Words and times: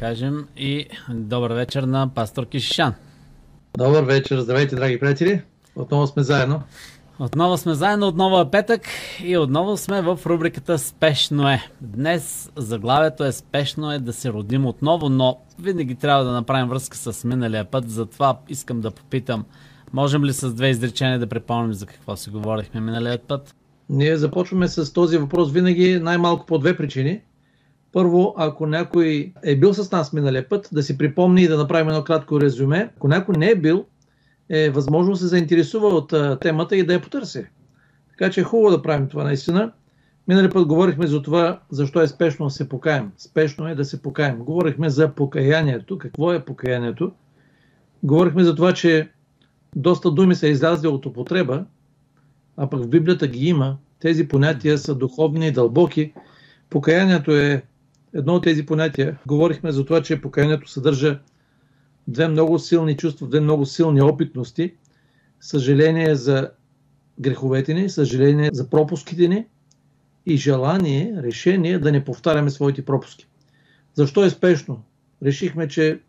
кажем 0.00 0.46
и 0.56 0.86
добър 1.08 1.52
вечер 1.52 1.82
на 1.82 2.08
пастор 2.14 2.46
Кишишан. 2.46 2.94
Добър 3.78 4.02
вечер, 4.02 4.40
здравейте, 4.40 4.76
драги 4.76 5.00
приятели. 5.00 5.42
Отново 5.76 6.06
сме 6.06 6.22
заедно. 6.22 6.62
Отново 7.18 7.56
сме 7.56 7.74
заедно, 7.74 8.08
отново 8.08 8.40
е 8.40 8.50
петък 8.50 8.82
и 9.24 9.36
отново 9.36 9.76
сме 9.76 10.02
в 10.02 10.18
рубриката 10.26 10.78
Спешно 10.78 11.48
е. 11.48 11.62
Днес 11.80 12.50
заглавието 12.56 13.24
е 13.24 13.32
Спешно 13.32 13.92
е 13.92 13.98
да 13.98 14.12
се 14.12 14.32
родим 14.32 14.66
отново, 14.66 15.08
но 15.08 15.38
винаги 15.58 15.94
трябва 15.94 16.24
да 16.24 16.32
направим 16.32 16.68
връзка 16.68 16.96
с 16.96 17.24
миналия 17.24 17.64
път, 17.64 17.90
затова 17.90 18.38
искам 18.48 18.80
да 18.80 18.90
попитам, 18.90 19.44
можем 19.92 20.24
ли 20.24 20.32
с 20.32 20.54
две 20.54 20.68
изречения 20.68 21.18
да 21.18 21.26
припомним 21.26 21.72
за 21.72 21.86
какво 21.86 22.16
си 22.16 22.30
говорихме 22.30 22.80
миналия 22.80 23.18
път? 23.18 23.54
Ние 23.88 24.16
започваме 24.16 24.68
с 24.68 24.92
този 24.92 25.18
въпрос 25.18 25.52
винаги 25.52 25.98
най-малко 25.98 26.46
по 26.46 26.58
две 26.58 26.76
причини. 26.76 27.20
Първо, 27.92 28.34
ако 28.36 28.66
някой 28.66 29.32
е 29.44 29.56
бил 29.56 29.74
с 29.74 29.90
нас 29.90 30.12
миналия 30.12 30.48
път, 30.48 30.68
да 30.72 30.82
си 30.82 30.98
припомни 30.98 31.42
и 31.42 31.48
да 31.48 31.58
направим 31.58 31.88
едно 31.88 32.04
кратко 32.04 32.40
резюме. 32.40 32.90
Ако 32.96 33.08
някой 33.08 33.34
не 33.38 33.50
е 33.50 33.56
бил, 33.56 33.84
е 34.48 34.70
възможно 34.70 35.16
се 35.16 35.26
заинтересува 35.26 35.88
от 35.88 36.12
а, 36.12 36.38
темата 36.38 36.76
и 36.76 36.86
да 36.86 36.92
я 36.92 37.02
потърси. 37.02 37.46
Така 38.10 38.30
че 38.30 38.40
е 38.40 38.44
хубаво 38.44 38.76
да 38.76 38.82
правим 38.82 39.08
това 39.08 39.24
наистина. 39.24 39.72
Минали 40.28 40.50
път 40.50 40.66
говорихме 40.66 41.06
за 41.06 41.22
това, 41.22 41.60
защо 41.70 42.00
е 42.00 42.06
спешно 42.08 42.46
да 42.46 42.50
се 42.50 42.68
покаем. 42.68 43.12
Спешно 43.18 43.68
е 43.68 43.74
да 43.74 43.84
се 43.84 44.02
покаем. 44.02 44.38
Говорихме 44.38 44.90
за 44.90 45.14
покаянието. 45.14 45.98
Какво 45.98 46.32
е 46.32 46.44
покаянието? 46.44 47.12
Говорихме 48.02 48.44
за 48.44 48.54
това, 48.54 48.72
че 48.72 49.10
доста 49.76 50.10
думи 50.10 50.34
са 50.34 50.48
излязли 50.48 50.88
от 50.88 51.06
употреба, 51.06 51.64
а 52.56 52.70
пък 52.70 52.82
в 52.82 52.88
Библията 52.88 53.26
ги 53.26 53.46
има. 53.46 53.76
Тези 54.00 54.28
понятия 54.28 54.78
са 54.78 54.94
духовни 54.94 55.46
и 55.46 55.52
дълбоки. 55.52 56.12
Покаянието 56.70 57.30
е 57.30 57.62
едно 58.14 58.34
от 58.34 58.42
тези 58.44 58.66
понятия. 58.66 59.18
Говорихме 59.26 59.72
за 59.72 59.84
това, 59.84 60.02
че 60.02 60.20
покаянието 60.20 60.70
съдържа 60.70 61.20
две 62.08 62.28
много 62.28 62.58
силни 62.58 62.96
чувства, 62.96 63.26
две 63.26 63.40
много 63.40 63.66
силни 63.66 64.02
опитности. 64.02 64.74
Съжаление 65.40 66.14
за 66.14 66.50
греховете 67.20 67.74
ни, 67.74 67.90
съжаление 67.90 68.50
за 68.52 68.70
пропуските 68.70 69.28
ни 69.28 69.46
и 70.26 70.36
желание, 70.36 71.14
решение 71.22 71.78
да 71.78 71.92
не 71.92 72.04
повтаряме 72.04 72.50
своите 72.50 72.84
пропуски. 72.84 73.26
Защо 73.94 74.24
е 74.24 74.30
спешно? 74.30 74.82
Решихме, 75.22 75.68
че 75.68 76.00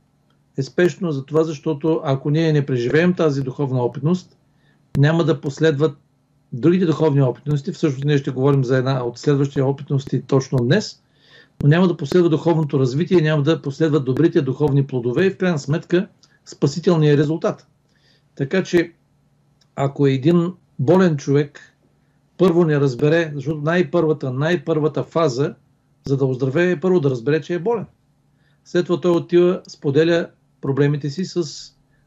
е 0.57 0.63
спешно 0.63 1.11
за 1.11 1.25
това, 1.25 1.43
защото 1.43 2.01
ако 2.03 2.29
ние 2.29 2.53
не 2.53 2.65
преживеем 2.65 3.13
тази 3.13 3.41
духовна 3.41 3.83
опитност, 3.83 4.37
няма 4.97 5.23
да 5.23 5.41
последват 5.41 5.97
другите 6.53 6.85
духовни 6.85 7.21
опитности. 7.21 7.71
Всъщност 7.71 8.05
ние 8.05 8.17
ще 8.17 8.31
говорим 8.31 8.63
за 8.63 8.77
една 8.77 9.03
от 9.03 9.17
следващите 9.17 9.61
опитности 9.61 10.21
точно 10.21 10.57
днес, 10.57 11.00
но 11.63 11.69
няма 11.69 11.87
да 11.87 11.97
последва 11.97 12.29
духовното 12.29 12.79
развитие, 12.79 13.21
няма 13.21 13.43
да 13.43 13.61
последват 13.61 14.05
добрите 14.05 14.41
духовни 14.41 14.87
плодове 14.87 15.25
и 15.25 15.29
в 15.29 15.37
крайна 15.37 15.59
сметка 15.59 16.07
спасителният 16.45 17.19
резултат. 17.19 17.67
Така 18.35 18.63
че, 18.63 18.91
ако 19.75 20.07
един 20.07 20.53
болен 20.79 21.17
човек 21.17 21.59
първо 22.37 22.65
не 22.65 22.79
разбере, 22.79 23.31
защото 23.35 23.61
най-първата, 23.61 24.33
най-първата 24.33 25.03
фаза, 25.03 25.55
за 26.07 26.17
да 26.17 26.25
оздравее, 26.25 26.71
е 26.71 26.79
първо 26.79 26.99
да 26.99 27.09
разбере, 27.09 27.41
че 27.41 27.53
е 27.53 27.59
болен. 27.59 27.85
След 28.65 28.85
това 28.85 29.01
той 29.01 29.11
отива, 29.11 29.61
споделя 29.67 30.29
проблемите 30.61 31.09
си 31.09 31.25
с 31.25 31.43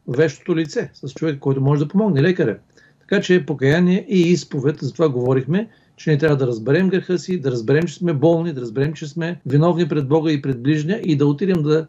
вещото 0.08 0.56
лице, 0.56 0.90
с 0.94 1.12
човек, 1.14 1.38
който 1.38 1.60
може 1.60 1.84
да 1.84 1.88
помогне, 1.88 2.22
лекаря. 2.22 2.58
Така 3.00 3.20
че 3.20 3.46
покаяние 3.46 4.06
и 4.08 4.20
изповед, 4.20 4.78
за 4.80 4.92
това 4.92 5.08
говорихме, 5.08 5.68
че 5.96 6.10
не 6.10 6.18
трябва 6.18 6.36
да 6.36 6.46
разберем 6.46 6.88
греха 6.88 7.18
си, 7.18 7.40
да 7.40 7.50
разберем, 7.50 7.84
че 7.84 7.94
сме 7.94 8.12
болни, 8.12 8.52
да 8.52 8.60
разберем, 8.60 8.92
че 8.92 9.08
сме 9.08 9.40
виновни 9.46 9.88
пред 9.88 10.08
Бога 10.08 10.32
и 10.32 10.42
пред 10.42 10.62
ближния 10.62 11.00
и 11.04 11.16
да 11.16 11.26
отидем 11.26 11.62
да, 11.62 11.86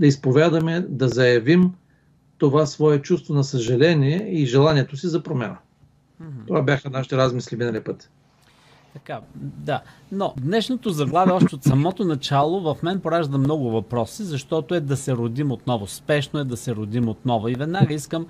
да 0.00 0.06
изповядаме, 0.06 0.86
да 0.88 1.08
заявим 1.08 1.72
това 2.38 2.66
свое 2.66 3.02
чувство 3.02 3.34
на 3.34 3.44
съжаление 3.44 4.28
и 4.30 4.46
желанието 4.46 4.96
си 4.96 5.06
за 5.06 5.22
промяна. 5.22 5.56
Mm-hmm. 6.22 6.46
Това 6.46 6.62
бяха 6.62 6.90
нашите 6.90 7.16
размисли 7.16 7.56
миналия 7.56 7.84
път. 7.84 8.10
Така, 8.92 9.20
да. 9.34 9.82
Но 10.12 10.34
днешното 10.40 10.90
заглавие 10.90 11.32
още 11.34 11.54
от 11.54 11.64
самото 11.64 12.04
начало 12.04 12.60
в 12.60 12.82
мен 12.82 13.00
поражда 13.00 13.38
много 13.38 13.70
въпроси, 13.70 14.22
защото 14.22 14.74
е 14.74 14.80
да 14.80 14.96
се 14.96 15.12
родим 15.12 15.52
отново. 15.52 15.86
Спешно 15.86 16.40
е 16.40 16.44
да 16.44 16.56
се 16.56 16.74
родим 16.74 17.08
отново. 17.08 17.48
И 17.48 17.54
веднага 17.54 17.94
искам 17.94 18.26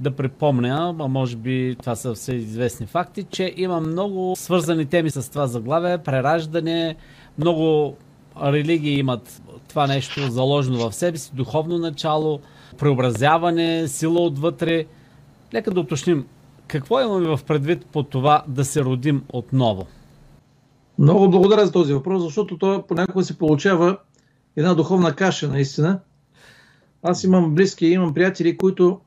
да 0.00 0.10
припомня, 0.10 0.94
а 0.98 1.08
може 1.08 1.36
би 1.36 1.76
това 1.80 1.96
са 1.96 2.14
все 2.14 2.34
известни 2.34 2.86
факти, 2.86 3.24
че 3.30 3.54
има 3.56 3.80
много 3.80 4.34
свързани 4.36 4.86
теми 4.86 5.10
с 5.10 5.30
това 5.30 5.46
заглавие, 5.46 5.98
прераждане, 5.98 6.96
много 7.38 7.96
религии 8.42 8.98
имат 8.98 9.42
това 9.68 9.86
нещо 9.86 10.30
заложено 10.30 10.90
в 10.90 10.94
себе 10.94 11.18
си, 11.18 11.30
духовно 11.34 11.78
начало, 11.78 12.40
преобразяване, 12.78 13.88
сила 13.88 14.20
отвътре. 14.20 14.84
Нека 15.52 15.70
да 15.70 15.80
уточним, 15.80 16.26
какво 16.66 17.00
имаме 17.00 17.36
в 17.36 17.44
предвид 17.44 17.86
по 17.86 18.02
това 18.02 18.44
да 18.48 18.64
се 18.64 18.84
родим 18.84 19.22
отново? 19.32 19.86
Много 20.98 21.30
благодаря 21.30 21.66
за 21.66 21.72
този 21.72 21.92
въпрос, 21.92 22.22
защото 22.22 22.58
той 22.58 22.82
понякога 22.82 23.24
се 23.24 23.38
получава 23.38 23.98
една 24.56 24.74
духовна 24.74 25.14
каша, 25.14 25.48
наистина. 25.48 26.00
Аз 27.02 27.24
имам 27.24 27.54
близки, 27.54 27.86
имам 27.86 28.14
приятели, 28.14 28.56
които 28.56 29.00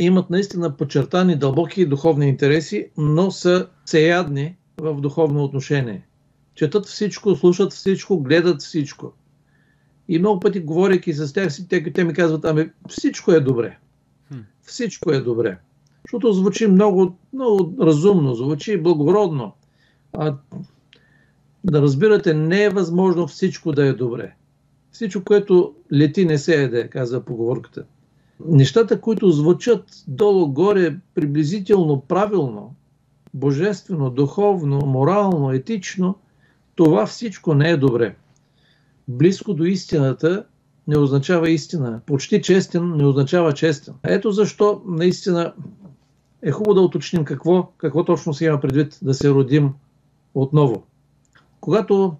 имат 0.00 0.30
наистина 0.30 0.76
подчертани 0.76 1.36
дълбоки 1.36 1.86
духовни 1.86 2.28
интереси, 2.28 2.90
но 2.96 3.30
са 3.30 3.68
сеядни 3.86 4.56
в 4.78 5.00
духовно 5.00 5.44
отношение. 5.44 6.06
Четат 6.54 6.86
всичко, 6.86 7.36
слушат 7.36 7.72
всичко, 7.72 8.20
гледат 8.20 8.62
всичко. 8.62 9.12
И 10.08 10.18
много 10.18 10.40
пъти, 10.40 10.60
говоряки 10.60 11.12
с 11.12 11.32
тях, 11.32 11.48
те, 11.68 11.92
те 11.92 12.04
ми 12.04 12.14
казват, 12.14 12.44
ами 12.44 12.70
всичко 12.88 13.32
е 13.32 13.40
добре. 13.40 13.78
Всичко 14.62 15.12
е 15.12 15.20
добре. 15.20 15.58
Защото 16.04 16.32
звучи 16.32 16.66
много, 16.66 17.16
много 17.32 17.74
разумно, 17.80 18.34
звучи 18.34 18.82
благородно. 18.82 19.52
А, 20.12 20.36
да 21.64 21.82
разбирате, 21.82 22.34
не 22.34 22.64
е 22.64 22.70
възможно 22.70 23.26
всичко 23.26 23.72
да 23.72 23.86
е 23.86 23.92
добре. 23.92 24.34
Всичко, 24.92 25.24
което 25.24 25.74
лети, 25.92 26.24
не 26.24 26.38
се 26.38 26.62
еде, 26.62 26.88
казва 26.88 27.20
поговорката 27.20 27.84
нещата, 28.46 29.00
които 29.00 29.30
звучат 29.30 29.84
долу-горе 30.08 30.96
приблизително 31.14 32.00
правилно, 32.00 32.74
божествено, 33.34 34.10
духовно, 34.10 34.78
морално, 34.86 35.52
етично, 35.52 36.14
това 36.74 37.06
всичко 37.06 37.54
не 37.54 37.70
е 37.70 37.76
добре. 37.76 38.16
Близко 39.08 39.54
до 39.54 39.64
истината 39.64 40.44
не 40.88 40.98
означава 40.98 41.50
истина. 41.50 42.00
Почти 42.06 42.42
честен 42.42 42.96
не 42.96 43.06
означава 43.06 43.52
честен. 43.52 43.94
Ето 44.02 44.30
защо 44.30 44.82
наистина 44.86 45.52
е 46.42 46.50
хубаво 46.50 46.74
да 46.74 46.80
уточним 46.80 47.24
какво, 47.24 47.72
какво 47.76 48.04
точно 48.04 48.34
се 48.34 48.44
има 48.44 48.60
предвид 48.60 48.98
да 49.02 49.14
се 49.14 49.30
родим 49.30 49.72
отново. 50.34 50.82
Когато 51.60 52.16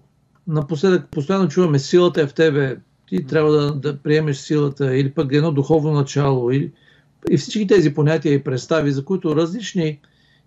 напоследък 0.47 1.09
постоянно 1.09 1.47
чуваме 1.47 1.79
силата 1.79 2.21
е 2.21 2.27
в 2.27 2.33
тебе, 2.33 2.77
ти 3.11 3.25
трябва 3.25 3.51
да, 3.51 3.73
да 3.73 3.97
приемеш 3.97 4.37
силата 4.37 4.97
или 4.97 5.11
пък 5.11 5.33
едно 5.33 5.51
духовно 5.51 5.91
начало 5.91 6.51
или, 6.51 6.71
и 7.31 7.37
всички 7.37 7.67
тези 7.67 7.93
понятия 7.93 8.33
и 8.33 8.43
представи, 8.43 8.91
за 8.91 9.05
които 9.05 9.35
различни 9.35 9.99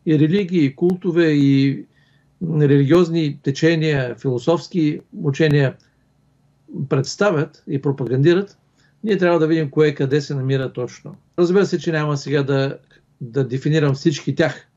и 0.07 0.19
религии, 0.19 0.65
и 0.65 0.77
култове, 0.77 1.27
и 1.27 1.85
религиозни 2.61 3.39
течения, 3.43 4.15
философски 4.15 5.01
учения 5.23 5.77
представят 6.89 7.65
и 7.69 7.83
пропагандират, 7.83 8.59
ние 9.05 9.19
трябва 9.19 9.39
да 9.39 9.47
видим 9.47 9.71
кое 9.71 9.95
къде 9.95 10.21
се 10.21 10.35
намира 10.35 10.73
точно. 10.73 11.17
Разбира 11.39 11.67
се, 11.67 11.79
че 11.79 11.93
няма 11.93 12.17
сега 12.17 12.43
да, 12.43 12.79
да 13.21 13.49
дефинирам 13.49 13.95
всички 13.95 14.35
тях, 14.35 14.69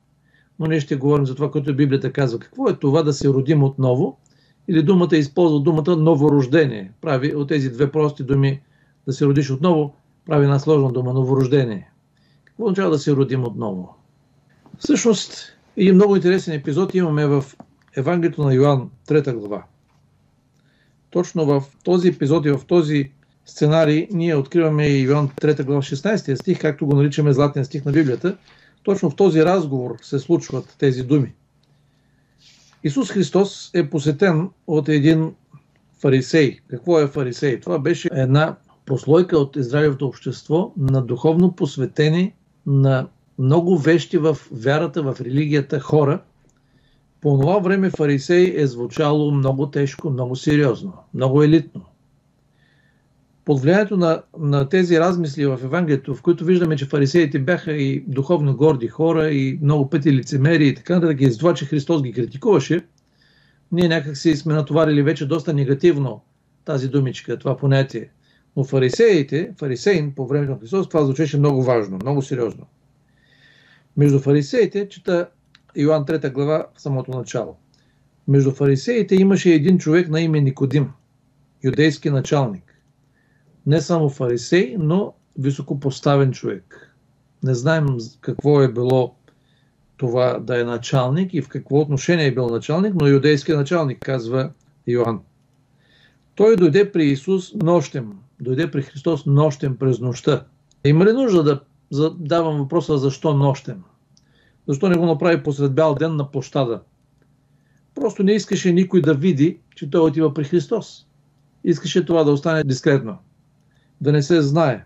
но 0.60 0.66
ние 0.66 0.80
ще 0.80 0.96
говорим 0.96 1.26
за 1.26 1.36
това, 1.36 1.52
което 1.52 1.76
Библията 1.76 2.12
казва. 2.12 2.40
Какво 2.40 2.70
е 2.70 2.80
това 2.80 3.04
да 3.04 3.14
се 3.14 3.28
родим 3.28 3.64
отново 3.64 4.18
или 4.68 4.84
думата 4.84 5.18
използва 5.18 5.60
думата 5.60 5.96
новорождение. 5.96 6.92
Прави 7.02 7.36
от 7.36 7.48
тези 7.48 7.70
две 7.70 7.92
прости 7.92 8.24
думи 8.24 8.62
да 9.08 9.14
се 9.14 9.26
родиш 9.26 9.52
отново, 9.52 9.96
прави 10.26 10.44
една 10.44 10.60
сложна 10.60 10.92
дума 10.92 11.14
новорождение. 11.14 11.90
Какво 12.46 12.64
означава 12.64 12.92
да 12.92 13.00
се 13.00 13.16
родим 13.16 13.44
отново? 13.44 13.96
Всъщност, 14.80 15.58
един 15.78 15.96
много 15.96 16.16
интересен 16.16 16.54
епизод 16.54 16.96
имаме 16.96 17.26
в 17.26 17.46
Евангелието 17.98 18.44
на 18.44 18.54
Йоанн, 18.54 18.90
3 19.08 19.34
глава. 19.34 19.64
Точно 21.10 21.46
в 21.46 21.64
този 21.84 22.08
епизод 22.08 22.46
и 22.46 22.52
в 22.52 22.62
този 22.68 23.12
сценарий 23.46 24.08
ние 24.12 24.36
откриваме 24.36 24.88
и 24.88 25.02
Йоанн 25.02 25.30
3 25.30 25.64
глава 25.64 25.82
16 25.82 26.36
стих, 26.36 26.62
както 26.62 26.86
го 26.86 26.96
наричаме 26.96 27.34
златния 27.34 27.66
стих 27.66 27.86
на 27.86 27.92
Библията. 27.92 28.38
Точно 28.84 29.10
в 29.10 29.16
този 29.16 29.46
разговор 29.46 29.96
се 30.02 30.20
случват 30.20 30.76
тези 30.80 31.04
думи. 31.04 31.34
Исус 32.88 33.12
Христос 33.12 33.72
е 33.74 33.90
посетен 33.90 34.50
от 34.68 34.90
един 34.90 35.34
фарисей. 36.02 36.60
Какво 36.68 37.00
е 37.00 37.08
фарисей? 37.08 37.60
Това 37.60 37.80
беше 37.80 38.10
една 38.12 38.56
прослойка 38.86 39.38
от 39.38 39.56
Израилевото 39.56 40.08
общество 40.08 40.74
на 40.78 41.02
духовно 41.02 41.52
посветени 41.52 42.34
на 42.66 43.08
много 43.40 43.78
вещи 43.78 44.18
в 44.18 44.38
вярата, 44.52 45.04
в 45.04 45.16
религията 45.22 45.80
хора. 45.80 46.22
По 47.22 47.40
това 47.40 47.60
време 47.60 47.90
фарисей 47.90 48.54
е 48.58 48.68
звучало 48.68 49.32
много 49.32 49.70
тежко, 49.70 50.10
много 50.10 50.36
сериозно, 50.36 50.94
много 51.14 51.44
елитно. 51.44 51.82
Под 53.48 53.62
влиянието 53.62 53.98
на, 53.98 54.22
на 54.40 54.70
тези 54.70 55.00
размисли 55.00 55.46
в 55.46 55.60
Евангелието, 55.64 56.16
в 56.16 56.22
които 56.22 56.46
виждаме, 56.46 56.76
че 56.76 56.86
фарисеите 56.86 57.40
бяха 57.40 57.74
и 57.74 58.04
духовно 58.08 58.58
горди 58.58 58.88
хора 58.88 59.30
и 59.30 59.60
много 59.62 59.90
пъти 59.90 60.14
лицемери 60.14 60.68
и 60.68 60.76
така 60.76 60.96
нататък, 60.96 61.22
и 61.22 61.38
това, 61.38 61.54
че 61.54 61.66
Христос 61.66 62.04
ги 62.04 62.14
критикуваше, 62.14 62.86
ние 63.72 63.88
някак 63.88 64.18
си 64.18 64.36
сме 64.36 64.54
натоварили 64.54 65.04
вече 65.04 65.28
доста 65.28 65.54
негативно 65.54 66.22
тази 66.66 66.88
думичка, 66.88 67.40
това 67.40 67.58
понятие. 67.58 68.10
Но 68.58 68.64
фарисеите, 68.64 69.52
фарисеин 69.60 70.14
по 70.16 70.28
времето 70.28 70.52
на 70.52 70.60
Христос, 70.60 70.90
това 70.90 71.06
звучеше 71.06 71.38
много 71.38 71.64
важно, 71.64 71.98
много 72.02 72.22
сериозно. 72.22 72.66
Между 73.98 74.20
фарисеите, 74.20 74.90
чета 74.90 75.30
Йоан 75.76 76.06
3 76.06 76.32
глава 76.32 76.66
в 76.76 76.82
самото 76.82 77.12
начало. 77.12 77.58
Между 78.28 78.52
фарисеите 78.52 79.16
имаше 79.16 79.50
един 79.50 79.78
човек 79.78 80.10
на 80.10 80.22
име 80.22 80.42
Никодим, 80.42 80.90
юдейски 81.64 82.10
началник 82.10 82.67
не 83.68 83.82
само 83.82 84.10
фарисей, 84.10 84.76
но 84.80 85.14
високопоставен 85.40 86.32
човек. 86.32 86.96
Не 87.44 87.56
знаем 87.56 87.88
какво 88.22 88.62
е 88.62 88.74
било 88.74 89.16
това 89.98 90.40
да 90.40 90.62
е 90.62 90.64
началник 90.64 91.34
и 91.34 91.42
в 91.42 91.48
какво 91.48 91.80
отношение 91.80 92.26
е 92.26 92.34
бил 92.34 92.48
началник, 92.48 92.94
но 92.96 93.08
юдейски 93.08 93.52
началник, 93.52 94.00
казва 94.00 94.52
Йоанн. 94.88 95.20
Той 96.36 96.56
дойде 96.56 96.92
при 96.92 97.06
Исус 97.06 97.54
нощем, 97.54 98.14
дойде 98.42 98.72
при 98.72 98.82
Христос 98.82 99.26
нощем 99.26 99.78
през 99.78 100.00
нощта. 100.00 100.46
Има 100.86 101.06
ли 101.06 101.12
нужда 101.12 101.44
да 101.44 101.62
задавам 101.92 102.58
въпроса 102.58 102.98
защо 102.98 103.34
нощем? 103.34 103.84
Защо 104.68 104.90
не 104.90 104.98
го 104.98 105.06
направи 105.06 105.44
посред 105.44 105.74
бял 105.74 105.96
ден 105.96 106.16
на 106.16 106.32
площада? 106.32 106.82
Просто 107.96 108.24
не 108.24 108.32
искаше 108.32 108.74
никой 108.74 109.02
да 109.02 109.14
види, 109.14 109.60
че 109.76 109.90
той 109.90 110.02
отива 110.02 110.34
при 110.34 110.44
Христос. 110.44 111.08
Искаше 111.64 112.06
това 112.06 112.24
да 112.24 112.32
остане 112.32 112.64
дискретно 112.64 113.18
да 114.02 114.12
не 114.12 114.22
се 114.22 114.42
знае. 114.42 114.86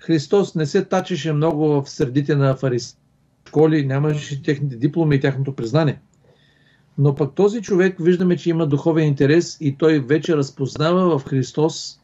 Христос 0.00 0.54
не 0.54 0.66
се 0.66 0.84
тачеше 0.84 1.32
много 1.32 1.68
в 1.68 1.90
средите 1.90 2.36
на 2.36 2.56
фарис 2.56 2.98
школи, 3.48 3.86
нямаше 3.86 4.42
техните 4.42 4.76
дипломи 4.76 5.16
и 5.16 5.20
тяхното 5.20 5.56
признание. 5.56 6.00
Но 6.98 7.14
пък 7.14 7.34
този 7.34 7.62
човек 7.62 7.96
виждаме, 8.00 8.36
че 8.36 8.50
има 8.50 8.66
духовен 8.66 9.08
интерес 9.08 9.56
и 9.60 9.76
той 9.76 10.00
вече 10.00 10.36
разпознава 10.36 11.18
в 11.18 11.24
Христос 11.24 12.00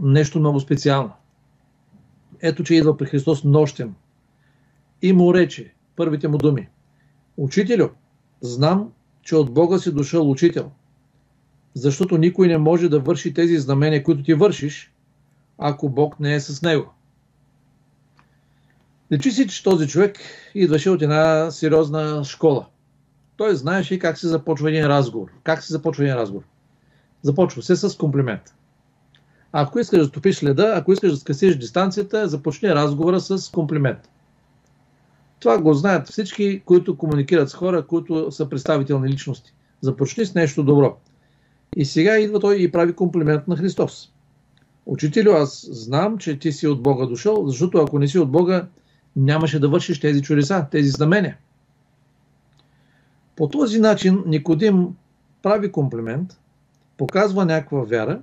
нещо 0.00 0.40
много 0.40 0.60
специално. 0.60 1.12
Ето, 2.42 2.64
че 2.64 2.74
идва 2.74 2.96
при 2.96 3.06
Христос 3.06 3.44
нощем 3.44 3.94
и 5.02 5.12
му 5.12 5.34
рече 5.34 5.74
първите 5.96 6.28
му 6.28 6.38
думи. 6.38 6.68
Учителю, 7.36 7.88
знам, 8.40 8.92
че 9.22 9.36
от 9.36 9.54
Бога 9.54 9.78
си 9.78 9.94
дошъл 9.94 10.30
учител, 10.30 10.70
защото 11.74 12.18
никой 12.18 12.48
не 12.48 12.58
може 12.58 12.88
да 12.88 13.00
върши 13.00 13.34
тези 13.34 13.58
знамения, 13.58 14.02
които 14.02 14.22
ти 14.22 14.34
вършиш, 14.34 14.93
ако 15.58 15.88
Бог 15.88 16.20
не 16.20 16.34
е 16.34 16.40
с 16.40 16.62
него. 16.62 16.94
Лечи 19.12 19.30
си, 19.30 19.48
че 19.48 19.62
този 19.62 19.88
човек 19.88 20.18
идваше 20.54 20.90
от 20.90 21.02
една 21.02 21.50
сериозна 21.50 22.24
школа. 22.24 22.66
Той 23.36 23.54
знаеше 23.54 23.98
как 23.98 24.18
се 24.18 24.28
започва 24.28 24.70
един 24.70 24.86
разговор. 24.86 25.28
Как 25.42 25.62
се 25.62 25.72
започва 25.72 26.04
един 26.04 26.16
разговор? 26.16 26.44
Започва 27.22 27.62
се 27.62 27.76
с 27.76 27.96
комплимент. 27.96 28.54
Ако 29.52 29.78
искаш 29.78 29.98
да 29.98 30.10
топиш 30.10 30.42
леда, 30.42 30.72
ако 30.76 30.92
искаш 30.92 31.10
да 31.10 31.16
скъсиш 31.16 31.56
дистанцията, 31.56 32.28
започни 32.28 32.74
разговора 32.74 33.20
с 33.20 33.50
комплимент. 33.50 34.10
Това 35.40 35.58
го 35.58 35.74
знаят 35.74 36.08
всички, 36.08 36.62
които 36.64 36.96
комуникират 36.96 37.50
с 37.50 37.54
хора, 37.54 37.86
които 37.86 38.30
са 38.30 38.48
представителни 38.48 39.08
личности. 39.08 39.54
Започни 39.80 40.26
с 40.26 40.34
нещо 40.34 40.62
добро. 40.62 40.96
И 41.76 41.84
сега 41.84 42.18
идва 42.18 42.40
той 42.40 42.56
и 42.56 42.72
прави 42.72 42.92
комплимент 42.92 43.48
на 43.48 43.56
Христос. 43.56 44.13
Учителю, 44.86 45.32
аз 45.32 45.68
знам, 45.70 46.18
че 46.18 46.38
ти 46.38 46.52
си 46.52 46.66
от 46.66 46.82
Бога 46.82 47.06
дошъл, 47.06 47.46
защото 47.46 47.78
ако 47.78 47.98
не 47.98 48.08
си 48.08 48.18
от 48.18 48.30
Бога, 48.30 48.66
нямаше 49.16 49.60
да 49.60 49.68
вършиш 49.68 50.00
тези 50.00 50.22
чудеса, 50.22 50.66
тези 50.70 50.88
знамения. 50.88 51.36
По 53.36 53.48
този 53.48 53.80
начин 53.80 54.22
Никодим 54.26 54.88
прави 55.42 55.72
комплимент, 55.72 56.38
показва 56.96 57.44
някаква 57.44 57.82
вяра, 57.82 58.22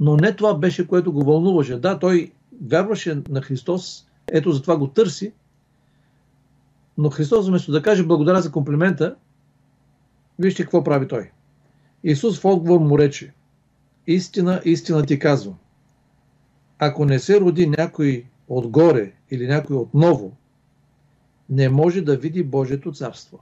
но 0.00 0.16
не 0.16 0.36
това 0.36 0.54
беше, 0.54 0.86
което 0.86 1.12
го 1.12 1.24
вълнуваше. 1.24 1.78
Да, 1.78 1.98
той 1.98 2.32
вярваше 2.66 3.22
на 3.28 3.42
Христос, 3.42 4.06
ето 4.32 4.52
затова 4.52 4.76
го 4.76 4.88
търси, 4.88 5.32
но 6.98 7.10
Христос 7.10 7.48
вместо 7.48 7.72
да 7.72 7.82
каже 7.82 8.06
благодаря 8.06 8.42
за 8.42 8.52
комплимента, 8.52 9.14
вижте 10.38 10.62
какво 10.62 10.84
прави 10.84 11.08
той. 11.08 11.30
Исус 12.04 12.40
в 12.40 12.44
отговор 12.44 12.80
му 12.80 12.98
рече, 12.98 13.32
Истина, 14.08 14.60
истина 14.64 15.06
ти 15.06 15.18
казвам. 15.18 15.54
Ако 16.78 17.04
не 17.04 17.18
се 17.18 17.40
роди 17.40 17.66
някой 17.66 18.24
отгоре 18.48 19.12
или 19.30 19.46
някой 19.46 19.76
отново, 19.76 20.36
не 21.50 21.68
може 21.68 22.00
да 22.00 22.16
види 22.16 22.44
Божието 22.44 22.92
царство. 22.92 23.38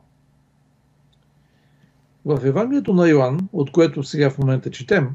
В 2.25 2.41
Евангелието 2.45 2.95
на 2.95 3.09
Йоанн, 3.09 3.49
от 3.53 3.73
което 3.73 4.03
сега 4.03 4.31
в 4.31 4.39
момента 4.39 4.71
четем, 4.71 5.11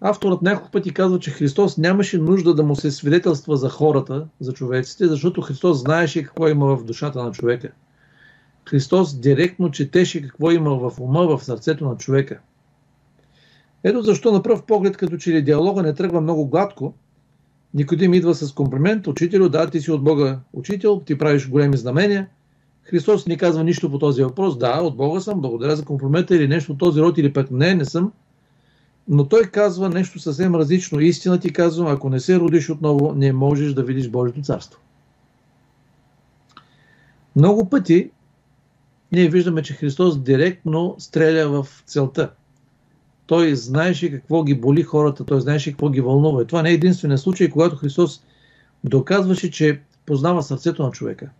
авторът 0.00 0.42
няколко 0.42 0.70
пъти 0.70 0.94
казва, 0.94 1.18
че 1.18 1.30
Христос 1.30 1.78
нямаше 1.78 2.18
нужда 2.18 2.54
да 2.54 2.62
му 2.62 2.76
се 2.76 2.90
свидетелства 2.90 3.56
за 3.56 3.68
хората, 3.68 4.28
за 4.40 4.52
човеците, 4.52 5.06
защото 5.06 5.40
Христос 5.40 5.78
знаеше 5.78 6.24
какво 6.24 6.48
има 6.48 6.76
в 6.76 6.84
душата 6.84 7.24
на 7.24 7.32
човека. 7.32 7.72
Христос 8.68 9.20
директно 9.20 9.70
четеше 9.70 10.22
какво 10.22 10.50
има 10.50 10.90
в 10.90 11.00
ума, 11.00 11.26
в 11.26 11.44
сърцето 11.44 11.88
на 11.88 11.96
човека– 11.96 12.40
ето 13.84 14.02
защо 14.02 14.32
на 14.32 14.42
пръв 14.42 14.62
поглед, 14.62 14.96
като 14.96 15.16
че 15.16 15.32
ли 15.32 15.42
диалога 15.42 15.82
не 15.82 15.94
тръгва 15.94 16.20
много 16.20 16.46
гладко, 16.46 16.94
Никодим 17.74 18.14
идва 18.14 18.34
с 18.34 18.52
комплимент, 18.52 19.06
учителю, 19.06 19.48
да, 19.48 19.70
ти 19.70 19.80
си 19.80 19.90
от 19.90 20.04
Бога 20.04 20.40
учител, 20.52 21.00
ти 21.00 21.18
правиш 21.18 21.48
големи 21.48 21.76
знамения. 21.76 22.28
Христос 22.82 23.26
не 23.26 23.36
казва 23.36 23.64
нищо 23.64 23.90
по 23.90 23.98
този 23.98 24.22
въпрос. 24.22 24.58
Да, 24.58 24.80
от 24.82 24.96
Бога 24.96 25.20
съм, 25.20 25.40
благодаря 25.40 25.76
за 25.76 25.84
комплимента 25.84 26.36
или 26.36 26.48
нещо 26.48 26.72
от 26.72 26.78
този 26.78 27.00
род, 27.00 27.18
или 27.18 27.32
пък 27.32 27.50
не, 27.50 27.74
не 27.74 27.84
съм. 27.84 28.12
Но 29.08 29.28
той 29.28 29.42
казва 29.42 29.88
нещо 29.88 30.18
съвсем 30.18 30.54
различно. 30.54 31.00
Истина 31.00 31.40
ти 31.40 31.52
казвам, 31.52 31.86
ако 31.86 32.10
не 32.10 32.20
се 32.20 32.38
родиш 32.38 32.70
отново, 32.70 33.12
не 33.14 33.32
можеш 33.32 33.74
да 33.74 33.82
видиш 33.82 34.08
Божието 34.08 34.42
царство. 34.42 34.80
Много 37.36 37.70
пъти 37.70 38.10
ние 39.12 39.28
виждаме, 39.28 39.62
че 39.62 39.74
Христос 39.74 40.22
директно 40.22 40.94
стреля 40.98 41.48
в 41.48 41.82
целта 41.86 42.30
той 43.32 43.56
знаеше 43.56 44.10
какво 44.10 44.44
ги 44.44 44.54
боли 44.54 44.82
хората, 44.82 45.24
той 45.24 45.40
знаеше 45.40 45.70
какво 45.70 45.90
ги 45.90 46.00
вълнува. 46.00 46.42
И 46.42 46.46
това 46.46 46.62
не 46.62 46.70
е 46.70 46.72
единствения 46.72 47.18
случай, 47.18 47.48
когато 47.50 47.76
Христос 47.76 48.22
доказваше, 48.84 49.50
че 49.50 49.80
познава 50.06 50.42
сърцето 50.42 50.82
на 50.82 50.90
човека. 50.90 51.30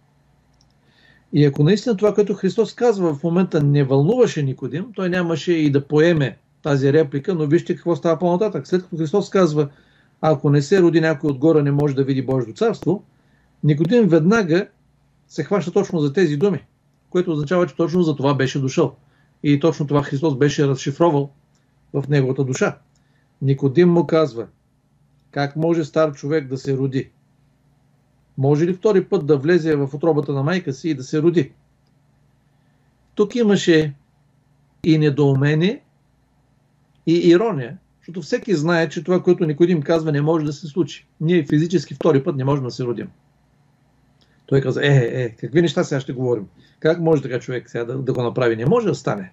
И 1.32 1.44
ако 1.44 1.62
наистина 1.62 1.96
това, 1.96 2.14
което 2.14 2.34
Христос 2.34 2.74
казва 2.74 3.14
в 3.14 3.22
момента 3.22 3.62
не 3.62 3.84
вълнуваше 3.84 4.42
Никодим, 4.42 4.86
той 4.94 5.08
нямаше 5.08 5.52
и 5.52 5.70
да 5.70 5.86
поеме 5.86 6.36
тази 6.62 6.92
реплика, 6.92 7.34
но 7.34 7.46
вижте 7.46 7.74
какво 7.74 7.96
става 7.96 8.18
по-нататък. 8.18 8.66
След 8.66 8.82
като 8.82 8.96
Христос 8.96 9.30
казва, 9.30 9.68
ако 10.20 10.50
не 10.50 10.62
се 10.62 10.82
роди 10.82 11.00
някой 11.00 11.30
отгоре, 11.30 11.62
не 11.62 11.72
може 11.72 11.94
да 11.94 12.04
види 12.04 12.22
Божието 12.22 12.58
царство, 12.58 13.04
Никодим 13.64 14.08
веднага 14.08 14.66
се 15.28 15.44
хваща 15.44 15.72
точно 15.72 16.00
за 16.00 16.12
тези 16.12 16.36
думи, 16.36 16.64
което 17.10 17.32
означава, 17.32 17.66
че 17.66 17.76
точно 17.76 18.02
за 18.02 18.16
това 18.16 18.34
беше 18.34 18.60
дошъл. 18.60 18.96
И 19.42 19.60
точно 19.60 19.86
това 19.86 20.02
Христос 20.02 20.36
беше 20.36 20.68
разшифровал 20.68 21.30
в 21.92 22.04
неговата 22.08 22.44
душа. 22.44 22.78
Никодим 23.42 23.88
му 23.88 24.06
казва, 24.06 24.46
как 25.30 25.56
може 25.56 25.84
стар 25.84 26.12
човек 26.12 26.48
да 26.48 26.58
се 26.58 26.76
роди? 26.76 27.10
Може 28.38 28.66
ли 28.66 28.74
втори 28.74 29.04
път 29.04 29.26
да 29.26 29.38
влезе 29.38 29.76
в 29.76 29.90
отробата 29.94 30.32
на 30.32 30.42
майка 30.42 30.72
си 30.72 30.88
и 30.88 30.94
да 30.94 31.02
се 31.02 31.22
роди? 31.22 31.52
Тук 33.14 33.34
имаше 33.34 33.94
и 34.84 34.98
недоумение, 34.98 35.82
и 37.06 37.28
ирония, 37.28 37.78
защото 37.98 38.22
всеки 38.22 38.54
знае, 38.54 38.88
че 38.88 39.04
това, 39.04 39.22
което 39.22 39.46
Никодим 39.46 39.82
казва, 39.82 40.12
не 40.12 40.22
може 40.22 40.44
да 40.44 40.52
се 40.52 40.66
случи. 40.66 41.06
Ние 41.20 41.46
физически 41.46 41.94
втори 41.94 42.24
път 42.24 42.36
не 42.36 42.44
можем 42.44 42.64
да 42.64 42.70
се 42.70 42.84
родим. 42.84 43.08
Той 44.46 44.60
каза, 44.60 44.86
е, 44.86 44.88
е, 44.88 45.22
е 45.22 45.30
какви 45.30 45.62
неща 45.62 45.84
сега 45.84 46.00
ще 46.00 46.12
говорим? 46.12 46.46
Как 46.80 47.00
може 47.00 47.22
така 47.22 47.40
човек 47.40 47.70
сега 47.70 47.84
да, 47.84 47.98
да 47.98 48.12
го 48.12 48.22
направи? 48.22 48.56
Не 48.56 48.66
може 48.66 48.86
да 48.86 48.94
стане. 48.94 49.32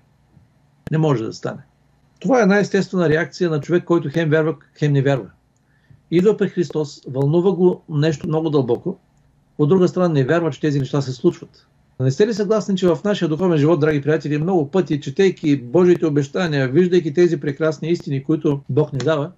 Не 0.92 0.98
може 0.98 1.24
да 1.24 1.34
стане. 1.34 1.62
Това 2.20 2.40
е 2.40 2.42
една 2.42 2.60
естествена 2.60 3.10
реакция 3.10 3.50
на 3.50 3.62
човек, 3.62 3.84
който 3.84 4.10
хем 4.10 4.30
вярва, 4.30 4.56
хем 4.80 4.94
не 4.94 5.02
вярва. 5.02 5.30
Идва 6.12 6.38
при 6.38 6.50
Христос, 6.50 7.02
вълнува 7.08 7.52
го 7.52 7.84
нещо 7.90 8.28
много 8.28 8.50
дълбоко, 8.50 9.00
от 9.58 9.70
друга 9.70 9.88
страна 9.88 10.08
не 10.08 10.24
вярва, 10.24 10.52
че 10.52 10.60
тези 10.60 10.80
неща 10.80 11.02
се 11.02 11.12
случват. 11.12 11.68
Не 12.00 12.12
сте 12.12 12.28
ли 12.28 12.34
съгласни, 12.34 12.78
че 12.78 12.88
в 12.88 13.00
нашия 13.06 13.30
духовен 13.30 13.58
живот, 13.58 13.80
драги 13.80 14.02
приятели, 14.02 14.38
много 14.38 14.72
пъти, 14.72 15.02
четейки 15.02 15.62
Божиите 15.62 16.06
обещания, 16.06 16.68
виждайки 16.68 17.14
тези 17.14 17.40
прекрасни 17.40 17.90
истини, 17.90 18.24
които 18.24 18.62
Бог 18.70 18.94
ни 18.94 19.00
дава, 19.00 19.32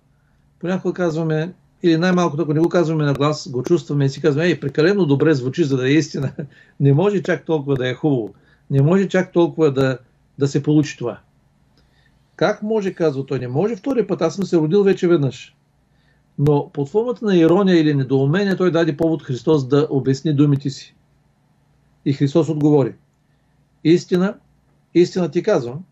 понякога 0.60 0.94
казваме, 0.94 1.54
или 1.84 1.98
най-малкото, 1.98 2.44
ако 2.44 2.54
не 2.54 2.60
го 2.60 2.70
казваме 2.70 3.06
на 3.06 3.14
глас, 3.14 3.50
го 3.52 3.64
чувстваме 3.64 4.06
и 4.06 4.10
си 4.10 4.22
казваме, 4.22 4.48
ей, 4.48 4.60
прекалено 4.60 5.06
добре 5.06 5.34
звучи, 5.34 5.64
за 5.64 5.78
да 5.78 5.90
е 5.90 5.92
истина. 5.92 6.32
Не 6.80 6.94
може 6.94 7.24
чак 7.24 7.46
толкова 7.46 7.76
да 7.76 7.90
е 7.90 7.94
хубаво. 7.94 8.34
Не 8.70 8.82
може 8.82 9.08
чак 9.08 9.32
толкова 9.32 9.72
да, 9.72 9.98
да 10.40 10.48
се 10.48 10.64
получи 10.64 10.98
това. 10.98 11.20
Как 12.36 12.64
може, 12.64 12.94
казва 12.94 13.26
той, 13.26 13.40
не 13.40 13.48
може 13.48 13.76
втори 13.76 14.08
път, 14.08 14.22
аз 14.22 14.36
съм 14.36 14.46
се 14.46 14.58
родил 14.58 14.84
вече 14.84 15.08
веднъж. 15.08 15.56
Но 16.40 16.70
под 16.74 16.90
формата 16.90 17.26
на 17.26 17.38
ирония 17.38 17.80
или 17.80 17.94
недоумение 17.94 18.58
той 18.58 18.72
даде 18.72 18.98
повод 18.98 19.24
Христос 19.24 19.68
да 19.68 19.88
обясни 19.90 20.34
думите 20.34 20.70
си. 20.70 20.96
И 22.06 22.14
Христос 22.14 22.50
отговори. 22.50 22.96
Истина, 23.84 24.38
истина 24.94 25.32
ти 25.32 25.44
казвам, 25.44 25.84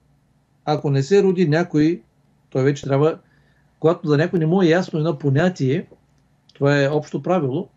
ако 0.65 0.89
не 0.89 1.03
се 1.03 1.24
роди 1.24 1.48
някой, 1.48 2.01
той 2.50 2.63
вече 2.63 2.84
трябва, 2.84 3.19
когато 3.79 4.08
за 4.08 4.17
някой 4.17 4.39
не 4.39 4.46
му 4.46 4.62
е 4.62 4.67
ясно 4.67 5.00
едно 5.00 5.17
понятие, 5.17 5.88
това 6.53 6.84
е 6.84 6.88
общо 6.88 7.22
правило, 7.22 7.69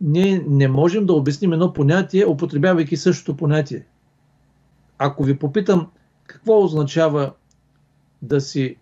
ние 0.00 0.44
не 0.48 0.68
можем 0.68 1.06
да 1.06 1.12
обясним 1.12 1.52
едно 1.52 1.72
понятие, 1.72 2.26
употребявайки 2.26 2.96
същото 2.96 3.36
понятие. 3.36 3.86
Ако 4.98 5.24
ви 5.24 5.38
попитам 5.38 5.90
какво 6.26 6.64
означава 6.64 7.32
да 8.22 8.40
си 8.40 8.76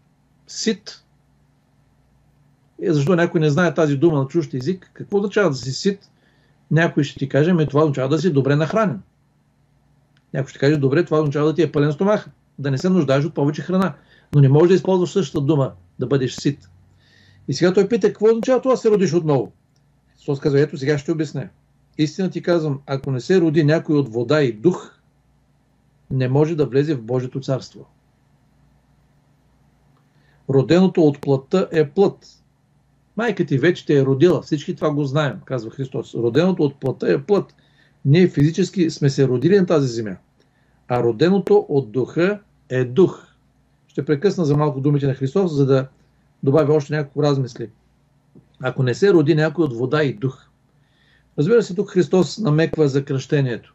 сит, 0.47 1.05
е, 2.83 2.93
защо 2.93 3.17
някой 3.17 3.41
не 3.41 3.51
знае 3.51 3.75
тази 3.75 3.97
дума 3.97 4.19
на 4.19 4.27
чужд 4.27 4.55
език, 4.55 4.91
какво 4.93 5.17
означава 5.17 5.51
да 5.51 5.57
си 5.57 5.73
сит, 5.73 6.11
някой 6.71 7.05
ще 7.05 7.19
ти 7.19 7.29
каже, 7.29 7.53
ме 7.53 7.67
това 7.67 7.83
означава 7.83 8.09
да 8.09 8.19
си 8.19 8.33
добре 8.33 8.57
нахранен. 8.57 9.03
Някой 10.35 10.49
ще 10.49 10.59
каже, 10.59 10.77
добре, 10.77 11.05
това 11.05 11.19
означава 11.19 11.47
да 11.47 11.55
ти 11.55 11.63
е 11.63 11.73
пълен 11.73 11.93
стомах, 11.93 12.29
да 12.59 12.71
не 12.71 12.79
се 12.79 12.89
нуждаеш 12.89 13.25
от 13.25 13.35
повече 13.35 13.63
храна. 13.63 13.95
Но 14.35 14.41
не 14.41 14.49
можеш 14.49 14.69
да 14.69 14.75
използваш 14.75 15.11
същата 15.11 15.41
дума, 15.41 15.73
да 15.99 16.07
бъдеш 16.07 16.35
сит. 16.35 16.71
И 17.49 17.55
сега 17.55 17.73
той 17.73 17.89
пита, 17.89 18.07
какво 18.07 18.27
означава 18.27 18.63
това 18.63 18.77
се 18.77 18.91
родиш 18.91 19.15
отново? 19.15 19.53
Христос 20.15 20.41
казва, 20.41 20.61
ето 20.61 20.79
сега 20.79 20.99
ще 20.99 21.13
обясня. 21.13 21.49
Истина 21.99 22.31
ти 22.31 22.43
казвам, 22.43 22.81
ако 22.87 23.11
не 23.11 23.21
се 23.21 23.41
роди 23.41 23.65
някой 23.65 23.97
от 23.97 24.13
вода 24.13 24.43
и 24.43 24.53
дух, 24.53 24.91
не 26.11 26.29
може 26.29 26.55
да 26.55 26.67
влезе 26.67 26.95
в 26.95 27.03
Божието 27.03 27.41
царство. 27.41 27.87
Роденото 30.51 31.03
от 31.03 31.21
плътта 31.21 31.69
е 31.73 31.91
плът. 31.91 32.27
Майка 33.17 33.47
ти 33.47 33.59
вече 33.59 33.87
те 33.87 33.99
е 33.99 34.05
родила. 34.05 34.43
Всички 34.43 34.77
това 34.77 34.91
го 34.91 35.05
знаем, 35.05 35.41
казва 35.45 35.71
Христос. 35.71 36.15
Роденото 36.15 36.63
от 36.63 36.81
плътта 36.81 37.13
е 37.13 37.23
плът. 37.23 37.55
Ние 38.05 38.29
физически 38.29 38.91
сме 38.91 39.11
се 39.11 39.29
родили 39.29 39.61
на 39.61 39.67
тази 39.67 39.89
земя. 39.89 40.17
А 40.89 41.03
роденото 41.03 41.67
от 41.69 41.93
духа 41.93 42.41
е 42.69 42.85
дух. 42.85 43.27
Ще 43.89 44.05
прекъсна 44.05 44.45
за 44.45 44.57
малко 44.57 44.81
думите 44.81 45.07
на 45.07 45.15
Христос, 45.15 45.53
за 45.53 45.67
да 45.67 45.89
добавя 46.43 46.75
още 46.75 46.97
няколко 46.97 47.23
размисли. 47.23 47.71
Ако 48.61 48.83
не 48.83 48.95
се 48.95 49.13
роди 49.13 49.35
някой 49.35 49.65
от 49.65 49.77
вода 49.77 50.03
и 50.03 50.13
дух. 50.13 50.47
Разбира 51.39 51.63
се, 51.63 51.75
тук 51.75 51.91
Христос 51.91 52.39
намеква 52.39 52.89
за 52.89 53.05
кръщението. 53.05 53.75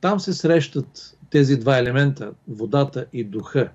Там 0.00 0.20
се 0.20 0.32
срещат 0.32 1.16
тези 1.30 1.56
два 1.56 1.78
елемента 1.78 2.32
водата 2.48 3.06
и 3.12 3.24
духа. 3.24 3.70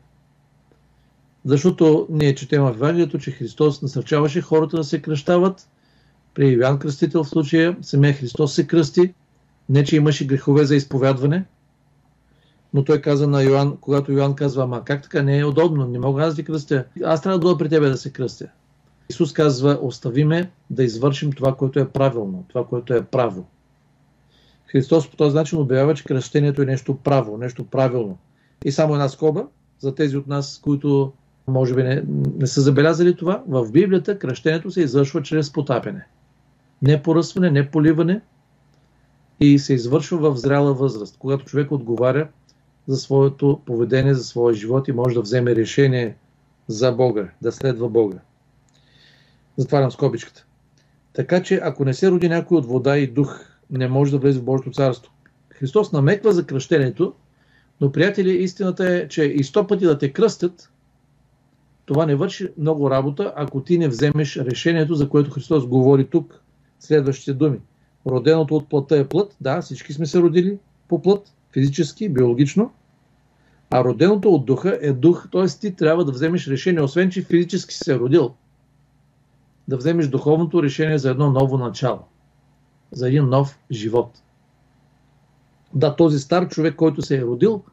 Защото 1.46 2.08
ние 2.10 2.36
четем 2.36 2.64
в 2.64 2.70
Евангелието, 2.70 3.20
че 3.20 3.32
Христос 3.32 3.82
насърчаваше 3.82 4.42
хората 4.42 4.78
да 4.78 4.84
се 4.84 5.02
кръщават. 5.02 5.68
При 6.34 6.48
Йоанн 6.48 6.80
Кръстител 6.80 7.24
в 7.24 7.30
случая 7.30 7.78
самия 7.82 8.14
Христос 8.14 8.54
се 8.54 8.68
кръсти. 8.68 9.14
Не, 9.70 9.84
че 9.84 9.96
имаше 9.96 10.28
грехове 10.28 10.66
за 10.66 10.76
изповядване, 10.76 11.46
но 12.74 12.84
той 12.84 13.02
каза 13.02 13.28
на 13.28 13.44
Йоанн, 13.44 13.78
когато 13.82 14.12
Йоанн 14.12 14.36
казва, 14.36 14.64
ама 14.64 14.84
как 14.86 15.04
така 15.04 15.22
не 15.22 15.40
е 15.40 15.46
удобно, 15.46 15.86
не 15.86 16.00
мога 16.00 16.24
аз 16.24 16.36
да 16.36 16.44
кръстя. 16.44 16.86
Аз 17.04 17.22
трябва 17.22 17.40
да 17.40 17.42
дойда 17.42 17.58
при 17.58 17.70
тебе 17.70 17.90
да 17.90 17.98
се 17.98 18.14
кръстя. 18.14 18.48
Исус 19.10 19.34
казва, 19.34 19.80
остави 19.82 20.24
ме 20.24 20.52
да 20.70 20.84
извършим 20.84 21.32
това, 21.32 21.56
което 21.56 21.80
е 21.80 21.90
правилно, 21.90 22.46
това, 22.50 22.66
което 22.66 22.94
е 22.94 23.06
право. 23.06 23.46
Христос 24.68 25.10
по 25.10 25.18
този 25.18 25.36
начин 25.36 25.60
обявява, 25.60 25.94
че 25.94 26.04
кръщението 26.04 26.62
е 26.62 26.66
нещо 26.66 26.98
право, 26.98 27.38
нещо 27.38 27.66
правилно. 27.66 28.18
И 28.66 28.72
само 28.72 28.94
една 28.94 29.10
скоба 29.10 29.46
за 29.80 29.96
тези 29.96 30.18
от 30.18 30.28
нас, 30.28 30.60
които 30.64 31.14
може 31.48 31.76
би 31.76 31.84
не, 31.84 32.04
не 32.40 32.48
са 32.48 32.62
забелязали 32.62 33.16
това, 33.16 33.44
в 33.48 33.72
Библията 33.72 34.20
кръщението 34.20 34.72
се 34.72 34.82
извършва 34.82 35.22
чрез 35.22 35.54
потапяне. 35.54 36.06
Не 36.82 37.02
поръсване, 37.02 37.52
не 37.52 37.72
поливане 37.72 38.22
и 39.40 39.60
се 39.60 39.74
извършва 39.74 40.32
в 40.32 40.38
зряла 40.38 40.74
възраст, 40.74 41.18
когато 41.20 41.46
човек 41.46 41.72
отговаря 41.72 42.28
за 42.88 42.98
своето 42.98 43.62
поведение, 43.66 44.14
за 44.14 44.24
своя 44.24 44.56
живот 44.56 44.88
и 44.88 44.92
може 44.92 45.16
да 45.16 45.22
вземе 45.22 45.56
решение 45.56 46.16
за 46.68 46.92
Бога, 46.92 47.30
да 47.42 47.52
следва 47.52 47.90
Бога. 47.90 48.18
Затварям 49.58 49.92
скобичката. 49.92 50.46
Така 51.14 51.44
че, 51.44 51.60
ако 51.64 51.86
не 51.86 51.94
се 51.94 52.12
роди 52.12 52.30
някой 52.30 52.58
от 52.58 52.66
вода 52.66 52.98
и 52.98 53.08
дух, 53.08 53.40
не 53.70 53.88
може 53.88 54.12
да 54.12 54.18
влезе 54.18 54.40
в 54.40 54.44
Божието 54.44 54.72
царство. 54.72 55.12
Христос 55.50 55.92
намеква 55.92 56.34
за 56.34 56.46
кръщението, 56.46 57.14
но, 57.82 57.92
приятели, 57.92 58.32
истината 58.32 58.90
е, 58.90 59.08
че 59.08 59.24
и 59.24 59.44
сто 59.44 59.68
пъти 59.68 59.86
да 59.86 59.98
те 59.98 60.14
кръстят, 60.14 60.70
това 61.86 62.06
не 62.06 62.16
върши 62.16 62.50
много 62.58 62.92
работа, 62.92 63.34
ако 63.36 63.62
ти 63.62 63.78
не 63.78 63.88
вземеш 63.88 64.38
решението, 64.38 64.96
за 64.96 65.10
което 65.10 65.32
Христос 65.32 65.68
говори 65.68 66.08
тук, 66.08 66.42
следващите 66.80 67.34
думи. 67.34 67.60
Роденото 68.08 68.56
от 68.56 68.70
плътта 68.70 68.98
е 68.98 69.08
плът, 69.08 69.36
да, 69.42 69.62
всички 69.62 69.94
сме 69.94 70.06
се 70.06 70.20
родили 70.20 70.58
по 70.88 71.02
плът, 71.02 71.34
физически, 71.54 72.10
биологично, 72.10 72.72
а 73.70 73.84
роденото 73.84 74.34
от 74.34 74.46
духа 74.46 74.80
е 74.82 74.94
дух, 74.94 75.28
т.е. 75.32 75.46
ти 75.46 75.76
трябва 75.76 76.06
да 76.06 76.12
вземеш 76.12 76.48
решение, 76.48 76.82
освен 76.82 77.10
че 77.10 77.22
физически 77.22 77.74
си 77.74 77.84
се 77.84 78.00
родил, 78.00 78.34
да 79.68 79.78
вземеш 79.78 80.08
духовното 80.08 80.64
решение 80.64 80.98
за 80.98 81.10
едно 81.10 81.32
ново 81.32 81.58
начало 81.58 82.00
за 82.94 83.08
един 83.08 83.30
нов 83.30 83.60
живот. 83.72 84.22
Да, 85.74 85.96
този 85.96 86.20
стар 86.20 86.48
човек, 86.48 86.76
който 86.76 87.02
се 87.02 87.18
е 87.18 87.22
родил, 87.22 87.64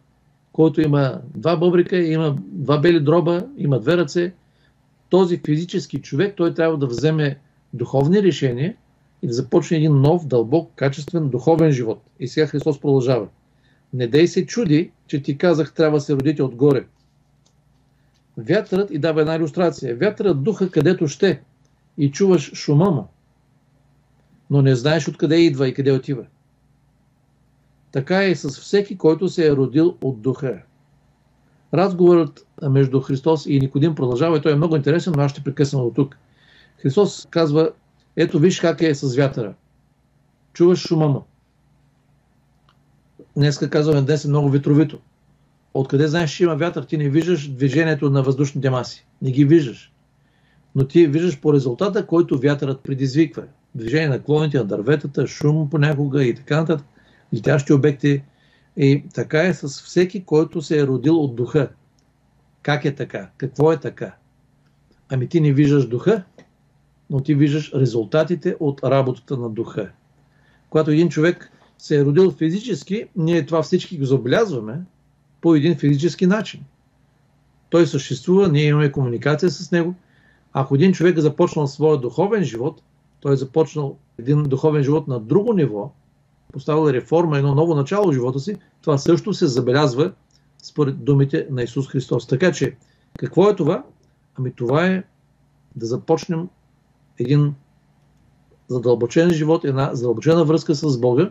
който 0.52 0.80
има 0.80 1.20
два 1.34 1.56
бъбрика, 1.56 1.96
има 1.96 2.36
два 2.42 2.78
бели 2.78 3.00
дроба, 3.00 3.46
има 3.56 3.80
две 3.80 3.96
ръце, 3.96 4.32
този 5.08 5.40
физически 5.46 6.02
човек, 6.02 6.34
той 6.36 6.54
трябва 6.54 6.78
да 6.78 6.86
вземе 6.86 7.38
духовни 7.74 8.22
решения 8.22 8.76
и 9.22 9.26
да 9.26 9.32
започне 9.32 9.76
един 9.76 10.00
нов, 10.00 10.26
дълбок, 10.26 10.72
качествен, 10.76 11.28
духовен 11.28 11.72
живот. 11.72 12.02
И 12.20 12.28
сега 12.28 12.46
Христос 12.46 12.80
продължава. 12.80 13.28
Не 13.92 14.06
дей 14.06 14.26
се 14.26 14.46
чуди, 14.46 14.90
че 15.06 15.22
ти 15.22 15.38
казах, 15.38 15.74
трябва 15.74 15.96
да 15.96 16.00
се 16.00 16.14
родите 16.14 16.42
отгоре. 16.42 16.86
Вятърът 18.36 18.90
и 18.90 18.98
дава 18.98 19.20
една 19.20 19.34
иллюстрация. 19.34 19.96
Вятърът 19.96 20.42
духа 20.42 20.70
където 20.70 21.08
ще 21.08 21.40
и 21.98 22.10
чуваш 22.10 22.54
шума 22.54 22.90
му, 22.90 23.08
но 24.50 24.62
не 24.62 24.74
знаеш 24.74 25.08
откъде 25.08 25.36
идва 25.36 25.68
и 25.68 25.74
къде 25.74 25.92
отива. 25.92 26.24
Така 27.92 28.24
и 28.24 28.36
с 28.36 28.48
всеки, 28.48 28.98
който 28.98 29.28
се 29.28 29.46
е 29.46 29.56
родил 29.56 29.96
от 30.02 30.20
духа. 30.20 30.62
Разговорът 31.74 32.46
между 32.70 33.00
Христос 33.00 33.46
и 33.46 33.60
Никодим 33.60 33.94
продължава 33.94 34.36
и 34.38 34.40
той 34.40 34.52
е 34.52 34.56
много 34.56 34.76
интересен, 34.76 35.12
но 35.16 35.22
аз 35.22 35.30
ще 35.30 35.44
прекъсна 35.44 35.82
от 35.82 35.94
тук. 35.94 36.16
Христос 36.82 37.26
казва, 37.30 37.70
ето 38.16 38.38
виж 38.38 38.60
как 38.60 38.82
е 38.82 38.94
с 38.94 39.16
вятъра. 39.16 39.54
Чуваш 40.52 40.78
шума 40.78 41.08
му. 41.08 41.24
Днеска 43.36 43.70
казваме, 43.70 44.02
днес 44.02 44.24
е 44.24 44.28
много 44.28 44.50
ветровито. 44.50 44.98
Откъде 45.74 46.08
знаеш, 46.08 46.30
че 46.30 46.42
има 46.42 46.56
вятър? 46.56 46.82
Ти 46.82 46.96
не 46.96 47.08
виждаш 47.08 47.48
движението 47.48 48.10
на 48.10 48.22
въздушните 48.22 48.70
маси. 48.70 49.06
Не 49.22 49.30
ги 49.30 49.44
виждаш. 49.44 49.92
Но 50.74 50.86
ти 50.86 51.06
виждаш 51.06 51.40
по 51.40 51.52
резултата, 51.52 52.06
който 52.06 52.38
вятърът 52.38 52.80
предизвиква 52.80 53.42
движение 53.74 54.08
на 54.08 54.22
клоните 54.22 54.58
на 54.58 54.64
дърветата, 54.64 55.26
шум 55.26 55.70
понякога 55.70 56.24
и 56.24 56.34
така 56.34 56.56
нататък, 56.56 56.86
летящи 57.34 57.72
обекти. 57.72 58.22
И 58.76 59.04
така 59.14 59.42
е 59.42 59.54
с 59.54 59.68
всеки, 59.68 60.24
който 60.24 60.62
се 60.62 60.80
е 60.80 60.86
родил 60.86 61.20
от 61.20 61.36
духа. 61.36 61.68
Как 62.62 62.84
е 62.84 62.94
така? 62.94 63.30
Какво 63.36 63.72
е 63.72 63.80
така? 63.80 64.14
Ами 65.08 65.28
ти 65.28 65.40
не 65.40 65.52
виждаш 65.52 65.86
духа, 65.88 66.22
но 67.10 67.20
ти 67.20 67.34
виждаш 67.34 67.72
резултатите 67.74 68.56
от 68.60 68.84
работата 68.84 69.36
на 69.36 69.50
духа. 69.50 69.90
Когато 70.70 70.90
един 70.90 71.08
човек 71.08 71.52
се 71.78 71.98
е 71.98 72.04
родил 72.04 72.30
физически, 72.30 73.08
ние 73.16 73.46
това 73.46 73.62
всички 73.62 73.98
го 73.98 74.04
забелязваме 74.04 74.80
по 75.40 75.54
един 75.54 75.76
физически 75.76 76.26
начин. 76.26 76.64
Той 77.70 77.86
съществува, 77.86 78.48
ние 78.48 78.64
имаме 78.64 78.92
комуникация 78.92 79.50
с 79.50 79.70
него. 79.70 79.94
Ако 80.52 80.74
един 80.74 80.92
човек 80.92 81.16
е 81.16 81.20
започнал 81.20 81.66
своя 81.66 81.98
духовен 81.98 82.44
живот, 82.44 82.82
той 83.20 83.32
е 83.32 83.36
започнал 83.36 83.96
един 84.18 84.42
духовен 84.42 84.82
живот 84.82 85.08
на 85.08 85.20
друго 85.20 85.52
ниво, 85.52 85.92
поставил 86.52 86.92
реформа, 86.92 87.38
едно 87.38 87.54
ново 87.54 87.74
начало 87.74 88.10
в 88.10 88.14
живота 88.14 88.40
си, 88.40 88.56
това 88.82 88.98
също 88.98 89.34
се 89.34 89.46
забелязва 89.46 90.12
според 90.62 91.04
думите 91.04 91.46
на 91.50 91.62
Исус 91.62 91.88
Христос. 91.88 92.26
Така 92.26 92.52
че, 92.52 92.76
какво 93.18 93.50
е 93.50 93.56
това? 93.56 93.84
Ами 94.38 94.52
това 94.52 94.86
е 94.86 95.02
да 95.76 95.86
започнем 95.86 96.48
един 97.18 97.54
задълбочен 98.68 99.30
живот, 99.30 99.64
една 99.64 99.94
задълбочена 99.94 100.44
връзка 100.44 100.74
с 100.74 101.00
Бога, 101.00 101.30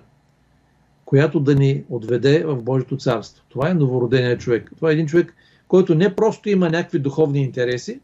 която 1.06 1.40
да 1.40 1.56
ни 1.56 1.84
отведе 1.90 2.44
в 2.44 2.64
Божието 2.64 2.98
царство. 2.98 3.44
Това 3.50 3.70
е 3.70 3.74
новородения 3.74 4.38
човек. 4.38 4.72
Това 4.76 4.90
е 4.90 4.94
един 4.94 5.08
човек, 5.08 5.36
който 5.68 5.96
не 5.96 6.16
просто 6.16 6.50
има 6.50 6.70
някакви 6.70 7.00
духовни 7.00 7.42
интереси, 7.42 8.00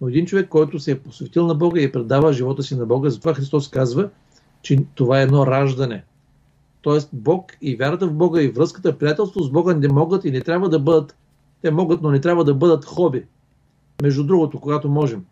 но 0.00 0.08
един 0.08 0.26
човек, 0.26 0.48
който 0.48 0.78
се 0.78 0.90
е 0.90 0.98
посветил 0.98 1.46
на 1.46 1.54
Бога 1.54 1.80
и 1.80 1.92
предава 1.92 2.32
живота 2.32 2.62
си 2.62 2.76
на 2.76 2.86
Бога, 2.86 3.10
затова 3.10 3.34
Христос 3.34 3.68
казва, 3.68 4.10
че 4.62 4.78
това 4.94 5.20
е 5.20 5.22
едно 5.22 5.46
раждане. 5.46 6.04
Тоест 6.82 7.08
Бог 7.12 7.52
и 7.60 7.76
вярата 7.76 8.06
в 8.06 8.12
Бога 8.12 8.42
и 8.42 8.48
връзката, 8.48 8.98
приятелство 8.98 9.42
с 9.42 9.50
Бога 9.50 9.74
не 9.74 9.88
могат 9.88 10.24
и 10.24 10.30
не 10.30 10.40
трябва 10.40 10.68
да 10.68 10.78
бъдат, 10.78 11.16
те 11.62 11.70
могат, 11.70 12.02
но 12.02 12.10
не 12.10 12.20
трябва 12.20 12.44
да 12.44 12.54
бъдат 12.54 12.84
хоби. 12.84 13.24
между 14.02 14.24
другото, 14.24 14.60
когато 14.60 14.88
можем, 14.88 15.24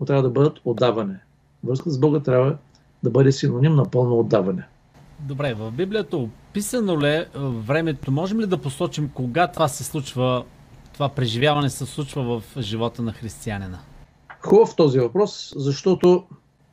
но 0.00 0.06
трябва 0.06 0.22
да 0.22 0.30
бъдат 0.30 0.60
отдаване. 0.64 1.20
Връзка 1.64 1.90
с 1.90 1.98
Бога 1.98 2.20
трябва 2.20 2.56
да 3.02 3.10
бъде 3.10 3.32
синоним 3.32 3.74
на 3.74 3.90
пълно 3.90 4.18
отдаване. 4.18 4.66
Добре, 5.20 5.54
в 5.54 5.70
Библията 5.70 6.16
описано 6.16 7.00
ли 7.00 7.08
е 7.08 7.26
времето? 7.38 8.12
Можем 8.12 8.40
ли 8.40 8.46
да 8.46 8.58
посочим 8.58 9.10
кога 9.14 9.46
това 9.46 9.68
се 9.68 9.84
случва, 9.84 10.44
това 10.92 11.08
преживяване 11.08 11.70
се 11.70 11.86
случва 11.86 12.40
в 12.40 12.60
живота 12.60 13.02
на 13.02 13.12
християнина? 13.12 13.78
Хубав 14.40 14.76
този 14.76 14.98
въпрос, 14.98 15.52
защото 15.56 16.24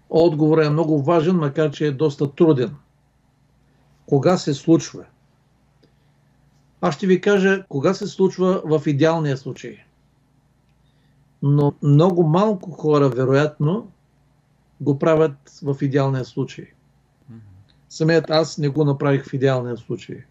отговорът 0.10 0.66
е 0.66 0.70
много 0.70 1.04
важен, 1.04 1.36
макар 1.36 1.72
че 1.72 1.86
е 1.86 1.92
доста 1.92 2.32
труден. 2.32 2.76
Кога 4.12 4.38
се 4.38 4.54
случва? 4.54 5.06
Аз 6.82 6.96
ще 6.96 7.08
ви 7.08 7.22
кажа 7.22 7.66
кога 7.70 7.94
се 7.94 8.08
случва 8.08 8.62
в 8.66 8.88
идеалния 8.88 9.38
случай. 9.38 9.78
Но 11.42 11.74
много 11.82 12.24
малко 12.24 12.72
хора, 12.72 13.10
вероятно, 13.10 13.92
го 14.82 15.00
правят 15.00 15.60
в 15.64 15.78
идеалния 15.82 16.26
случай. 16.26 16.66
Самият 17.90 18.30
аз 18.30 18.58
не 18.58 18.70
го 18.70 18.86
направих 18.86 19.26
в 19.26 19.34
идеалния 19.34 19.78
случай. 19.78 20.24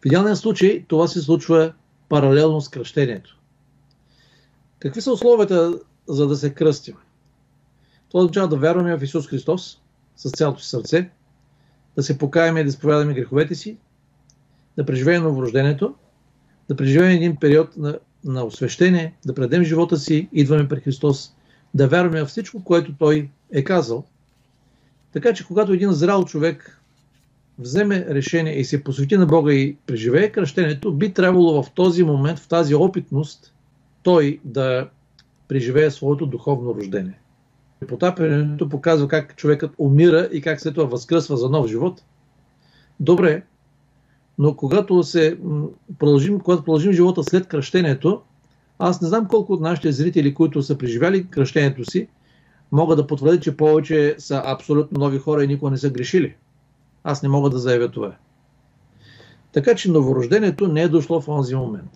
В 0.00 0.06
идеалния 0.06 0.36
случай 0.36 0.84
това 0.88 1.08
се 1.08 1.22
случва 1.22 1.72
паралелно 2.08 2.60
с 2.60 2.68
кръщението. 2.68 3.38
Какви 4.78 5.00
са 5.00 5.12
условията 5.12 5.80
за 6.08 6.28
да 6.28 6.36
се 6.36 6.54
кръстим? 6.54 6.96
Това 8.08 8.20
означава 8.20 8.48
да 8.48 8.56
вярваме 8.56 8.98
в 8.98 9.02
Исус 9.02 9.26
Христос 9.26 9.80
с 10.16 10.30
цялото 10.30 10.62
си 10.62 10.68
сърце, 10.68 11.10
да 11.98 12.02
се 12.02 12.18
покаяме 12.18 12.60
и 12.60 12.64
да 12.64 12.68
изповядаме 12.68 13.14
греховете 13.14 13.54
си, 13.54 13.76
да 14.76 14.86
преживеем 14.86 15.22
новорождението, 15.22 15.94
да 16.68 16.76
преживеем 16.76 17.16
един 17.16 17.36
период 17.36 17.76
на, 17.76 17.98
на 18.24 18.44
освещение, 18.44 19.14
да 19.26 19.34
предем 19.34 19.64
живота 19.64 19.96
си, 19.96 20.28
идваме 20.32 20.68
при 20.68 20.80
Христос, 20.80 21.34
да 21.74 21.88
вярваме 21.88 22.22
в 22.22 22.26
всичко, 22.26 22.64
което 22.64 22.94
Той 22.98 23.30
е 23.52 23.64
казал. 23.64 24.04
Така 25.12 25.34
че, 25.34 25.46
когато 25.46 25.72
един 25.72 25.92
зрал 25.92 26.24
човек 26.24 26.80
вземе 27.58 28.06
решение 28.08 28.58
и 28.58 28.64
се 28.64 28.84
посвети 28.84 29.16
на 29.16 29.26
Бога 29.26 29.52
и 29.52 29.76
преживее 29.86 30.32
кръщението, 30.32 30.92
би 30.92 31.12
трябвало 31.12 31.62
в 31.62 31.70
този 31.70 32.02
момент, 32.02 32.38
в 32.38 32.48
тази 32.48 32.74
опитност, 32.74 33.54
той 34.02 34.40
да 34.44 34.88
преживее 35.48 35.90
своето 35.90 36.26
духовно 36.26 36.74
рождение. 36.74 37.18
Потапянето 37.86 38.68
показва 38.68 39.08
как 39.08 39.36
човекът 39.36 39.70
умира 39.78 40.28
и 40.32 40.40
как 40.40 40.60
след 40.60 40.74
това 40.74 40.86
възкръсва 40.86 41.36
за 41.36 41.48
нов 41.48 41.66
живот. 41.66 42.02
Добре, 43.00 43.42
но 44.38 44.56
когато, 44.56 45.02
се 45.02 45.38
продължим, 45.98 46.40
когато 46.40 46.64
продължим 46.64 46.92
живота 46.92 47.24
след 47.24 47.46
кръщението, 47.46 48.22
аз 48.78 49.00
не 49.00 49.08
знам 49.08 49.28
колко 49.28 49.52
от 49.52 49.60
нашите 49.60 49.92
зрители, 49.92 50.34
които 50.34 50.62
са 50.62 50.78
преживяли 50.78 51.26
кръщението 51.26 51.90
си, 51.90 52.08
могат 52.72 52.98
да 52.98 53.06
потвърдят, 53.06 53.42
че 53.42 53.56
повече 53.56 54.14
са 54.18 54.42
абсолютно 54.44 54.98
нови 54.98 55.18
хора 55.18 55.44
и 55.44 55.46
никога 55.46 55.70
не 55.70 55.78
са 55.78 55.90
грешили. 55.90 56.34
Аз 57.04 57.22
не 57.22 57.28
мога 57.28 57.50
да 57.50 57.58
заявя 57.58 57.88
това. 57.88 58.16
Така 59.52 59.74
че 59.74 59.90
новорождението 59.90 60.68
не 60.68 60.82
е 60.82 60.88
дошло 60.88 61.20
в 61.20 61.28
онзи 61.28 61.54
момент. 61.54 61.90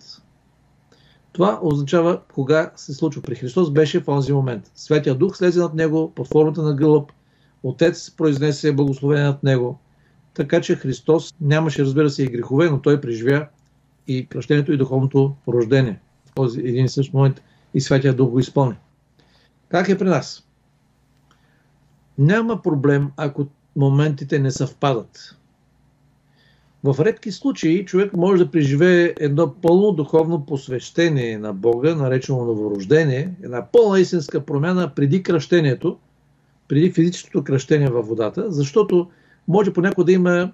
Това 1.33 1.59
означава 1.61 2.21
кога 2.33 2.71
се 2.75 2.93
случва. 2.93 3.21
При 3.21 3.35
Христос 3.35 3.71
беше 3.71 3.99
в 3.99 4.07
онзи 4.07 4.33
момент. 4.33 4.71
Светия 4.75 5.15
Дух 5.15 5.37
слезе 5.37 5.59
над 5.59 5.73
него 5.73 6.11
под 6.15 6.27
формата 6.27 6.61
на 6.61 6.75
гълъб. 6.75 7.11
Отец 7.63 8.11
произнесе 8.11 8.73
благословение 8.73 9.23
над 9.23 9.43
него. 9.43 9.79
Така 10.33 10.61
че 10.61 10.75
Христос 10.75 11.33
нямаше, 11.41 11.83
разбира 11.83 12.09
се, 12.09 12.23
и 12.23 12.27
грехове, 12.27 12.69
но 12.69 12.81
той 12.81 13.01
преживя 13.01 13.47
и 14.07 14.27
кръщението 14.27 14.73
и 14.73 14.77
духовното 14.77 15.35
рождение. 15.47 15.99
В 16.25 16.33
този 16.33 16.59
един 16.59 16.85
и 16.85 16.89
същ 16.89 17.13
момент 17.13 17.41
и 17.73 17.81
Светия 17.81 18.13
Дух 18.13 18.29
го 18.29 18.39
изпълни. 18.39 18.75
Как 19.69 19.89
е 19.89 19.97
при 19.97 20.07
нас? 20.07 20.47
Няма 22.17 22.61
проблем, 22.61 23.11
ако 23.17 23.47
моментите 23.75 24.39
не 24.39 24.51
съвпадат. 24.51 25.35
В 26.83 26.95
редки 26.99 27.31
случаи 27.31 27.85
човек 27.85 28.13
може 28.13 28.43
да 28.43 28.51
преживее 28.51 29.13
едно 29.19 29.53
пълно 29.61 29.91
духовно 29.91 30.45
посвещение 30.45 31.37
на 31.37 31.53
Бога, 31.53 31.95
наречено 31.95 32.45
новорождение, 32.45 33.33
една 33.43 33.67
пълна 33.71 33.99
истинска 33.99 34.45
промяна 34.45 34.91
преди 34.95 35.23
кръщението, 35.23 35.97
преди 36.67 36.91
физическото 36.91 37.43
кръщение 37.43 37.89
във 37.89 38.07
водата, 38.07 38.51
защото 38.51 39.09
може 39.47 39.73
понякога 39.73 40.05
да 40.05 40.11
има 40.11 40.51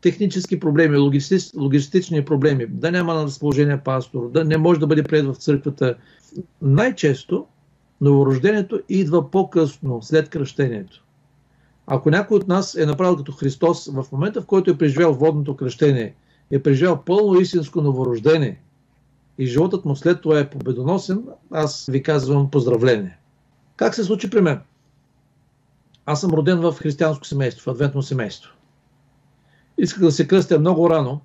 технически 0.00 0.60
проблеми, 0.60 0.96
логистич, 0.96 1.42
логистични 1.56 2.24
проблеми, 2.24 2.66
да 2.66 2.92
няма 2.92 3.14
на 3.14 3.24
разположение 3.24 3.80
пастор, 3.84 4.30
да 4.30 4.44
не 4.44 4.56
може 4.56 4.80
да 4.80 4.86
бъде 4.86 5.02
прият 5.02 5.26
в 5.26 5.38
църквата. 5.38 5.94
Най-често 6.62 7.46
новорождението 8.00 8.80
идва 8.88 9.30
по-късно, 9.30 10.02
след 10.02 10.28
кръщението. 10.28 11.04
Ако 11.86 12.10
някой 12.10 12.36
от 12.36 12.48
нас 12.48 12.74
е 12.74 12.86
направил 12.86 13.16
като 13.16 13.32
Христос 13.32 13.86
в 13.86 14.04
момента, 14.12 14.42
в 14.42 14.46
който 14.46 14.70
е 14.70 14.78
преживял 14.78 15.14
водното 15.14 15.56
кръщение, 15.56 16.14
е 16.50 16.62
преживял 16.62 17.02
пълно 17.04 17.40
истинско 17.40 17.80
новорождение 17.80 18.62
и 19.38 19.46
животът 19.46 19.84
му 19.84 19.96
след 19.96 20.20
това 20.20 20.38
е 20.38 20.50
победоносен, 20.50 21.24
аз 21.50 21.86
ви 21.86 22.02
казвам 22.02 22.50
поздравление. 22.50 23.18
Как 23.76 23.94
се 23.94 24.04
случи 24.04 24.30
при 24.30 24.40
мен? 24.40 24.60
Аз 26.06 26.20
съм 26.20 26.30
роден 26.30 26.60
в 26.60 26.72
християнско 26.72 27.26
семейство, 27.26 27.64
в 27.64 27.74
адвентно 27.74 28.02
семейство. 28.02 28.50
Исках 29.78 30.02
да 30.02 30.12
се 30.12 30.28
кръстя 30.28 30.58
много 30.58 30.90
рано, 30.90 31.20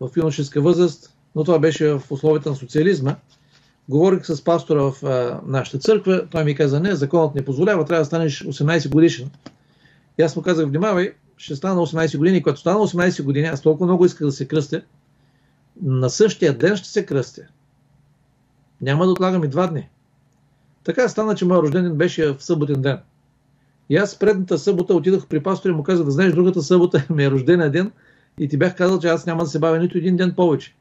в 0.00 0.10
юношеска 0.16 0.60
възраст, 0.60 1.16
но 1.34 1.44
това 1.44 1.58
беше 1.58 1.88
в 1.88 2.02
условията 2.10 2.50
на 2.50 2.56
социализма. 2.56 3.16
Говорих 3.90 4.26
с 4.26 4.44
пастора 4.44 4.82
в 4.82 5.04
а, 5.04 5.40
нашата 5.46 5.78
църква, 5.78 6.26
той 6.30 6.44
ми 6.44 6.54
каза, 6.54 6.80
не, 6.80 6.94
законът 6.94 7.34
не 7.34 7.44
позволява, 7.44 7.84
трябва 7.84 8.00
да 8.00 8.06
станеш 8.06 8.44
18 8.44 8.90
годишен. 8.90 9.30
И 10.18 10.22
аз 10.22 10.36
му 10.36 10.42
казах, 10.42 10.68
внимавай, 10.68 11.12
ще 11.36 11.56
стана 11.56 11.80
18 11.80 12.18
години. 12.18 12.42
Когато 12.42 12.60
стана 12.60 12.78
18 12.78 13.22
години, 13.22 13.46
аз 13.46 13.62
толкова 13.62 13.86
много 13.86 14.04
исках 14.04 14.26
да 14.26 14.32
се 14.32 14.48
кръстя, 14.48 14.82
на 15.82 16.10
същия 16.10 16.58
ден 16.58 16.76
ще 16.76 16.88
се 16.88 17.06
кръстя. 17.06 17.42
Няма 18.80 19.04
да 19.04 19.12
отлагам 19.12 19.44
и 19.44 19.48
два 19.48 19.66
дни. 19.66 19.88
Така 20.84 21.08
стана, 21.08 21.34
че 21.34 21.44
моят 21.44 21.62
рожден 21.62 21.94
беше 21.94 22.32
в 22.32 22.44
съботен 22.44 22.82
ден. 22.82 22.98
И 23.88 23.96
аз 23.96 24.18
предната 24.18 24.58
събота 24.58 24.94
отидох 24.94 25.26
при 25.26 25.42
пастора 25.42 25.72
и 25.72 25.76
му 25.76 25.82
казах, 25.82 26.04
да 26.04 26.10
знаеш, 26.10 26.32
другата 26.32 26.62
събота 26.62 27.06
ми 27.10 27.24
е 27.24 27.30
рождения 27.30 27.70
ден 27.70 27.92
и 28.38 28.48
ти 28.48 28.56
бях 28.56 28.76
казал, 28.76 28.98
че 29.00 29.08
аз 29.08 29.26
няма 29.26 29.44
да 29.44 29.50
се 29.50 29.58
бавя 29.58 29.78
нито 29.78 29.98
един 29.98 30.16
ден 30.16 30.34
повече. 30.34 30.74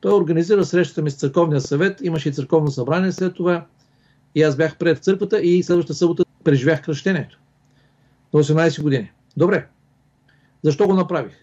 Той 0.00 0.14
организира 0.14 0.64
срещата 0.64 1.02
ми 1.02 1.10
с 1.10 1.16
църковния 1.16 1.60
съвет, 1.60 2.00
имаше 2.00 2.28
и 2.28 2.32
църковно 2.32 2.70
събрание 2.70 3.12
след 3.12 3.34
това. 3.34 3.66
И 4.34 4.42
аз 4.42 4.56
бях 4.56 4.78
пред 4.78 5.04
църквата 5.04 5.40
и 5.40 5.62
следващата 5.62 5.94
събота 5.94 6.24
преживях 6.44 6.82
кръщението. 6.82 7.38
На 8.34 8.42
18 8.42 8.82
години. 8.82 9.12
Добре. 9.36 9.68
Защо 10.62 10.86
го 10.86 10.94
направих? 10.94 11.34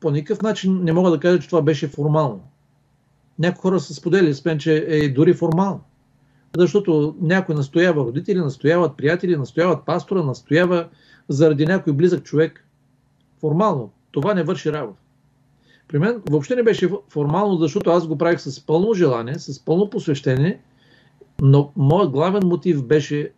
По 0.00 0.10
никакъв 0.10 0.42
начин 0.42 0.84
не 0.84 0.92
мога 0.92 1.10
да 1.10 1.20
кажа, 1.20 1.38
че 1.38 1.48
това 1.48 1.62
беше 1.62 1.88
формално. 1.88 2.42
Някои 3.38 3.60
хора 3.60 3.80
са 3.80 3.94
сподели 3.94 4.34
с 4.34 4.44
мен, 4.44 4.58
че 4.58 4.84
е 4.88 5.08
дори 5.08 5.34
формално. 5.34 5.80
Защото 6.56 7.16
някой 7.20 7.54
настоява 7.54 8.04
родители, 8.04 8.38
настояват 8.38 8.96
приятели, 8.96 9.36
настояват 9.36 9.86
пастора, 9.86 10.22
настоява 10.22 10.88
заради 11.28 11.66
някой 11.66 11.92
близък 11.92 12.24
човек. 12.24 12.64
Формално. 13.40 13.92
Това 14.10 14.34
не 14.34 14.42
върши 14.42 14.72
работа. 14.72 14.98
При 15.88 15.98
мен 15.98 16.22
въобще 16.30 16.56
не 16.56 16.62
беше 16.62 16.90
формално, 17.08 17.56
защото 17.56 17.90
аз 17.90 18.06
го 18.06 18.18
правих 18.18 18.40
с 18.40 18.66
пълно 18.66 18.94
желание, 18.94 19.38
с 19.38 19.64
пълно 19.64 19.90
посвещение, 19.90 20.60
но 21.40 21.72
моят 21.76 22.10
главен 22.10 22.42
мотив 22.46 22.84
беше 22.84 23.30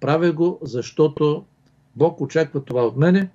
правя 0.00 0.32
го, 0.32 0.58
защото 0.62 1.44
Бог 1.96 2.20
очаква 2.20 2.64
това 2.64 2.86
от 2.86 2.96
мене, 2.96 3.30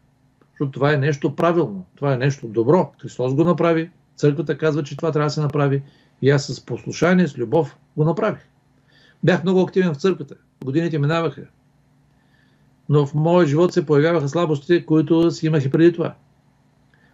защото 0.51 0.71
това 0.71 0.93
е 0.93 0.97
нещо 0.97 1.35
правилно, 1.35 1.85
това 1.95 2.13
е 2.13 2.17
нещо 2.17 2.47
добро. 2.47 2.91
Христос 3.01 3.33
го 3.35 3.43
направи, 3.43 3.89
църквата 4.15 4.57
казва, 4.57 4.83
че 4.83 4.97
това 4.97 5.11
трябва 5.11 5.27
да 5.27 5.33
се 5.33 5.41
направи 5.41 5.83
и 6.21 6.29
аз 6.29 6.45
с 6.45 6.65
послушание, 6.65 7.27
с 7.27 7.37
любов 7.37 7.77
го 7.97 8.03
направих. 8.03 8.49
Бях 9.23 9.43
много 9.43 9.61
активен 9.61 9.93
в 9.93 9.97
църквата, 9.97 10.35
годините 10.65 10.99
минаваха, 10.99 11.41
но 12.89 13.05
в 13.05 13.13
моя 13.13 13.47
живот 13.47 13.73
се 13.73 13.85
появяваха 13.85 14.29
слабости, 14.29 14.85
които 14.85 15.31
си 15.31 15.47
имах 15.47 15.65
и 15.65 15.71
преди 15.71 15.93
това. 15.93 16.15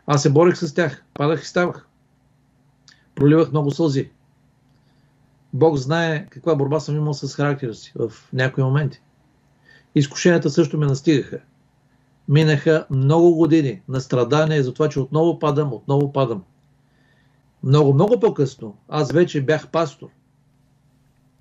Аз 0.07 0.21
се 0.21 0.29
борих 0.29 0.57
с 0.57 0.73
тях, 0.73 1.03
падах 1.13 1.43
и 1.43 1.47
ставах. 1.47 1.87
Проливах 3.15 3.51
много 3.51 3.71
сълзи. 3.71 4.09
Бог 5.53 5.77
знае 5.77 6.27
каква 6.29 6.55
борба 6.55 6.79
съм 6.79 6.95
имал 6.95 7.13
с 7.13 7.35
характера 7.35 7.73
си 7.73 7.93
в 7.95 8.11
някои 8.33 8.63
моменти. 8.63 9.01
Изкушенията 9.95 10.49
също 10.49 10.77
ме 10.77 10.85
настигаха. 10.85 11.39
Минаха 12.29 12.85
много 12.89 13.35
години 13.35 13.81
на 13.87 14.01
страдания 14.01 14.63
за 14.63 14.73
това, 14.73 14.89
че 14.89 14.99
отново 14.99 15.39
падам, 15.39 15.73
отново 15.73 16.13
падам. 16.13 16.43
Много, 17.63 17.93
много 17.93 18.19
по-късно 18.19 18.77
аз 18.89 19.11
вече 19.11 19.41
бях 19.41 19.67
пастор. 19.67 20.07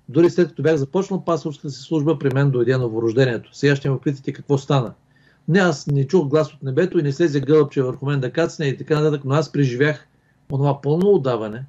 Дори 0.09 0.29
след 0.29 0.47
като 0.47 0.63
бях 0.63 0.75
започнал 0.75 1.25
пасторската 1.25 1.69
си 1.69 1.81
служба, 1.81 2.19
при 2.19 2.29
мен 2.33 2.51
дойде 2.51 2.77
новорождението. 2.77 3.49
Сега 3.53 3.75
ще 3.75 3.89
ме 3.89 3.99
питате 3.99 4.33
какво 4.33 4.57
стана. 4.57 4.93
Не, 5.47 5.59
аз 5.59 5.87
не 5.87 6.07
чух 6.07 6.27
глас 6.27 6.53
от 6.53 6.63
небето 6.63 6.99
и 6.99 7.03
не 7.03 7.11
слезе 7.11 7.39
гълъбче 7.39 7.81
върху 7.81 8.05
мен 8.05 8.19
да 8.19 8.31
кацне 8.31 8.65
и 8.65 8.77
така 8.77 8.99
нататък, 9.01 9.21
но 9.25 9.35
аз 9.35 9.51
преживях 9.51 10.07
онова 10.51 10.81
пълно 10.81 11.09
отдаване, 11.09 11.65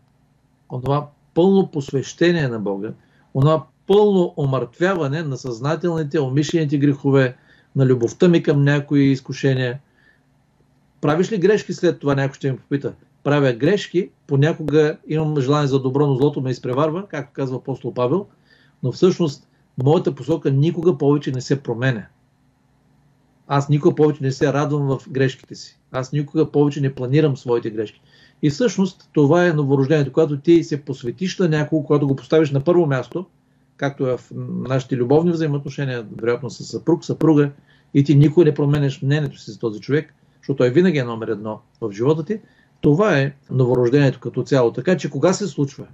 онова 0.73 1.09
пълно 1.35 1.71
посвещение 1.71 2.49
на 2.49 2.59
Бога, 2.59 2.93
Онова 3.35 3.67
пълно 3.87 4.35
омъртвяване 4.37 5.23
на 5.23 5.37
съзнателните, 5.37 6.21
умишлените 6.21 6.79
грехове, 6.79 7.37
на 7.77 7.87
любовта 7.87 8.29
ми 8.29 8.43
към 8.43 8.65
някои 8.65 9.03
изкушения. 9.03 9.81
Правиш 11.01 11.33
ли 11.33 11.39
грешки 11.39 11.73
след 11.73 11.99
това, 11.99 12.15
някой 12.15 12.35
ще 12.35 12.53
ми 12.53 12.59
попита. 12.59 12.93
Правя 13.25 13.53
грешки, 13.53 14.11
понякога 14.27 14.97
имам 15.09 15.41
желание 15.41 15.69
за 15.69 15.81
добро, 15.81 16.07
но 16.07 16.15
злото 16.15 16.41
ме 16.41 16.51
изпреварва, 16.51 17.07
както 17.09 17.33
казва 17.33 17.57
апостол 17.57 17.95
Павел, 17.95 18.27
но 18.83 18.93
всъщност 18.93 19.49
моята 19.83 20.15
посока 20.15 20.51
никога 20.51 20.99
повече 20.99 21.33
не 21.33 21.41
се 21.41 21.63
променя. 21.63 22.07
Аз 23.49 23.69
никога 23.69 23.95
повече 23.95 24.23
не 24.23 24.33
се 24.33 24.53
радвам 24.53 24.99
в 24.99 25.11
грешките 25.11 25.55
си. 25.55 25.79
Аз 25.93 26.13
никога 26.13 26.51
повече 26.51 26.81
не 26.81 26.95
планирам 26.95 27.37
своите 27.37 27.71
грешки. 27.71 28.01
И 28.43 28.51
всъщност 28.51 29.09
това 29.13 29.47
е 29.47 29.53
новорождението, 29.53 30.13
когато 30.13 30.41
ти 30.41 30.65
се 30.65 30.85
посветиш 30.85 31.39
на 31.39 31.49
някого, 31.49 31.85
когато 31.85 32.07
го 32.07 32.17
поставиш 32.17 32.51
на 32.51 32.65
първо 32.65 32.87
място, 32.87 33.27
както 33.77 34.07
е 34.07 34.17
в 34.17 34.31
нашите 34.51 34.97
любовни 34.97 35.33
взаимоотношения, 35.33 36.07
вероятно 36.17 36.51
с 36.51 36.65
съпруг, 36.65 37.05
съпруга, 37.05 37.51
и 37.95 38.05
ти 38.05 38.15
никога 38.15 38.45
не 38.45 38.55
променеш 38.55 39.03
мнението 39.03 39.39
си 39.39 39.51
за 39.51 39.59
този 39.59 39.81
човек, 39.81 40.15
защото 40.41 40.57
той 40.57 40.71
винаги 40.71 40.99
е 40.99 41.05
номер 41.05 41.29
едно 41.29 41.61
в 41.81 41.93
живота 41.93 42.25
ти, 42.25 42.41
това 42.81 43.19
е 43.19 43.35
новорождението 43.51 44.21
като 44.21 44.43
цяло. 44.43 44.73
Така 44.73 44.97
че 44.97 45.11
кога 45.11 45.33
се 45.33 45.47
случва? 45.47 45.87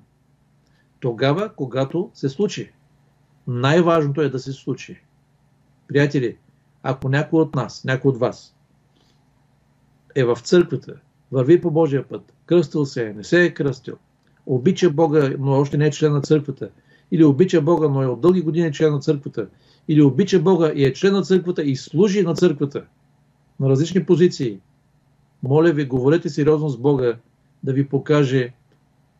Тогава, 1.00 1.50
когато 1.56 2.10
се 2.14 2.28
случи. 2.28 2.72
Най-важното 3.46 4.20
е 4.20 4.28
да 4.28 4.38
се 4.38 4.52
случи. 4.52 5.00
Приятели, 5.88 6.36
ако 6.82 7.08
някой 7.08 7.40
от 7.40 7.54
нас, 7.54 7.84
някой 7.84 8.08
от 8.08 8.18
вас 8.18 8.54
е 10.14 10.24
в 10.24 10.38
църквата, 10.42 10.94
върви 11.32 11.60
по 11.60 11.70
Божия 11.70 12.08
път, 12.08 12.32
кръстил 12.46 12.86
се 12.86 13.06
е, 13.06 13.12
не 13.12 13.24
се 13.24 13.44
е 13.44 13.54
кръстил, 13.54 13.96
обича 14.46 14.90
Бога, 14.90 15.30
но 15.38 15.52
още 15.52 15.78
не 15.78 15.86
е 15.86 15.90
член 15.90 16.12
на 16.12 16.20
църквата, 16.20 16.70
или 17.10 17.24
обича 17.24 17.60
Бога, 17.60 17.88
но 17.88 18.02
е 18.02 18.06
от 18.06 18.20
дълги 18.20 18.40
години 18.40 18.72
член 18.72 18.92
на 18.92 19.00
църквата, 19.00 19.48
или 19.88 20.02
обича 20.02 20.40
Бога 20.40 20.72
и 20.74 20.84
е 20.84 20.92
член 20.92 21.12
на 21.12 21.22
църквата 21.22 21.62
и 21.62 21.76
служи 21.76 22.22
на 22.22 22.34
църквата 22.34 22.84
на 23.60 23.68
различни 23.68 24.06
позиции, 24.06 24.60
моля 25.42 25.72
ви, 25.72 25.84
говорете 25.84 26.28
сериозно 26.28 26.68
с 26.68 26.78
Бога 26.78 27.16
да 27.62 27.72
ви 27.72 27.88
покаже, 27.88 28.52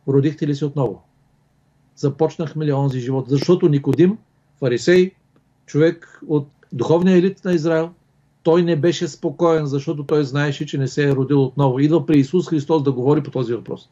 родихте 0.09 0.47
ли 0.47 0.55
се 0.55 0.65
отново. 0.65 1.03
Започнахме 1.97 2.67
ли 2.67 2.73
онзи 2.73 3.01
живот? 3.01 3.25
Защото 3.29 3.69
Никодим, 3.69 4.19
фарисей, 4.59 5.11
човек 5.67 6.21
от 6.29 6.49
духовния 6.73 7.17
елит 7.17 7.45
на 7.45 7.53
Израел, 7.53 7.91
той 8.43 8.63
не 8.63 8.77
беше 8.77 9.09
спокоен, 9.09 9.67
защото 9.67 10.05
той 10.05 10.25
знаеше, 10.25 10.67
че 10.67 10.79
не 10.79 10.89
се 10.89 11.09
е 11.09 11.13
родил 11.13 11.45
отново. 11.45 11.79
Идва 11.79 12.07
при 12.07 12.19
Исус 12.19 12.49
Христос 12.49 12.83
да 12.83 12.93
говори 12.93 13.23
по 13.23 13.31
този 13.31 13.55
въпрос. 13.55 13.89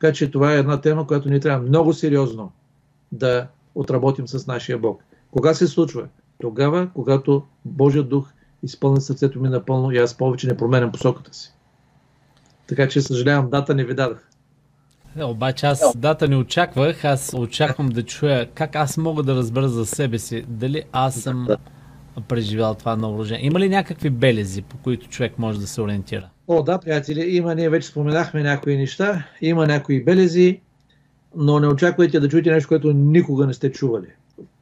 Така 0.00 0.12
че 0.12 0.30
това 0.30 0.54
е 0.54 0.58
една 0.58 0.80
тема, 0.80 1.06
която 1.06 1.30
ни 1.30 1.40
трябва 1.40 1.66
много 1.66 1.92
сериозно 1.92 2.52
да 3.12 3.46
отработим 3.74 4.28
с 4.28 4.46
нашия 4.46 4.78
Бог. 4.78 5.04
Кога 5.30 5.54
се 5.54 5.66
случва? 5.66 6.08
Тогава, 6.40 6.88
когато 6.94 7.42
Божият 7.64 8.08
дух 8.08 8.32
изпълни 8.62 9.00
сърцето 9.00 9.40
ми 9.40 9.48
напълно 9.48 9.92
и 9.92 9.98
аз 9.98 10.14
повече 10.14 10.46
не 10.46 10.56
променям 10.56 10.92
посоката 10.92 11.34
си. 11.34 11.52
Така 12.66 12.88
че 12.88 13.00
съжалявам, 13.00 13.50
дата 13.50 13.74
не 13.74 13.84
ви 13.84 13.94
дадах. 13.94 14.28
Е, 15.16 15.24
обаче 15.24 15.66
аз 15.66 15.96
дата 15.96 16.28
не 16.28 16.36
очаквах, 16.36 17.04
аз 17.04 17.34
очаквам 17.36 17.88
да 17.88 18.02
чуя 18.02 18.50
как 18.54 18.76
аз 18.76 18.96
мога 18.96 19.22
да 19.22 19.34
разбера 19.34 19.68
за 19.68 19.86
себе 19.86 20.18
си, 20.18 20.44
дали 20.48 20.82
аз 20.92 21.14
съм 21.14 21.44
да. 21.48 21.56
Преживял 22.20 22.74
това 22.74 22.96
новорождение. 22.96 23.46
Има 23.46 23.60
ли 23.60 23.68
някакви 23.68 24.10
белези, 24.10 24.62
по 24.62 24.76
които 24.76 25.08
човек 25.08 25.38
може 25.38 25.60
да 25.60 25.66
се 25.66 25.80
ориентира? 25.80 26.28
О, 26.48 26.62
да, 26.62 26.78
приятели, 26.78 27.36
има, 27.36 27.54
ние 27.54 27.70
вече 27.70 27.88
споменахме 27.88 28.42
някои 28.42 28.76
неща, 28.76 29.26
има 29.40 29.66
някои 29.66 30.04
белези, 30.04 30.60
но 31.36 31.60
не 31.60 31.66
очаквайте 31.66 32.20
да 32.20 32.28
чуете 32.28 32.50
нещо, 32.50 32.68
което 32.68 32.92
никога 32.92 33.46
не 33.46 33.54
сте 33.54 33.72
чували. 33.72 34.06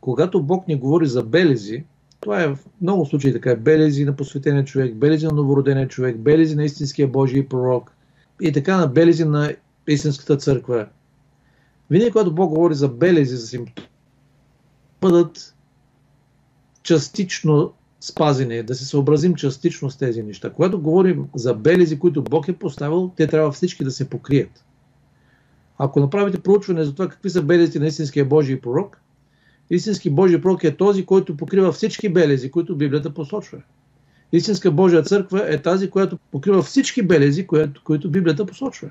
Когато 0.00 0.42
Бог 0.42 0.68
ни 0.68 0.74
говори 0.74 1.06
за 1.06 1.22
белези, 1.22 1.84
това 2.20 2.42
е 2.42 2.48
в 2.48 2.58
много 2.80 3.06
случаи 3.06 3.32
така. 3.32 3.56
Белези 3.56 4.04
на 4.04 4.16
посветения 4.16 4.64
човек, 4.64 4.94
белези 4.94 5.26
на 5.26 5.32
новородения 5.32 5.88
човек, 5.88 6.16
белези 6.16 6.56
на 6.56 6.64
истинския 6.64 7.08
Божий 7.08 7.48
пророк 7.48 7.92
и 8.40 8.52
така 8.52 8.76
на 8.76 8.86
белези 8.86 9.24
на 9.24 9.52
истинската 9.86 10.36
църква. 10.36 10.86
Винаги, 11.90 12.10
когато 12.10 12.34
Бог 12.34 12.48
говори 12.48 12.74
за 12.74 12.88
белези, 12.88 13.36
за 13.36 13.46
симптоми, 13.46 13.88
бъдат 15.00 15.54
частично 16.86 17.72
спазени, 18.00 18.62
да 18.62 18.74
се 18.74 18.84
съобразим 18.84 19.34
частично 19.34 19.90
с 19.90 19.96
тези 19.96 20.22
неща. 20.22 20.50
Когато 20.50 20.80
говорим 20.80 21.24
за 21.34 21.54
белези, 21.54 21.98
които 21.98 22.22
Бог 22.22 22.48
е 22.48 22.52
поставил, 22.52 23.10
те 23.16 23.26
трябва 23.26 23.52
всички 23.52 23.84
да 23.84 23.90
се 23.90 24.10
покрият. 24.10 24.64
Ако 25.78 26.00
направите 26.00 26.40
проучване 26.40 26.84
за 26.84 26.94
това 26.94 27.08
какви 27.08 27.30
са 27.30 27.42
белезите 27.42 27.78
на 27.78 27.86
истинския 27.86 28.24
Божий 28.24 28.60
пророк, 28.60 29.00
истински 29.70 30.10
Божий 30.10 30.40
пророк 30.40 30.64
е 30.64 30.76
този, 30.76 31.06
който 31.06 31.36
покрива 31.36 31.72
всички 31.72 32.08
белези, 32.08 32.50
които 32.50 32.76
Библията 32.76 33.14
посочва. 33.14 33.58
Истинска 34.32 34.70
Божия 34.70 35.02
църква 35.02 35.44
е 35.54 35.62
тази, 35.62 35.90
която 35.90 36.18
покрива 36.32 36.62
всички 36.62 37.02
белези, 37.02 37.46
които, 37.46 37.80
които 37.84 38.10
Библията 38.10 38.46
посочва. 38.46 38.90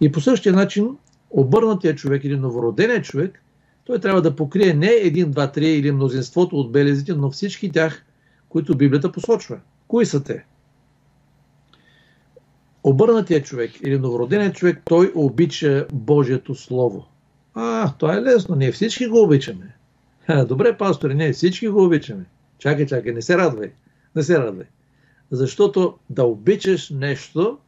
И 0.00 0.12
по 0.12 0.20
същия 0.20 0.52
начин 0.52 0.96
обърнатия 1.30 1.94
човек 1.94 2.24
или 2.24 2.36
новороденият 2.36 3.04
човек, 3.04 3.42
той 3.84 4.00
трябва 4.00 4.22
да 4.22 4.36
покрие 4.36 4.74
не 4.74 4.90
един, 4.90 5.30
два, 5.30 5.52
три 5.52 5.68
или 5.68 5.92
мнозинството 5.92 6.56
от 6.56 6.72
белезите, 6.72 7.14
но 7.14 7.30
всички 7.30 7.70
тях, 7.70 8.04
които 8.48 8.76
Библията 8.76 9.12
посочва. 9.12 9.60
Кои 9.88 10.06
са 10.06 10.24
те? 10.24 10.44
Обърнатия 12.84 13.42
човек 13.42 13.70
или 13.84 13.98
новороденият 13.98 14.54
човек, 14.54 14.82
той 14.84 15.12
обича 15.14 15.86
Божието 15.92 16.54
Слово. 16.54 17.06
А, 17.54 17.92
това 17.98 18.16
е 18.16 18.22
лесно. 18.22 18.56
Ние 18.56 18.72
всички 18.72 19.06
го 19.06 19.22
обичаме. 19.22 19.74
Добре, 20.48 20.76
пастори, 20.76 21.14
ние 21.14 21.32
всички 21.32 21.68
го 21.68 21.84
обичаме. 21.84 22.24
Чакай, 22.58 22.86
чакай, 22.86 23.12
не 23.12 23.22
се 23.22 23.38
радвай. 23.38 23.72
Не 24.16 24.22
се 24.22 24.38
радвай. 24.38 24.66
Защото 25.30 25.98
да 26.10 26.24
обичаш 26.24 26.90
нещо 26.90 27.58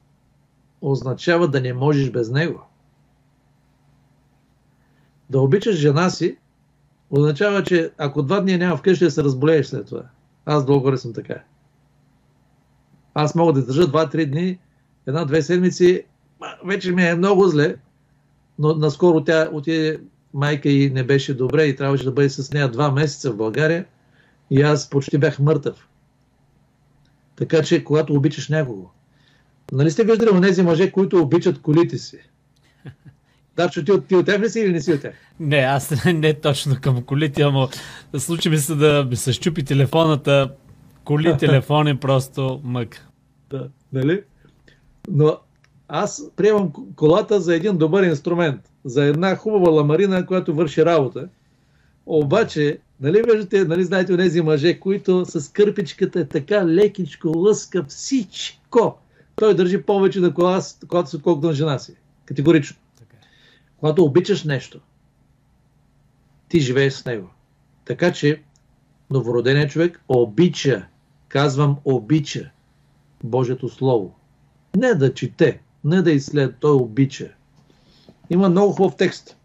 означава 0.82 1.48
да 1.48 1.60
не 1.60 1.72
можеш 1.72 2.10
без 2.10 2.30
него. 2.30 2.62
Да 5.32 5.40
обичаш 5.40 5.76
жена 5.76 6.10
си 6.10 6.36
означава, 7.10 7.62
че 7.62 7.90
ако 7.98 8.22
два 8.22 8.40
дни 8.40 8.56
няма 8.56 8.76
вкъщи, 8.76 9.04
да 9.04 9.10
се 9.10 9.24
разболееш 9.24 9.66
след 9.66 9.86
това. 9.86 10.02
Аз 10.46 10.66
долу 10.66 10.96
съм 10.96 11.12
така. 11.12 11.42
Аз 13.14 13.34
мога 13.34 13.52
да 13.52 13.66
държа 13.66 13.86
два-три 13.86 14.26
дни, 14.26 14.58
една-две 15.06 15.42
седмици, 15.42 16.04
вече 16.64 16.92
ми 16.92 17.06
е 17.06 17.14
много 17.14 17.48
зле, 17.48 17.76
но 18.58 18.74
наскоро 18.74 19.24
тя 19.24 19.48
отиде, 19.52 20.00
майка 20.34 20.68
и 20.68 20.90
не 20.90 21.04
беше 21.04 21.34
добре 21.34 21.64
и 21.64 21.76
трябваше 21.76 22.04
да 22.04 22.12
бъде 22.12 22.30
с 22.30 22.52
нея 22.52 22.70
два 22.70 22.90
месеца 22.90 23.32
в 23.32 23.36
България 23.36 23.86
и 24.50 24.62
аз 24.62 24.90
почти 24.90 25.18
бях 25.18 25.38
мъртъв. 25.38 25.88
Така 27.36 27.62
че, 27.62 27.84
когато 27.84 28.14
обичаш 28.14 28.48
някого, 28.48 28.90
нали 29.72 29.90
сте 29.90 30.04
виждали 30.04 30.40
тези 30.40 30.62
мъже, 30.62 30.92
които 30.92 31.22
обичат 31.22 31.62
колите 31.62 31.98
си? 31.98 32.31
Да, 33.56 33.68
че 33.68 33.84
ти, 33.84 33.92
ти 34.08 34.16
от 34.16 34.26
тях 34.26 34.40
ли 34.40 34.50
си 34.50 34.60
или 34.60 34.72
не 34.72 34.80
си 34.80 34.92
от 34.92 35.02
тях? 35.02 35.14
Не, 35.40 35.56
аз 35.56 36.04
не 36.04 36.34
точно 36.34 36.76
към 36.80 37.02
колите, 37.02 37.42
ама 37.42 37.68
случи 38.18 38.48
ми 38.48 38.58
се 38.58 38.74
да 38.74 39.06
ми 39.10 39.16
се 39.16 39.32
щупи 39.32 39.64
телефоната, 39.64 40.50
коли, 41.04 41.36
телефони, 41.38 41.96
просто 41.96 42.60
мък. 42.64 43.06
Да, 43.50 43.68
нали? 43.92 44.22
Но 45.08 45.36
аз 45.88 46.30
приемам 46.36 46.72
колата 46.96 47.40
за 47.40 47.54
един 47.54 47.76
добър 47.76 48.02
инструмент, 48.02 48.60
за 48.84 49.04
една 49.04 49.36
хубава 49.36 49.70
ламарина, 49.70 50.26
която 50.26 50.54
върши 50.54 50.84
работа. 50.84 51.28
Обаче, 52.06 52.78
нали 53.00 53.22
виждате, 53.22 53.64
нали 53.64 53.84
знаете 53.84 54.16
тези 54.16 54.40
мъже, 54.40 54.80
които 54.80 55.24
с 55.24 55.52
кърпичката 55.52 56.20
е 56.20 56.24
така 56.24 56.66
лекичко 56.66 57.28
лъска 57.28 57.84
всичко. 57.88 58.98
Той 59.36 59.54
държи 59.54 59.82
повече 59.82 60.20
на 60.20 60.34
колата, 60.34 60.68
колата 60.88 61.10
си, 61.10 61.16
отколкото 61.16 61.46
на 61.46 61.52
жена 61.52 61.78
си. 61.78 61.94
Категорично. 62.24 62.76
Когато 63.82 64.04
обичаш 64.04 64.44
нещо, 64.44 64.80
ти 66.48 66.60
живееш 66.60 66.92
с 66.92 67.04
него. 67.04 67.28
Така 67.84 68.12
че 68.12 68.42
новороденият 69.10 69.70
човек 69.70 70.04
обича, 70.08 70.86
казвам 71.28 71.76
обича 71.84 72.50
Божието 73.24 73.68
Слово. 73.68 74.14
Не 74.76 74.94
да 74.94 75.14
чете, 75.14 75.60
не 75.84 76.02
да 76.02 76.12
изследва, 76.12 76.56
той 76.60 76.72
обича. 76.72 77.32
Има 78.30 78.48
много 78.48 78.72
хубав 78.72 78.96
текст. 78.96 79.36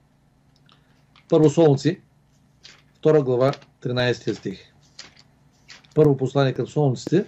Първо 1.29 1.49
Солнци, 1.49 2.01
2 3.03 3.23
глава, 3.23 3.51
13 3.81 4.33
стих. 4.33 4.59
Първо 5.95 6.17
послание 6.17 6.53
към 6.53 6.67
Солнците. 6.67 7.25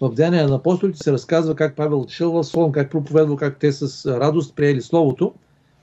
В 0.00 0.14
Деяния 0.14 0.48
на 0.48 0.54
апостолите 0.54 0.98
се 0.98 1.12
разказва 1.12 1.54
как 1.54 1.76
Павел 1.76 2.06
чел 2.06 2.32
в 2.32 2.44
Солон, 2.44 2.72
как 2.72 2.90
проповедва, 2.90 3.36
как 3.36 3.58
те 3.58 3.72
с 3.72 4.06
радост 4.20 4.56
приели 4.56 4.82
Словото. 4.82 5.34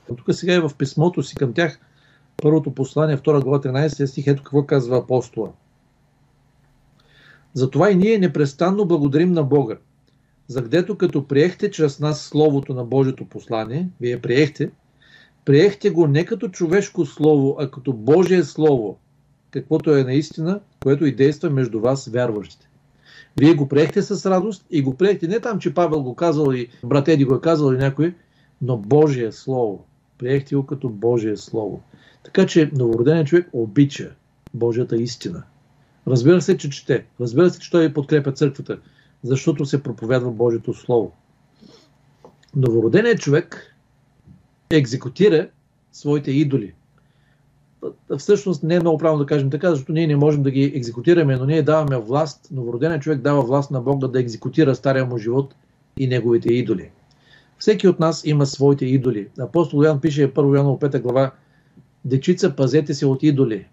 Тук 0.08 0.26
сега 0.32 0.54
е 0.54 0.60
в 0.60 0.72
писмото 0.78 1.24
си 1.24 1.36
към 1.36 1.54
тях, 1.54 1.80
първото 2.38 2.76
послание, 2.76 3.18
2 3.18 3.44
глава, 3.44 3.62
13 3.62 4.06
стих, 4.06 4.28
ето 4.28 4.44
какво 4.44 4.66
казва 4.66 4.98
апостола. 4.98 5.52
Затова 7.54 7.92
и 7.92 7.96
ние 7.96 8.18
непрестанно 8.18 8.86
благодарим 8.86 9.32
на 9.32 9.44
Бога, 9.44 9.78
за 10.48 10.62
гдето 10.62 10.98
като 10.98 11.28
приехте 11.28 11.72
чрез 11.72 12.00
нас 12.00 12.22
Словото 12.22 12.74
на 12.74 12.84
Божието 12.84 13.26
послание, 13.26 13.90
вие 14.02 14.22
приехте, 14.22 14.72
Приехте 15.46 15.90
го 15.90 16.08
не 16.08 16.26
като 16.26 16.50
човешко 16.50 17.06
слово, 17.06 17.56
а 17.60 17.72
като 17.72 17.94
Божие 17.94 18.44
слово, 18.44 18.98
каквото 19.52 19.96
е 19.96 20.04
наистина, 20.04 20.60
което 20.84 21.06
и 21.06 21.16
действа 21.16 21.50
между 21.50 21.80
вас, 21.80 22.08
вярващите. 22.08 22.70
Вие 23.40 23.54
го 23.54 23.68
приехте 23.68 24.02
с 24.02 24.30
радост 24.30 24.66
и 24.72 24.82
го 24.82 24.98
приехте 24.98 25.28
не 25.28 25.40
там, 25.40 25.60
че 25.60 25.74
Павел 25.74 26.04
го 26.04 26.16
казал 26.16 26.52
и 26.54 26.68
брат 26.84 27.08
Еди 27.08 27.26
го 27.26 27.36
е 27.36 27.42
казал 27.42 27.72
или 27.72 27.78
някой, 27.78 28.16
но 28.62 28.78
Божие 28.78 29.32
Слово. 29.32 29.86
Приехте 30.18 30.56
го 30.56 30.66
като 30.66 30.90
Божие 30.90 31.38
Слово. 31.38 31.82
Така 32.24 32.46
че 32.46 32.72
новороденият 32.74 33.28
човек 33.28 33.50
обича 33.54 34.12
Божията 34.54 34.96
истина. 34.96 35.44
Разбира 36.08 36.42
се, 36.42 36.58
че 36.58 36.70
чете. 36.70 37.06
Разбира 37.20 37.50
се, 37.50 37.60
че 37.60 37.72
той 37.72 37.94
подкрепя 37.94 38.32
църквата, 38.32 38.80
защото 39.24 39.66
се 39.66 39.84
проповядва 39.84 40.32
Божието 40.32 40.74
Слово. 40.74 41.12
Новороденият 42.56 43.20
човек 43.20 43.76
екзекутира 44.70 45.48
своите 45.92 46.32
идоли. 46.32 46.74
Всъщност 48.18 48.64
не 48.64 48.76
е 48.76 48.80
много 48.80 48.98
правилно 48.98 49.24
да 49.24 49.26
кажем 49.26 49.50
така, 49.50 49.70
защото 49.70 49.92
ние 49.92 50.08
не 50.08 50.16
можем 50.16 50.44
да 50.44 50.52
ги 50.52 50.64
екзекутираме, 50.64 51.36
но 51.36 51.46
ние 51.46 51.62
даваме 51.62 51.98
власт, 51.98 52.48
новороденият 52.52 53.02
човек 53.02 53.22
дава 53.22 53.42
власт 53.42 53.72
на 53.72 53.82
Бога 53.82 54.08
да 54.08 54.20
екзекутира 54.20 54.76
стария 54.76 55.06
му 55.06 55.18
живот 55.18 55.56
и 55.98 56.08
неговите 56.08 56.54
идоли. 56.54 56.90
Всеки 57.64 57.88
от 57.88 58.00
нас 58.00 58.26
има 58.26 58.46
своите 58.46 58.86
идоли. 58.86 59.28
Апостол 59.40 59.84
Ян 59.84 60.02
пише 60.02 60.34
1 60.34 60.58
Яна 60.58 60.70
5 60.70 61.02
глава 61.02 61.32
Дечица, 62.06 62.56
пазете 62.56 62.94
се 62.94 63.06
от 63.06 63.24
идоли. 63.24 63.68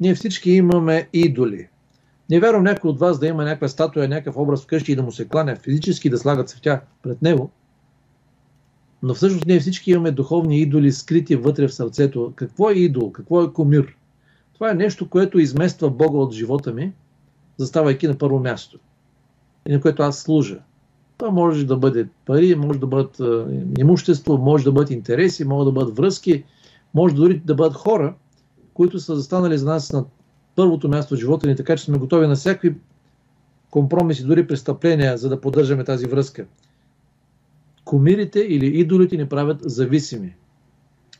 Ние 0.00 0.14
всички 0.14 0.50
имаме 0.50 1.08
идоли. 1.12 1.68
Не 2.30 2.40
вярвам 2.40 2.62
някой 2.62 2.90
от 2.90 2.98
вас 2.98 3.18
да 3.18 3.26
има 3.26 3.44
някаква 3.44 3.68
статуя, 3.68 4.08
някакъв 4.08 4.36
образ 4.36 4.62
вкъщи 4.62 4.92
и 4.92 4.96
да 4.96 5.02
му 5.02 5.12
се 5.12 5.28
кланя, 5.28 5.56
физически 5.56 6.10
да 6.10 6.18
слагат 6.18 6.48
цветя 6.48 6.80
пред 7.02 7.22
него. 7.22 7.50
Но 9.02 9.14
всъщност 9.14 9.46
ние 9.46 9.60
всички 9.60 9.90
имаме 9.90 10.10
духовни 10.10 10.60
идоли, 10.60 10.92
скрити 10.92 11.36
вътре 11.36 11.68
в 11.68 11.74
сърцето. 11.74 12.32
Какво 12.36 12.70
е 12.70 12.74
идол? 12.74 13.12
Какво 13.12 13.42
е 13.42 13.52
комир? 13.52 13.96
Това 14.54 14.70
е 14.70 14.74
нещо, 14.74 15.10
което 15.10 15.38
измества 15.38 15.90
Бога 15.90 16.18
от 16.18 16.32
живота 16.32 16.72
ми, 16.72 16.92
заставайки 17.56 18.08
на 18.08 18.18
първо 18.18 18.38
място. 18.38 18.78
И 19.68 19.72
на 19.72 19.80
което 19.80 20.02
аз 20.02 20.18
служа. 20.18 20.60
Това 21.18 21.30
може 21.30 21.66
да 21.66 21.76
бъде 21.76 22.08
пари, 22.26 22.54
може 22.54 22.78
да 22.78 22.86
бъдат 22.86 23.20
имущество, 23.78 24.38
може 24.38 24.64
да 24.64 24.72
бъдат 24.72 24.90
интереси, 24.90 25.44
могат 25.44 25.66
да 25.66 25.72
бъдат 25.72 25.96
връзки, 25.96 26.44
може 26.94 27.14
дори 27.14 27.38
да 27.38 27.54
бъдат 27.54 27.74
хора, 27.74 28.14
които 28.74 28.98
са 28.98 29.16
застанали 29.16 29.58
за 29.58 29.66
нас 29.66 29.92
на 29.92 30.04
първото 30.56 30.88
място 30.88 31.14
в 31.14 31.18
живота 31.18 31.46
ни, 31.46 31.56
така 31.56 31.76
че 31.76 31.84
сме 31.84 31.98
готови 31.98 32.26
на 32.26 32.34
всякакви 32.34 32.74
компромиси, 33.70 34.24
дори 34.24 34.46
престъпления, 34.46 35.18
за 35.18 35.28
да 35.28 35.40
поддържаме 35.40 35.84
тази 35.84 36.06
връзка. 36.06 36.46
Комирите 37.84 38.40
или 38.40 38.66
идолите 38.66 39.16
ни 39.16 39.28
правят 39.28 39.58
зависими. 39.60 40.34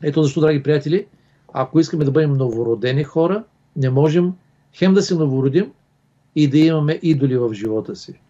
Ето 0.02 0.22
защо, 0.22 0.40
драги 0.40 0.62
приятели, 0.62 1.06
ако 1.52 1.80
искаме 1.80 2.04
да 2.04 2.10
бъдем 2.10 2.32
новородени 2.32 3.04
хора, 3.04 3.44
не 3.76 3.90
можем 3.90 4.32
хем 4.72 4.94
да 4.94 5.02
се 5.02 5.14
новородим 5.14 5.72
и 6.36 6.48
да 6.48 6.58
имаме 6.58 7.00
идоли 7.02 7.36
в 7.36 7.54
живота 7.54 7.96
си. 7.96 8.20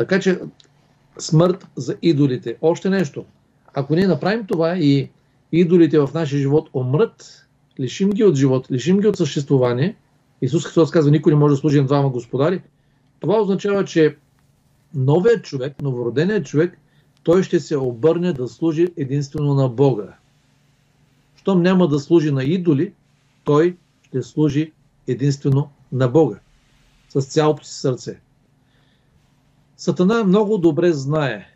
Така 0.00 0.20
че 0.20 0.40
смърт 1.18 1.66
за 1.76 1.96
идолите. 2.02 2.56
Още 2.62 2.90
нещо. 2.90 3.24
Ако 3.74 3.94
ние 3.94 4.06
направим 4.06 4.46
това 4.46 4.78
и 4.78 5.10
идолите 5.52 5.98
в 5.98 6.10
нашия 6.14 6.38
живот 6.38 6.68
умрат, 6.74 7.46
лишим 7.80 8.10
ги 8.10 8.24
от 8.24 8.36
живот, 8.36 8.70
лишим 8.70 9.00
ги 9.00 9.06
от 9.06 9.16
съществуване, 9.16 9.96
Исус 10.42 10.64
Христос 10.64 10.90
казва, 10.90 11.10
никой 11.10 11.32
не 11.32 11.38
може 11.38 11.52
да 11.52 11.56
служи 11.56 11.80
на 11.80 11.86
двама 11.86 12.10
господари, 12.10 12.62
това 13.20 13.40
означава, 13.40 13.84
че 13.84 14.16
новият 14.94 15.44
човек, 15.44 15.82
новороденият 15.82 16.46
човек, 16.46 16.78
той 17.22 17.42
ще 17.42 17.60
се 17.60 17.76
обърне 17.76 18.32
да 18.32 18.48
служи 18.48 18.88
единствено 18.96 19.54
на 19.54 19.68
Бога. 19.68 20.14
Щом 21.36 21.62
няма 21.62 21.88
да 21.88 21.98
служи 21.98 22.30
на 22.30 22.44
идоли, 22.44 22.92
той 23.44 23.76
ще 24.02 24.22
служи 24.22 24.72
единствено 25.06 25.70
на 25.92 26.08
Бога. 26.08 26.38
С 27.08 27.20
цялото 27.20 27.64
си 27.64 27.74
сърце. 27.74 28.20
Сатана 29.80 30.24
много 30.24 30.58
добре 30.58 30.92
знае. 30.92 31.46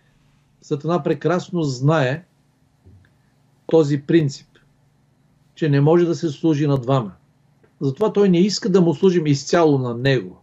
Сатана 0.63 1.03
прекрасно 1.03 1.63
знае 1.63 2.25
този 3.67 4.03
принцип, 4.03 4.47
че 5.55 5.69
не 5.69 5.81
може 5.81 6.07
да 6.07 6.15
се 6.15 6.29
служи 6.31 6.67
на 6.67 6.79
двама. 6.79 7.13
Затова 7.81 8.13
той 8.13 8.29
не 8.29 8.39
иска 8.39 8.69
да 8.69 8.81
му 8.81 8.95
служим 8.95 9.27
изцяло 9.27 9.79
на 9.79 9.95
него. 9.95 10.41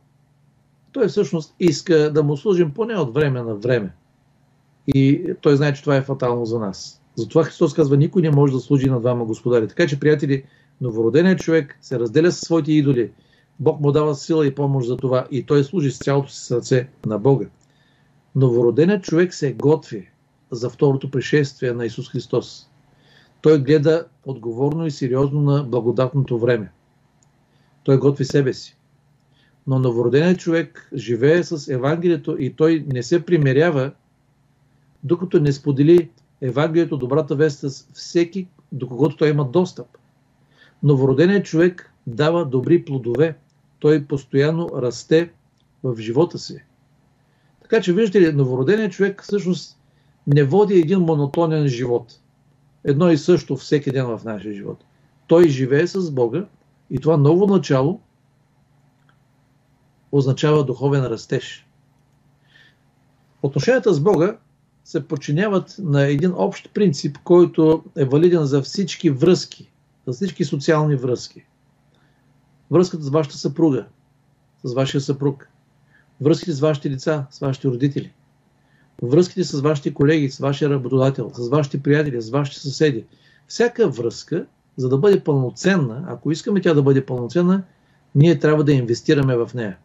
Той 0.91 1.07
всъщност 1.07 1.55
иска 1.59 2.13
да 2.13 2.23
му 2.23 2.37
служим 2.37 2.71
поне 2.71 2.95
от 2.95 3.13
време 3.13 3.41
на 3.41 3.55
време. 3.55 3.93
И 4.87 5.23
той 5.41 5.55
знае, 5.55 5.73
че 5.73 5.81
това 5.81 5.95
е 5.95 6.01
фатално 6.01 6.45
за 6.45 6.59
нас. 6.59 7.01
Затова 7.15 7.43
Христос 7.43 7.73
казва, 7.73 7.97
никой 7.97 8.21
не 8.21 8.31
може 8.31 8.53
да 8.53 8.59
служи 8.59 8.89
на 8.89 8.99
двама 8.99 9.25
господари. 9.25 9.67
Така 9.67 9.87
че, 9.87 9.99
приятели, 9.99 10.43
новороденият 10.81 11.39
човек 11.39 11.77
се 11.81 11.99
разделя 11.99 12.31
със 12.31 12.41
своите 12.41 12.71
идоли. 12.71 13.11
Бог 13.59 13.79
му 13.79 13.91
дава 13.91 14.15
сила 14.15 14.47
и 14.47 14.55
помощ 14.55 14.87
за 14.87 14.97
това 14.97 15.27
и 15.31 15.45
той 15.45 15.63
служи 15.63 15.91
с 15.91 15.97
цялото 15.97 16.31
си 16.31 16.39
сърце 16.39 16.87
на 17.05 17.19
Бога. 17.19 17.45
Новороденият 18.35 19.03
човек 19.03 19.33
се 19.33 19.53
готви 19.53 20.09
за 20.51 20.69
второто 20.69 21.11
пришествие 21.11 21.71
на 21.73 21.85
Исус 21.85 22.09
Христос. 22.09 22.69
Той 23.41 23.63
гледа 23.63 24.05
отговорно 24.25 24.85
и 24.85 24.91
сериозно 24.91 25.41
на 25.41 25.63
благодатното 25.63 26.39
време. 26.39 26.71
Той 27.83 27.97
готви 27.97 28.25
себе 28.25 28.53
си. 28.53 28.77
Но 29.67 29.79
новороденият 29.79 30.39
човек 30.39 30.89
живее 30.93 31.43
с 31.43 31.73
Евангелието 31.73 32.35
и 32.39 32.53
той 32.53 32.85
не 32.87 33.03
се 33.03 33.25
примерява, 33.25 33.91
докато 35.03 35.39
не 35.39 35.51
сподели 35.51 36.09
Евангелието, 36.41 36.97
добрата 36.97 37.35
вест 37.35 37.59
с 37.59 37.87
всеки, 37.93 38.47
до 38.71 38.87
когото 38.87 39.17
той 39.17 39.29
има 39.29 39.45
достъп. 39.45 39.87
Новороденият 40.83 41.45
човек 41.45 41.93
дава 42.07 42.45
добри 42.45 42.85
плодове. 42.85 43.37
Той 43.79 44.05
постоянно 44.05 44.69
расте 44.75 45.31
в 45.83 46.01
живота 46.01 46.39
си. 46.39 46.63
Така 47.71 47.83
че, 47.83 47.93
виждате 47.93 48.21
ли, 48.21 48.33
новороденият 48.33 48.91
човек 48.91 49.23
всъщност 49.23 49.79
не 50.27 50.43
води 50.43 50.73
един 50.73 50.99
монотонен 50.99 51.67
живот. 51.67 52.19
Едно 52.83 53.09
и 53.09 53.17
също 53.17 53.55
всеки 53.55 53.91
ден 53.91 54.05
в 54.05 54.21
нашия 54.25 54.53
живот. 54.53 54.83
Той 55.27 55.47
живее 55.49 55.87
с 55.87 56.11
Бога 56.11 56.45
и 56.89 56.99
това 56.99 57.17
ново 57.17 57.47
начало 57.47 58.01
означава 60.11 60.65
духовен 60.65 61.05
растеж. 61.05 61.67
Отношенията 63.41 63.93
с 63.93 63.99
Бога 63.99 64.37
се 64.83 65.07
подчиняват 65.07 65.75
на 65.79 66.01
един 66.07 66.33
общ 66.35 66.73
принцип, 66.73 67.17
който 67.23 67.83
е 67.97 68.05
валиден 68.05 68.43
за 68.45 68.61
всички 68.61 69.09
връзки, 69.09 69.71
за 70.07 70.13
всички 70.13 70.45
социални 70.45 70.95
връзки. 70.95 71.45
Връзката 72.71 73.03
с 73.03 73.09
вашата 73.09 73.37
съпруга, 73.37 73.85
с 74.63 74.73
вашия 74.73 75.01
съпруг, 75.01 75.50
връзките 76.21 76.51
с 76.51 76.59
вашите 76.59 76.89
деца, 76.89 77.27
с 77.31 77.39
вашите 77.39 77.67
родители, 77.67 78.13
връзките 79.01 79.43
с 79.43 79.61
вашите 79.61 79.93
колеги, 79.93 80.29
с 80.29 80.37
вашия 80.37 80.69
работодател, 80.69 81.31
с 81.33 81.49
вашите 81.49 81.83
приятели, 81.83 82.21
с 82.21 82.29
вашите 82.29 82.59
съседи. 82.59 83.05
Всяка 83.47 83.89
връзка, 83.89 84.45
за 84.77 84.89
да 84.89 84.97
бъде 84.97 85.23
пълноценна, 85.23 86.05
ако 86.07 86.31
искаме 86.31 86.61
тя 86.61 86.73
да 86.73 86.83
бъде 86.83 87.05
пълноценна, 87.05 87.63
ние 88.15 88.39
трябва 88.39 88.63
да 88.63 88.71
инвестираме 88.71 89.35
в 89.35 89.51
нея. 89.55 89.77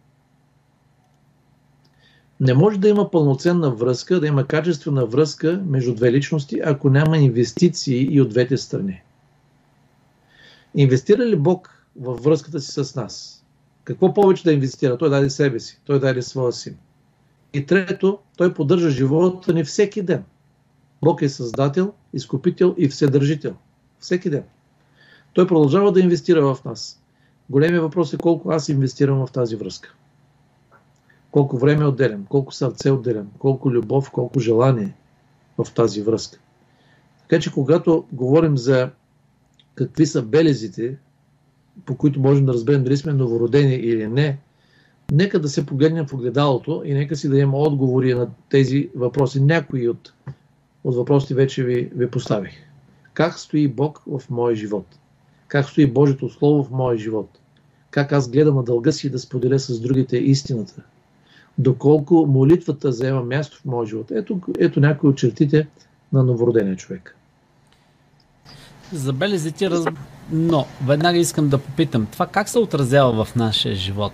Не 2.40 2.54
може 2.54 2.78
да 2.78 2.88
има 2.88 3.10
пълноценна 3.10 3.70
връзка, 3.70 4.20
да 4.20 4.26
има 4.26 4.46
качествена 4.46 5.06
връзка 5.06 5.62
между 5.66 5.94
две 5.94 6.12
личности, 6.12 6.60
ако 6.64 6.90
няма 6.90 7.18
инвестиции 7.18 8.08
и 8.10 8.20
от 8.20 8.28
двете 8.28 8.56
страни. 8.56 9.02
Инвестира 10.74 11.26
ли 11.26 11.36
Бог 11.36 11.84
във 12.00 12.22
връзката 12.24 12.60
си 12.60 12.84
с 12.84 12.94
нас? 12.94 13.44
Какво 13.86 14.14
повече 14.14 14.44
да 14.44 14.52
инвестира? 14.52 14.98
Той 14.98 15.10
даде 15.10 15.30
себе 15.30 15.60
си, 15.60 15.80
той 15.84 16.00
даде 16.00 16.22
своя 16.22 16.52
син. 16.52 16.76
И 17.52 17.66
трето, 17.66 18.18
той 18.36 18.54
поддържа 18.54 18.90
живота 18.90 19.54
ни 19.54 19.64
всеки 19.64 20.02
ден. 20.02 20.24
Бог 21.02 21.22
е 21.22 21.28
създател, 21.28 21.92
изкупител 22.12 22.74
и 22.78 22.88
вседържител. 22.88 23.54
Всеки 24.00 24.30
ден. 24.30 24.42
Той 25.32 25.46
продължава 25.46 25.92
да 25.92 26.00
инвестира 26.00 26.54
в 26.54 26.64
нас. 26.64 27.02
Големият 27.50 27.82
въпрос 27.82 28.12
е 28.12 28.16
колко 28.16 28.50
аз 28.50 28.68
инвестирам 28.68 29.26
в 29.26 29.32
тази 29.32 29.56
връзка. 29.56 29.94
Колко 31.30 31.58
време 31.58 31.86
отделям, 31.86 32.26
колко 32.26 32.52
сърце 32.52 32.90
отделям, 32.90 33.30
колко 33.38 33.70
любов, 33.70 34.10
колко 34.10 34.40
желание 34.40 34.94
в 35.58 35.72
тази 35.74 36.02
връзка. 36.02 36.38
Така 37.20 37.40
че 37.40 37.52
когато 37.52 38.04
говорим 38.12 38.56
за 38.56 38.90
какви 39.74 40.06
са 40.06 40.22
белезите, 40.22 40.98
по 41.84 41.96
които 41.96 42.20
можем 42.20 42.46
да 42.46 42.52
разберем 42.52 42.84
дали 42.84 42.96
сме 42.96 43.12
новородени 43.12 43.74
или 43.74 44.06
не, 44.06 44.38
нека 45.12 45.40
да 45.40 45.48
се 45.48 45.66
погледнем 45.66 46.06
в 46.06 46.12
огледалото 46.12 46.82
и 46.84 46.94
нека 46.94 47.16
си 47.16 47.28
дадем 47.28 47.54
отговори 47.54 48.14
на 48.14 48.28
тези 48.50 48.90
въпроси. 48.94 49.40
Някои 49.40 49.88
от, 49.88 50.12
от 50.84 50.96
въпросите 50.96 51.34
вече 51.34 51.64
ви, 51.64 51.90
ви 51.94 52.10
поставих. 52.10 52.52
Как 53.14 53.38
стои 53.38 53.68
Бог 53.68 54.02
в 54.06 54.22
моя 54.30 54.56
живот? 54.56 54.86
Как 55.48 55.68
стои 55.68 55.86
Божието 55.86 56.28
Слово 56.28 56.64
в 56.64 56.70
моя 56.70 56.98
живот? 56.98 57.38
Как 57.90 58.12
аз 58.12 58.30
гледам 58.30 58.56
на 58.56 58.62
дълга 58.62 58.92
си 58.92 59.10
да 59.10 59.18
споделя 59.18 59.58
с 59.58 59.80
другите 59.80 60.16
истината? 60.16 60.82
Доколко 61.58 62.26
молитвата 62.26 62.92
заема 62.92 63.22
място 63.22 63.58
в 63.58 63.64
моя 63.64 63.86
живот? 63.86 64.10
Ето, 64.10 64.40
ето 64.58 64.80
някои 64.80 65.10
от 65.10 65.16
чертите 65.16 65.68
на 66.12 66.22
новородения 66.22 66.76
човек. 66.76 67.15
Забелези 68.92 69.52
ти 69.52 69.70
раз... 69.70 69.84
Но, 70.32 70.66
веднага 70.86 71.18
искам 71.18 71.48
да 71.48 71.58
попитам, 71.58 72.06
това 72.06 72.26
как 72.26 72.48
се 72.48 72.58
отразява 72.58 73.24
в 73.24 73.36
нашия 73.36 73.74
живот? 73.74 74.12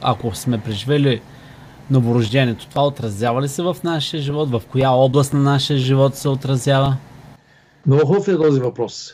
Ако 0.00 0.34
сме 0.34 0.60
преживели 0.60 1.22
новорождението, 1.90 2.66
това 2.68 2.86
отразява 2.86 3.42
ли 3.42 3.48
се 3.48 3.62
в 3.62 3.76
нашия 3.84 4.22
живот? 4.22 4.50
В 4.50 4.62
коя 4.70 4.90
област 4.90 5.32
на 5.32 5.40
нашия 5.40 5.78
живот 5.78 6.14
се 6.14 6.28
отразява? 6.28 6.96
Много 7.86 8.06
хубав 8.06 8.28
е 8.28 8.36
този 8.36 8.60
въпрос. 8.60 9.12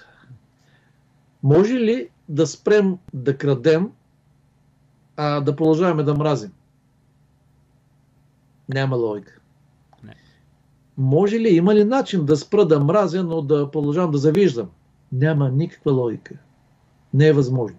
Може 1.43 1.75
ли 1.75 2.09
да 2.29 2.47
спрем 2.47 2.99
да 3.15 3.39
крадем, 3.39 3.91
а 5.17 5.41
да 5.41 5.57
продължаваме 5.57 6.03
да 6.03 6.15
мразим? 6.15 6.53
Няма 8.69 8.97
логика. 8.97 9.42
Може 11.03 11.41
ли, 11.41 11.49
има 11.49 11.75
ли 11.75 11.85
начин 11.85 12.25
да 12.25 12.37
спра 12.37 12.67
да 12.67 12.81
мразя, 12.81 13.25
но 13.25 13.43
да 13.43 13.71
продължавам 13.71 14.11
да 14.11 14.19
завиждам? 14.19 14.71
Няма 15.13 15.51
никаква 15.51 15.93
логика. 15.93 16.35
Не 17.15 17.29
е 17.29 17.33
възможно. 17.33 17.79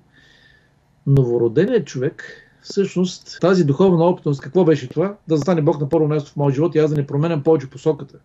Новороденият 1.08 1.88
човек, 1.88 2.24
всъщност, 2.62 3.38
тази 3.42 3.64
духовна 3.64 4.06
опитност, 4.06 4.42
какво 4.42 4.64
беше 4.66 4.90
това? 4.90 5.18
Да 5.28 5.38
застане 5.38 5.62
Бог 5.62 5.80
на 5.80 5.90
първо 5.90 6.08
място 6.08 6.32
в 6.32 6.36
моят 6.36 6.56
живот 6.56 6.76
и 6.76 6.80
аз 6.80 6.92
да 6.92 6.98
не 6.98 7.08
променям 7.08 7.44
повече 7.44 7.70
посоката. 7.70 8.18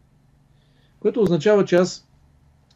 Което 1.00 1.22
означава, 1.22 1.64
че 1.64 1.76
аз 1.76 2.08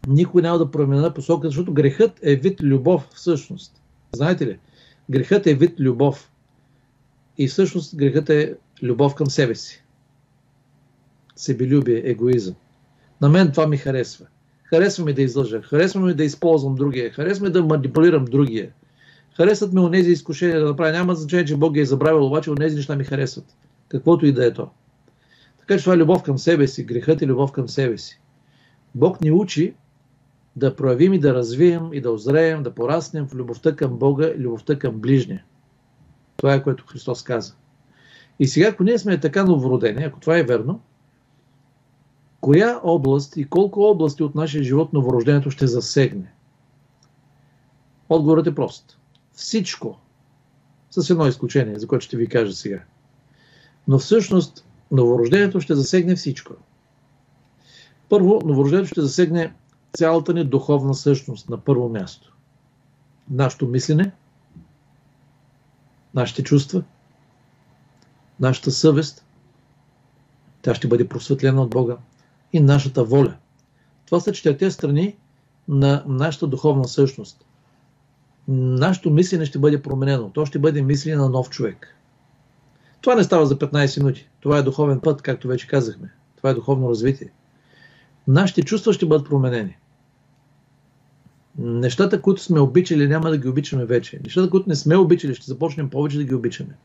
никой 0.09 0.43
няма 0.43 0.59
да 0.59 0.71
променя 0.71 1.15
посоката, 1.15 1.49
защото 1.49 1.73
грехът 1.73 2.21
е 2.23 2.37
вид 2.37 2.63
любов 2.63 3.09
всъщност. 3.15 3.83
Знаете 4.13 4.47
ли? 4.47 4.59
Грехът 5.11 5.47
е 5.47 5.55
вид 5.55 5.81
любов. 5.81 6.31
И 7.39 7.49
всъщност 7.49 7.97
грехът 7.97 8.31
е 8.31 8.55
любов 8.83 9.15
към 9.15 9.27
себе 9.27 9.55
си. 9.55 9.82
Себелюбие, 11.37 12.03
егоизъм. 12.05 12.55
На 13.21 13.29
мен 13.29 13.51
това 13.51 13.67
ми 13.67 13.77
харесва. 13.77 14.27
Харесва 14.65 15.05
ми 15.05 15.13
да 15.13 15.23
излъжа, 15.23 15.63
харесва 15.63 16.01
ми 16.01 16.15
да 16.15 16.25
използвам 16.25 16.75
другия, 16.75 17.11
харесва 17.11 17.47
ми 17.47 17.53
да 17.53 17.63
манипулирам 17.63 18.25
другия. 18.25 18.73
Харесват 19.37 19.73
ми 19.73 19.81
онези 19.81 20.11
изкушения 20.11 20.61
да 20.61 20.67
направя. 20.67 20.93
Няма 20.93 21.15
значение, 21.15 21.45
че 21.45 21.57
Бог 21.57 21.75
ги 21.75 21.81
е 21.81 21.85
забравил, 21.85 22.27
обаче 22.27 22.51
онези 22.51 22.77
неща 22.77 22.97
ми 22.97 23.05
харесват. 23.05 23.45
Каквото 23.89 24.27
и 24.27 24.33
да 24.33 24.47
е 24.47 24.53
то. 24.53 24.69
Така 25.61 25.77
че 25.77 25.85
това 25.85 25.95
е 25.95 25.99
любов 25.99 26.23
към 26.23 26.39
себе 26.39 26.67
си. 26.67 26.85
Грехът 26.85 27.23
е 27.23 27.27
любов 27.27 27.53
към 27.53 27.69
себе 27.69 27.99
си. 27.99 28.21
Бог 28.95 29.21
ни 29.21 29.31
учи 29.31 29.75
да 30.57 30.77
проявим 30.77 31.13
и 31.13 31.19
да 31.19 31.35
развием 31.35 31.93
и 31.93 32.01
да 32.01 32.11
озреем, 32.11 32.63
да 32.63 32.75
пораснем 32.75 33.29
в 33.29 33.35
любовта 33.35 33.77
към 33.77 33.99
Бога 33.99 34.27
и 34.27 34.39
любовта 34.39 34.79
към 34.79 35.01
ближния. 35.01 35.45
Това 36.37 36.55
е 36.55 36.63
което 36.63 36.87
Христос 36.87 37.23
каза. 37.23 37.55
И 38.39 38.47
сега, 38.47 38.69
ако 38.69 38.85
ние 38.85 38.99
сме 38.99 39.21
така 39.21 39.45
новородени, 39.45 40.05
ако 40.05 40.21
това 40.21 40.39
е 40.39 40.43
верно, 40.43 40.81
коя 42.43 42.81
област 42.83 43.37
и 43.37 43.45
колко 43.45 43.81
области 43.81 44.23
от 44.23 44.35
нашия 44.35 44.63
живот 44.63 44.93
новорождението 44.93 45.51
ще 45.51 45.67
засегне? 45.67 46.33
Отговорът 48.09 48.47
е 48.47 48.55
прост. 48.55 48.99
Всичко. 49.33 49.99
С 50.91 51.11
едно 51.11 51.27
изключение, 51.27 51.79
за 51.79 51.87
което 51.87 52.05
ще 52.05 52.17
ви 52.17 52.27
кажа 52.27 52.53
сега. 52.53 52.83
Но 53.89 53.99
всъщност 53.99 54.67
новорождението 54.91 55.61
ще 55.61 55.75
засегне 55.75 56.17
всичко. 56.17 56.53
Първо, 58.09 58.41
новорождението 58.45 58.91
ще 58.91 59.01
засегне 59.01 59.55
цялата 59.93 60.35
ни 60.35 60.45
духовна 60.45 60.95
същност 60.95 61.51
на 61.51 61.59
първо 61.59 61.89
място. 61.89 62.37
Нашето 63.31 63.69
мислене, 63.69 64.13
нашите 66.15 66.43
чувства, 66.43 66.83
нашата 68.41 68.71
съвест, 68.71 69.25
тя 70.63 70.75
ще 70.75 70.89
бъде 70.89 71.09
просветлена 71.09 71.63
от 71.63 71.71
Бога 71.71 71.97
и 72.53 72.61
нашата 72.61 73.05
воля. 73.05 73.37
Това 74.07 74.21
са 74.21 74.33
четирите 74.33 74.71
страни 74.71 75.17
на 75.69 76.05
нашата 76.07 76.47
духовна 76.47 76.89
същност. 76.89 77.45
Нашето 78.49 79.11
мислене 79.11 79.45
ще 79.45 79.59
бъде 79.59 79.83
променено. 79.83 80.31
То 80.31 80.47
ще 80.47 80.59
бъде 80.59 80.83
мислене 80.83 81.17
на 81.17 81.29
нов 81.29 81.51
човек. 81.51 81.97
Това 83.01 83.15
не 83.15 83.25
става 83.25 83.47
за 83.47 83.59
15 83.59 83.99
минути. 83.99 84.29
Това 84.41 84.59
е 84.59 84.63
духовен 84.63 85.01
път, 85.01 85.23
както 85.23 85.49
вече 85.49 85.67
казахме. 85.67 86.13
Това 86.37 86.51
е 86.51 86.55
духовно 86.55 86.91
развитие. 86.91 87.33
Нашите 88.29 88.63
чувства 88.63 88.93
ще 88.93 89.07
бъдат 89.07 89.29
променени. 89.29 89.77
Нещата, 91.59 92.23
които 92.23 92.43
сме 92.43 92.61
обичали, 92.61 93.09
няма 93.09 93.31
да 93.31 93.39
ги 93.39 93.49
обичаме 93.49 93.85
вече. 93.85 94.21
Нещата, 94.25 94.51
които 94.51 94.69
не 94.69 94.75
сме 94.75 94.97
обичали, 94.97 95.35
ще 95.35 95.47
започнем 95.47 95.91
повече 95.91 96.17
да 96.17 96.25
ги 96.25 96.35
обичаме. 96.35 96.77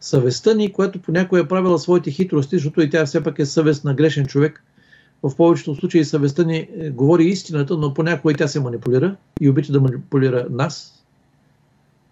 Съвестта 0.00 0.54
ни, 0.54 0.72
която 0.72 1.02
понякога 1.02 1.40
е 1.40 1.48
правила 1.48 1.78
своите 1.78 2.10
хитрости, 2.10 2.56
защото 2.56 2.80
и 2.80 2.90
тя 2.90 3.06
все 3.06 3.22
пак 3.22 3.38
е 3.38 3.46
съвест 3.46 3.84
на 3.84 3.94
грешен 3.94 4.26
човек, 4.26 4.64
в 5.24 5.36
повечето 5.36 5.74
случаи 5.74 6.04
съвестта 6.04 6.44
ни 6.44 6.56
е, 6.56 6.90
говори 6.90 7.24
истината, 7.24 7.76
но 7.76 7.94
понякога 7.94 8.32
и 8.32 8.36
тя 8.36 8.48
се 8.48 8.60
манипулира 8.60 9.16
и 9.40 9.50
обича 9.50 9.72
да 9.72 9.80
манипулира 9.80 10.46
нас. 10.50 11.04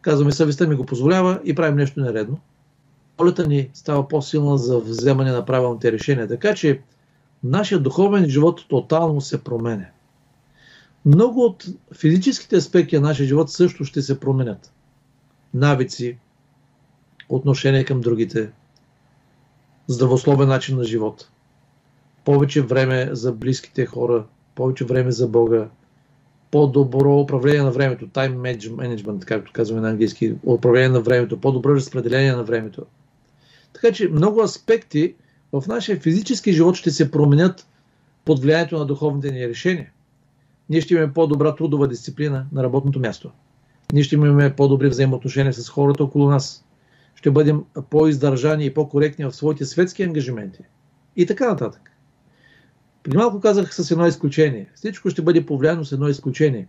Казваме, 0.01 0.33
съвестта 0.33 0.67
ми 0.67 0.75
го 0.75 0.87
позволява 0.87 1.41
и 1.45 1.55
правим 1.55 1.77
нещо 1.77 2.01
нередно. 2.01 2.39
Волята 3.19 3.49
ни 3.49 3.71
става 3.75 4.09
по-силна 4.09 4.59
за 4.59 4.79
вземане 4.79 5.33
на 5.33 5.45
правилните 5.45 5.93
решения. 5.93 6.29
Така 6.29 6.55
че 6.55 6.81
нашия 7.45 7.79
духовен 7.79 8.29
живот 8.29 8.61
тотално 8.69 9.21
се 9.21 9.45
променя. 9.45 9.87
Много 11.05 11.45
от 11.45 11.67
физическите 11.99 12.57
аспекти 12.57 12.97
на 12.97 13.09
нашия 13.09 13.27
живот 13.27 13.51
също 13.51 13.85
ще 13.85 14.03
се 14.03 14.21
променят. 14.21 14.73
Навици, 15.55 16.19
отношение 17.29 17.85
към 17.85 18.01
другите, 18.01 18.51
здравословен 19.87 20.49
начин 20.49 20.77
на 20.77 20.85
живот, 20.85 21.29
повече 22.25 22.63
време 22.63 23.09
за 23.13 23.33
близките 23.33 23.87
хора, 23.87 24.25
повече 24.55 24.85
време 24.85 25.11
за 25.11 25.29
Бога, 25.29 25.69
по-добро 26.51 27.21
управление 27.21 27.63
на 27.63 27.71
времето, 27.71 28.07
time 28.07 28.37
management, 28.37 29.25
както 29.25 29.53
казваме 29.53 29.81
на 29.81 29.91
английски, 29.91 30.35
управление 30.45 30.89
на 30.89 31.01
времето, 31.01 31.41
по-добро 31.41 31.75
разпределение 31.75 32.33
на 32.33 32.43
времето. 32.43 32.87
Така 33.73 33.93
че 33.93 34.09
много 34.09 34.43
аспекти 34.43 35.15
в 35.53 35.65
нашия 35.69 36.01
физически 36.01 36.53
живот 36.53 36.77
ще 36.77 36.91
се 36.91 37.11
променят 37.11 37.67
под 38.25 38.41
влиянието 38.41 38.79
на 38.79 38.87
духовните 38.87 39.31
ни 39.31 39.49
решения. 39.49 39.91
Ние 40.71 40.81
ще 40.81 40.95
имаме 40.95 41.13
по-добра 41.13 41.55
трудова 41.55 41.89
дисциплина 41.89 42.47
на 42.53 42.63
работното 42.63 43.01
място. 43.01 43.31
Ние 43.93 44.03
ще 44.03 44.15
имаме 44.15 44.57
по-добри 44.57 44.89
взаимоотношения 44.89 45.53
с 45.53 45.69
хората 45.69 46.05
около 46.05 46.31
нас. 46.31 46.65
Ще 47.15 47.31
бъдем 47.31 47.65
по-издържани 47.91 48.65
и 48.65 48.75
по-коректни 48.75 49.25
в 49.25 49.33
своите 49.33 49.65
светски 49.65 50.03
ангажименти. 50.03 50.63
И 51.17 51.27
така 51.27 51.51
нататък. 51.51 51.92
При 53.03 53.17
малко 53.17 53.41
казах 53.41 53.75
с 53.75 53.91
едно 53.91 54.07
изключение. 54.07 54.71
Всичко 54.75 55.11
ще 55.11 55.23
бъде 55.23 55.47
повлияно 55.47 55.85
с 55.85 55.93
едно 55.93 56.09
изключение. 56.09 56.69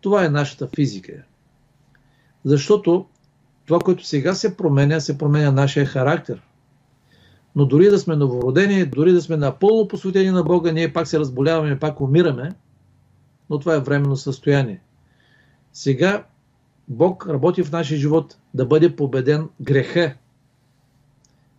Това 0.00 0.24
е 0.24 0.28
нашата 0.28 0.68
физика. 0.76 1.12
Защото 2.44 3.06
това, 3.66 3.78
което 3.78 4.06
сега 4.06 4.34
се 4.34 4.56
променя, 4.56 5.00
се 5.00 5.18
променя 5.18 5.50
нашия 5.50 5.86
характер. 5.86 6.42
Но 7.56 7.66
дори 7.66 7.90
да 7.90 7.98
сме 7.98 8.16
новородени, 8.16 8.86
дори 8.86 9.12
да 9.12 9.22
сме 9.22 9.36
напълно 9.36 9.88
посветени 9.88 10.30
на 10.30 10.42
Бога, 10.42 10.72
ние 10.72 10.92
пак 10.92 11.06
се 11.06 11.18
разболяваме, 11.18 11.78
пак 11.78 12.00
умираме, 12.00 12.54
но 13.50 13.58
това 13.58 13.74
е 13.74 13.80
временно 13.80 14.16
състояние. 14.16 14.80
Сега 15.72 16.24
Бог 16.88 17.26
работи 17.28 17.62
в 17.62 17.72
нашия 17.72 17.98
живот 17.98 18.38
да 18.54 18.66
бъде 18.66 18.96
победен 18.96 19.48
греха. 19.60 20.14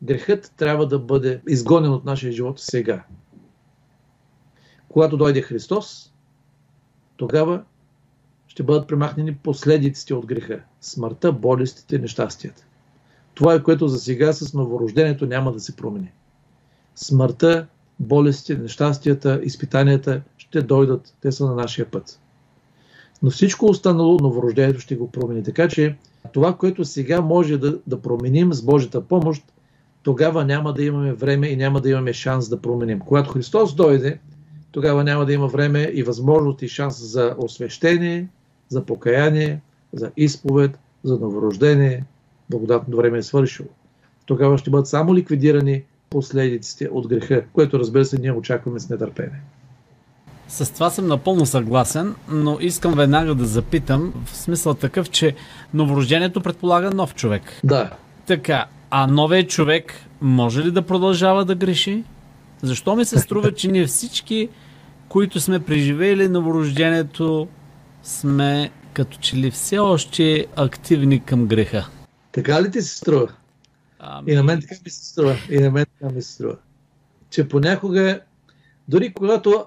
Грехът 0.02 0.54
трябва 0.58 0.88
да 0.88 1.00
бъде 1.00 1.42
изгонен 1.48 1.92
от 1.92 2.06
нашия 2.06 2.32
живот 2.32 2.60
сега. 2.60 3.04
Когато 4.94 5.18
дойде 5.18 5.42
Христос, 5.42 6.14
тогава 7.18 7.64
ще 8.48 8.64
бъдат 8.64 8.88
премахнени 8.88 9.36
последиците 9.36 10.14
от 10.14 10.26
греха. 10.26 10.60
Смъртта, 10.82 11.32
болестите, 11.32 12.00
нещастията. 12.00 12.66
Това 13.34 13.54
е 13.54 13.64
което 13.64 13.88
за 13.88 14.00
сега 14.00 14.34
с 14.34 14.54
новорождението 14.54 15.26
няма 15.26 15.52
да 15.52 15.60
се 15.60 15.76
промени. 15.76 16.12
Смъртта, 16.96 17.68
болестите, 18.00 18.62
нещастията, 18.62 19.40
изпитанията 19.44 20.22
ще 20.38 20.62
дойдат. 20.62 21.16
Те 21.22 21.32
са 21.32 21.46
на 21.46 21.56
нашия 21.56 21.92
път. 21.92 22.20
Но 23.24 23.30
всичко 23.30 23.66
останало, 23.66 24.20
новорождението 24.22 24.80
ще 24.80 24.96
го 24.96 25.12
промени. 25.12 25.44
Така 25.44 25.68
че 25.68 25.98
това, 26.34 26.58
което 26.58 26.86
сега 26.86 27.22
може 27.22 27.58
да, 27.58 27.80
да 27.88 28.02
променим 28.02 28.54
с 28.54 28.62
Божията 28.62 29.02
помощ, 29.02 29.44
тогава 30.04 30.46
няма 30.46 30.74
да 30.74 30.84
имаме 30.84 31.14
време 31.14 31.48
и 31.48 31.56
няма 31.56 31.82
да 31.82 31.90
имаме 31.90 32.14
шанс 32.14 32.50
да 32.50 32.62
променим. 32.62 33.00
Когато 33.00 33.32
Христос 33.32 33.76
дойде, 33.76 34.20
тогава 34.74 35.04
няма 35.04 35.26
да 35.26 35.34
има 35.34 35.48
време 35.48 35.92
и 35.94 36.04
възможност 36.04 36.62
и 36.62 36.68
шанс 36.68 37.12
за 37.12 37.36
освещение, 37.38 38.28
за 38.70 38.86
покаяние, 38.86 39.62
за 39.94 40.12
изповед, 40.18 40.80
за 41.04 41.20
новорождение. 41.20 42.04
Благодатното 42.50 42.98
време 42.98 43.18
е 43.18 43.24
свършило. 43.24 43.70
Тогава 44.26 44.58
ще 44.58 44.70
бъдат 44.70 44.88
само 44.88 45.16
ликвидирани 45.16 45.84
последиците 46.10 46.90
от 46.92 47.08
греха, 47.08 47.44
което 47.54 47.80
разбира 47.80 48.06
се 48.06 48.18
ние 48.18 48.32
очакваме 48.32 48.80
с 48.80 48.90
нетърпение. 48.90 49.42
С 50.48 50.74
това 50.74 50.90
съм 50.90 51.08
напълно 51.08 51.46
съгласен, 51.46 52.16
но 52.30 52.58
искам 52.62 52.94
веднага 52.94 53.36
да 53.36 53.46
запитам 53.46 54.14
в 54.26 54.38
смисъл 54.38 54.74
такъв, 54.74 55.10
че 55.10 55.36
новорождението 55.74 56.42
предполага 56.42 56.92
нов 56.92 57.16
човек. 57.16 57.42
Да. 57.64 57.90
Така, 58.26 58.66
а 58.90 59.08
новият 59.08 59.50
човек 59.50 59.94
може 60.22 60.64
ли 60.64 60.72
да 60.72 60.82
продължава 60.82 61.46
да 61.46 61.56
греши? 61.56 62.04
Защо 62.62 62.96
ми 62.96 63.06
се 63.06 63.20
струва, 63.20 63.54
че 63.54 63.72
ние 63.72 63.86
всички 63.86 64.50
които 65.14 65.40
сме 65.40 65.60
преживели 65.60 66.28
новорождението, 66.28 67.48
сме 68.04 68.72
като 68.94 69.18
че 69.18 69.38
ли 69.38 69.52
все 69.52 69.80
още 69.80 70.46
активни 70.56 71.24
към 71.24 71.48
греха. 71.48 71.88
Така 72.32 72.64
ли 72.64 72.72
ти 72.72 72.82
се 72.82 72.98
струва? 72.98 73.28
Ами... 74.00 74.32
И 74.32 74.36
на 74.36 74.44
мен 74.44 74.62
така 74.62 74.76
ми 74.86 74.92
се 74.92 75.06
струва. 75.06 75.36
И 75.50 75.60
на 75.60 75.72
мен 75.72 75.86
така 76.00 76.14
ми 76.14 76.22
се 76.22 76.32
струва. 76.32 76.58
Че 77.30 77.48
понякога, 77.48 78.20
дори 78.88 79.14
когато, 79.14 79.66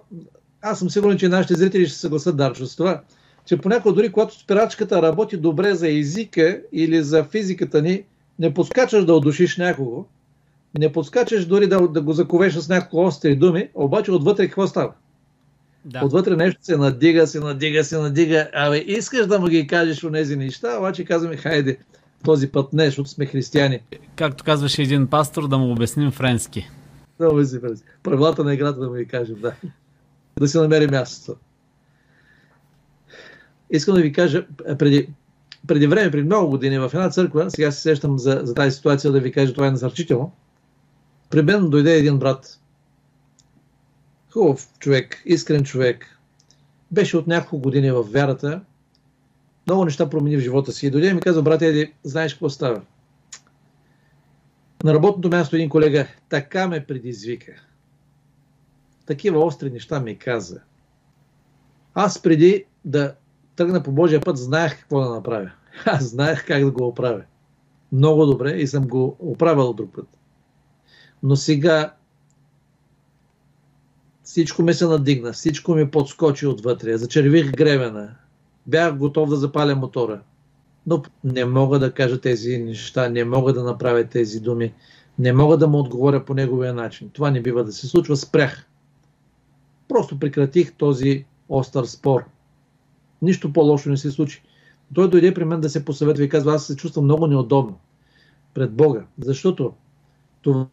аз 0.62 0.78
съм 0.78 0.90
сигурен, 0.90 1.18
че 1.18 1.28
нашите 1.28 1.54
зрители 1.54 1.86
ще 1.86 1.98
съгласат 1.98 2.36
Дарчо 2.36 2.66
с 2.66 2.76
това, 2.76 3.02
че 3.44 3.56
понякога 3.56 3.94
дори 3.94 4.12
когато 4.12 4.40
спирачката 4.40 5.02
работи 5.02 5.36
добре 5.36 5.74
за 5.74 5.88
езика 5.88 6.60
или 6.72 7.02
за 7.02 7.24
физиката 7.24 7.82
ни, 7.82 8.02
не 8.38 8.54
подскачаш 8.54 9.04
да 9.04 9.14
удушиш 9.14 9.56
някого, 9.56 10.04
не 10.78 10.92
подскачаш 10.92 11.44
дори 11.46 11.66
да, 11.66 11.88
да 11.88 12.02
го 12.02 12.12
заковеш 12.12 12.54
с 12.54 12.68
няколко 12.68 13.06
остри 13.06 13.36
думи, 13.36 13.68
обаче 13.74 14.12
отвътре 14.12 14.46
какво 14.46 14.66
става? 14.66 14.92
Да. 15.86 16.04
Отвътре 16.04 16.36
нещо 16.36 16.64
се 16.64 16.76
надига, 16.76 17.26
се 17.26 17.40
надига, 17.40 17.84
се 17.84 17.98
надига. 17.98 18.48
Абе, 18.54 18.78
искаш 18.78 19.26
да 19.26 19.40
му 19.40 19.46
ги 19.46 19.66
кажеш 19.66 20.04
от 20.04 20.12
тези 20.12 20.36
неща, 20.36 20.78
обаче 20.78 21.04
казваме, 21.04 21.36
хайде, 21.36 21.78
този 22.24 22.48
път 22.48 22.72
не, 22.72 22.86
защото 22.86 23.08
сме 23.08 23.26
християни. 23.26 23.80
Както 24.16 24.44
казваше 24.44 24.82
един 24.82 25.06
пастор, 25.06 25.48
да 25.48 25.58
му 25.58 25.72
обясним 25.72 26.10
френски. 26.10 26.70
Да 27.20 27.28
обясним 27.28 27.60
френски. 27.60 27.86
Правилата 28.02 28.44
на 28.44 28.54
играта 28.54 28.80
да 28.80 28.88
му 28.88 28.94
ги 28.94 29.06
кажем, 29.06 29.36
да. 29.40 29.54
Да 30.40 30.48
си 30.48 30.58
намери 30.58 30.86
мястото. 30.86 31.38
Искам 33.70 33.94
да 33.94 34.00
ви 34.00 34.12
кажа, 34.12 34.46
преди, 34.78 35.08
преди 35.66 35.86
време, 35.86 36.10
преди 36.10 36.24
много 36.24 36.50
години, 36.50 36.78
в 36.78 36.90
една 36.94 37.10
църква, 37.10 37.50
сега 37.50 37.70
се 37.70 37.80
сещам 37.80 38.18
за, 38.18 38.40
за 38.44 38.54
тази 38.54 38.76
ситуация 38.76 39.12
да 39.12 39.20
ви 39.20 39.32
кажа, 39.32 39.52
това 39.52 39.66
е 39.66 39.70
насърчително. 39.70 40.32
При 41.30 41.42
мен 41.42 41.70
дойде 41.70 41.96
един 41.96 42.18
брат, 42.18 42.60
хубав 44.36 44.78
човек, 44.78 45.22
искрен 45.24 45.64
човек, 45.64 46.18
беше 46.90 47.16
от 47.16 47.26
няколко 47.26 47.58
години 47.58 47.90
в 47.90 48.02
вярата, 48.02 48.60
много 49.66 49.84
неща 49.84 50.10
промени 50.10 50.36
в 50.36 50.40
живота 50.40 50.72
си. 50.72 50.86
И 50.86 50.90
дойде 50.90 51.08
и 51.08 51.14
ми 51.14 51.20
каза, 51.20 51.42
брат 51.42 51.62
Еди, 51.62 51.92
знаеш 52.02 52.34
какво 52.34 52.50
става? 52.50 52.82
На 54.84 54.94
работното 54.94 55.28
място 55.28 55.56
един 55.56 55.68
колега 55.68 56.06
така 56.28 56.68
ме 56.68 56.86
предизвика. 56.86 57.52
Такива 59.06 59.44
остри 59.44 59.70
неща 59.70 60.00
ми 60.00 60.18
каза. 60.18 60.60
Аз 61.94 62.22
преди 62.22 62.64
да 62.84 63.14
тръгна 63.56 63.82
по 63.82 63.92
Божия 63.92 64.20
път, 64.20 64.36
знаех 64.36 64.80
какво 64.80 65.00
да 65.00 65.10
направя. 65.10 65.50
Аз 65.86 66.04
знаех 66.04 66.46
как 66.46 66.64
да 66.64 66.70
го 66.70 66.86
оправя. 66.86 67.22
Много 67.92 68.26
добре 68.26 68.50
и 68.50 68.66
съм 68.66 68.88
го 68.88 69.16
оправил 69.18 69.72
друг 69.72 69.94
път. 69.94 70.08
Но 71.22 71.36
сега 71.36 71.95
всичко 74.26 74.62
ми 74.62 74.74
се 74.74 74.86
надигна, 74.86 75.32
всичко 75.32 75.74
ми 75.74 75.90
подскочи 75.90 76.46
отвътре, 76.46 76.98
зачервих 76.98 77.52
гребена, 77.52 78.14
бях 78.66 78.96
готов 78.96 79.28
да 79.28 79.36
запаля 79.36 79.74
мотора. 79.74 80.20
Но 80.86 81.02
не 81.24 81.44
мога 81.44 81.78
да 81.78 81.92
кажа 81.92 82.20
тези 82.20 82.58
неща, 82.58 83.08
не 83.08 83.24
мога 83.24 83.52
да 83.52 83.64
направя 83.64 84.04
тези 84.04 84.40
думи, 84.40 84.74
не 85.18 85.32
мога 85.32 85.56
да 85.56 85.68
му 85.68 85.78
отговоря 85.78 86.24
по 86.24 86.34
неговия 86.34 86.74
начин. 86.74 87.10
Това 87.12 87.30
не 87.30 87.42
бива 87.42 87.64
да 87.64 87.72
се 87.72 87.86
случва, 87.86 88.16
спрях. 88.16 88.66
Просто 89.88 90.18
прекратих 90.18 90.72
този 90.72 91.24
остър 91.48 91.84
спор. 91.84 92.24
Нищо 93.22 93.52
по-лошо 93.52 93.90
не 93.90 93.96
се 93.96 94.10
случи. 94.10 94.42
Той 94.94 95.10
дойде 95.10 95.34
при 95.34 95.44
мен 95.44 95.60
да 95.60 95.70
се 95.70 95.84
посъветва 95.84 96.24
и 96.24 96.28
казва, 96.28 96.54
аз 96.54 96.66
се 96.66 96.76
чувствам 96.76 97.04
много 97.04 97.26
неудобно 97.26 97.78
пред 98.54 98.72
Бога, 98.72 99.04
защото 99.18 99.72
това, 100.42 100.66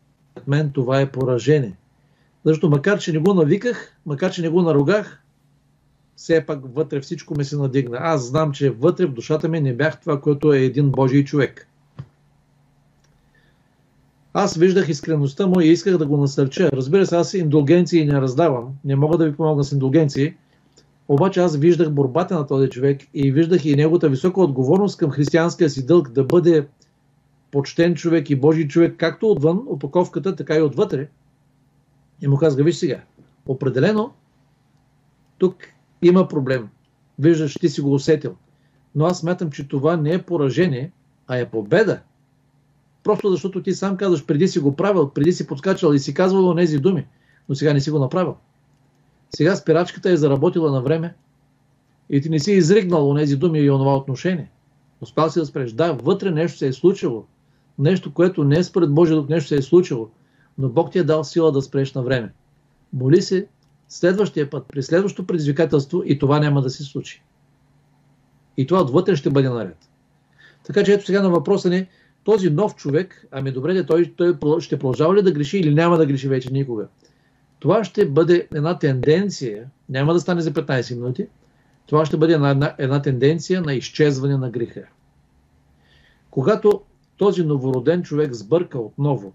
мен 0.47 0.71
това 0.71 1.01
е 1.01 1.11
поражение. 1.11 1.77
Защото 2.45 2.69
макар, 2.69 2.99
че 2.99 3.11
не 3.11 3.19
го 3.19 3.33
навиках, 3.33 3.97
макар, 4.05 4.31
че 4.31 4.41
не 4.41 4.49
го 4.49 4.61
наругах, 4.61 5.23
все 6.15 6.45
пак 6.45 6.59
вътре 6.75 7.01
всичко 7.01 7.37
ми 7.37 7.45
се 7.45 7.57
надигна. 7.57 7.97
Аз 8.01 8.27
знам, 8.27 8.51
че 8.51 8.69
вътре 8.69 9.05
в 9.05 9.13
душата 9.13 9.49
ми 9.49 9.61
не 9.61 9.73
бях 9.73 10.01
това, 10.01 10.21
което 10.21 10.53
е 10.53 10.59
един 10.59 10.89
Божий 10.89 11.23
човек. 11.23 11.67
Аз 14.33 14.55
виждах 14.55 14.89
искреността 14.89 15.47
му 15.47 15.61
и 15.61 15.67
исках 15.67 15.97
да 15.97 16.05
го 16.05 16.17
насърча. 16.17 16.69
Разбира 16.73 17.05
се, 17.05 17.15
аз 17.15 17.33
индулгенции 17.33 18.05
не 18.05 18.21
раздавам. 18.21 18.69
Не 18.85 18.95
мога 18.95 19.17
да 19.17 19.25
ви 19.25 19.35
помогна 19.35 19.63
с 19.63 19.71
индулгенции. 19.71 20.33
Обаче 21.07 21.39
аз 21.39 21.57
виждах 21.57 21.91
борбата 21.91 22.35
на 22.35 22.47
този 22.47 22.69
човек 22.69 23.01
и 23.13 23.31
виждах 23.31 23.65
и 23.65 23.75
неговата 23.75 24.09
висока 24.09 24.41
отговорност 24.41 24.97
към 24.97 25.11
християнския 25.11 25.69
си 25.69 25.85
дълг 25.85 26.09
да 26.09 26.23
бъде 26.23 26.67
почтен 27.51 27.95
човек 27.95 28.29
и 28.29 28.35
Божий 28.35 28.67
човек, 28.67 28.95
както 28.97 29.31
отвън, 29.31 29.63
опаковката, 29.67 30.35
така 30.35 30.55
и 30.55 30.61
отвътре. 30.61 31.07
И 32.21 32.27
му 32.27 32.37
казва, 32.37 32.63
виж 32.63 32.75
сега, 32.75 33.01
определено 33.45 34.13
тук 35.37 35.55
има 36.01 36.27
проблем. 36.27 36.69
Виждаш, 37.19 37.53
ти 37.53 37.69
си 37.69 37.81
го 37.81 37.93
усетил. 37.93 38.35
Но 38.95 39.05
аз 39.05 39.19
смятам, 39.19 39.51
че 39.51 39.67
това 39.67 39.97
не 39.97 40.13
е 40.13 40.21
поражение, 40.21 40.91
а 41.27 41.37
е 41.37 41.49
победа. 41.49 41.99
Просто 43.03 43.31
защото 43.31 43.63
ти 43.63 43.73
сам 43.73 43.97
казваш, 43.97 44.25
преди 44.25 44.47
си 44.47 44.59
го 44.59 44.75
правил, 44.75 45.09
преди 45.09 45.33
си 45.33 45.47
подскачал 45.47 45.93
и 45.93 45.99
си 45.99 46.13
казвал 46.13 46.55
тези 46.55 46.77
думи, 46.77 47.05
но 47.49 47.55
сега 47.55 47.73
не 47.73 47.79
си 47.79 47.91
го 47.91 47.99
направил. 47.99 48.35
Сега 49.35 49.55
спирачката 49.55 50.09
е 50.09 50.17
заработила 50.17 50.71
на 50.71 50.81
време 50.81 51.15
и 52.09 52.21
ти 52.21 52.29
не 52.29 52.39
си 52.39 52.51
изригнал 52.51 53.15
тези 53.15 53.35
думи 53.37 53.59
и 53.59 53.71
онова 53.71 53.95
отношение. 53.95 54.51
Успял 55.01 55.29
си 55.29 55.39
да 55.39 55.45
спреш. 55.45 55.71
Да, 55.71 55.93
вътре 55.93 56.31
нещо 56.31 56.57
се 56.57 56.67
е 56.67 56.73
случило. 56.73 57.25
Нещо, 57.79 58.13
което 58.13 58.43
не 58.43 58.59
е 58.59 58.63
според 58.63 58.93
Божия 58.93 59.17
дух, 59.17 59.29
нещо 59.29 59.47
се 59.47 59.55
е 59.55 59.61
случило. 59.61 60.09
Но 60.57 60.69
Бог 60.69 60.91
ти 60.91 60.99
е 60.99 61.03
дал 61.03 61.23
сила 61.23 61.51
да 61.51 61.61
спреш 61.61 61.93
на 61.93 62.03
време. 62.03 62.33
Моли 62.93 63.21
се 63.21 63.47
следващия 63.89 64.49
път, 64.49 64.65
при 64.67 64.83
следващото 64.83 65.27
предизвикателство 65.27 66.01
и 66.05 66.19
това 66.19 66.39
няма 66.39 66.61
да 66.61 66.69
се 66.69 66.83
случи. 66.83 67.23
И 68.57 68.67
това 68.67 68.81
отвътре 68.81 69.15
ще 69.15 69.29
бъде 69.29 69.49
наред. 69.49 69.77
Така 70.63 70.83
че 70.83 70.93
ето 70.93 71.05
сега 71.05 71.21
на 71.21 71.29
въпроса 71.29 71.69
ни, 71.69 71.87
този 72.23 72.49
нов 72.49 72.75
човек, 72.75 73.25
ами 73.31 73.51
добре, 73.51 73.85
той, 73.85 74.13
той 74.17 74.61
ще 74.61 74.79
продължава 74.79 75.15
ли 75.15 75.21
да 75.21 75.31
греши 75.31 75.57
или 75.57 75.73
няма 75.73 75.97
да 75.97 76.05
греши 76.05 76.27
вече 76.27 76.53
никога? 76.53 76.87
Това 77.59 77.83
ще 77.83 78.09
бъде 78.09 78.47
една 78.55 78.79
тенденция, 78.79 79.65
няма 79.89 80.13
да 80.13 80.19
стане 80.19 80.41
за 80.41 80.51
15 80.51 80.95
минути, 80.95 81.27
това 81.85 82.05
ще 82.05 82.17
бъде 82.17 82.33
една, 82.33 82.49
една, 82.49 82.75
една 82.77 83.01
тенденция 83.01 83.61
на 83.61 83.73
изчезване 83.73 84.37
на 84.37 84.49
греха. 84.49 84.83
Когато 86.29 86.81
този 87.17 87.43
новороден 87.43 88.03
човек 88.03 88.33
сбърка 88.33 88.79
отново 88.79 89.33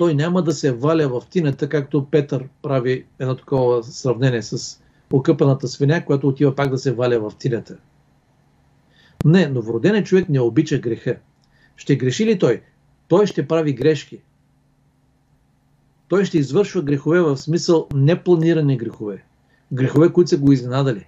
той 0.00 0.14
няма 0.14 0.42
да 0.42 0.52
се 0.52 0.72
валя 0.72 1.08
в 1.08 1.26
тинята, 1.30 1.68
както 1.68 2.06
Петър 2.10 2.48
прави 2.62 3.04
едно 3.18 3.36
такова 3.36 3.82
сравнение 3.82 4.42
с 4.42 4.80
окъпаната 5.12 5.68
свиня, 5.68 6.04
която 6.04 6.28
отива 6.28 6.54
пак 6.54 6.70
да 6.70 6.78
се 6.78 6.92
валя 6.92 7.30
в 7.30 7.36
тинята. 7.38 7.76
Не, 9.24 9.46
новороденен 9.46 10.04
човек 10.04 10.28
не 10.28 10.40
обича 10.40 10.78
греха. 10.78 11.16
Ще 11.76 11.96
греши 11.96 12.26
ли 12.26 12.38
той? 12.38 12.62
Той 13.08 13.26
ще 13.26 13.48
прави 13.48 13.72
грешки. 13.72 14.20
Той 16.08 16.24
ще 16.24 16.38
извършва 16.38 16.82
грехове 16.82 17.20
в 17.20 17.36
смисъл 17.36 17.88
непланирани 17.94 18.76
грехове. 18.76 19.24
Грехове, 19.72 20.12
които 20.12 20.30
са 20.30 20.38
го 20.38 20.52
изненадали. 20.52 21.06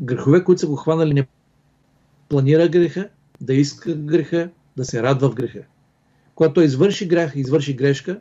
Грехове, 0.00 0.44
които 0.44 0.60
са 0.60 0.66
го 0.66 0.76
хванали 0.76 1.14
не 1.14 1.26
планира 2.28 2.68
греха, 2.68 3.08
да 3.40 3.54
иска 3.54 3.94
греха, 3.94 4.50
да 4.76 4.84
се 4.84 5.02
радва 5.02 5.30
в 5.30 5.34
греха. 5.34 5.60
Когато 6.38 6.54
той 6.54 6.64
извърши 6.64 7.08
грех, 7.08 7.32
извърши 7.36 7.74
грешка, 7.74 8.20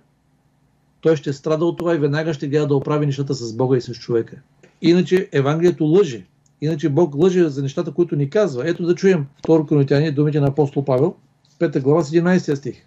той 1.01 1.15
ще 1.15 1.33
страда 1.33 1.65
от 1.65 1.77
това 1.77 1.95
и 1.95 1.97
веднага 1.97 2.33
ще 2.33 2.47
гледа 2.47 2.67
да 2.67 2.75
оправи 2.75 3.05
нещата 3.05 3.33
с 3.33 3.53
Бога 3.53 3.77
и 3.77 3.81
с 3.81 3.93
човека. 3.93 4.41
Иначе 4.81 5.29
Евангелието 5.31 5.83
лъже. 5.83 6.25
Иначе 6.61 6.89
Бог 6.89 7.15
лъже 7.15 7.49
за 7.49 7.61
нещата, 7.61 7.91
които 7.91 8.15
ни 8.15 8.29
казва. 8.29 8.69
Ето 8.69 8.85
да 8.85 8.95
чуем 8.95 9.27
второ 9.39 9.65
Коринтияни, 9.65 10.11
думите 10.11 10.39
на 10.39 10.47
апостол 10.47 10.85
Павел, 10.85 11.15
5 11.59 11.81
глава, 11.81 12.03
17 12.03 12.55
стих. 12.55 12.85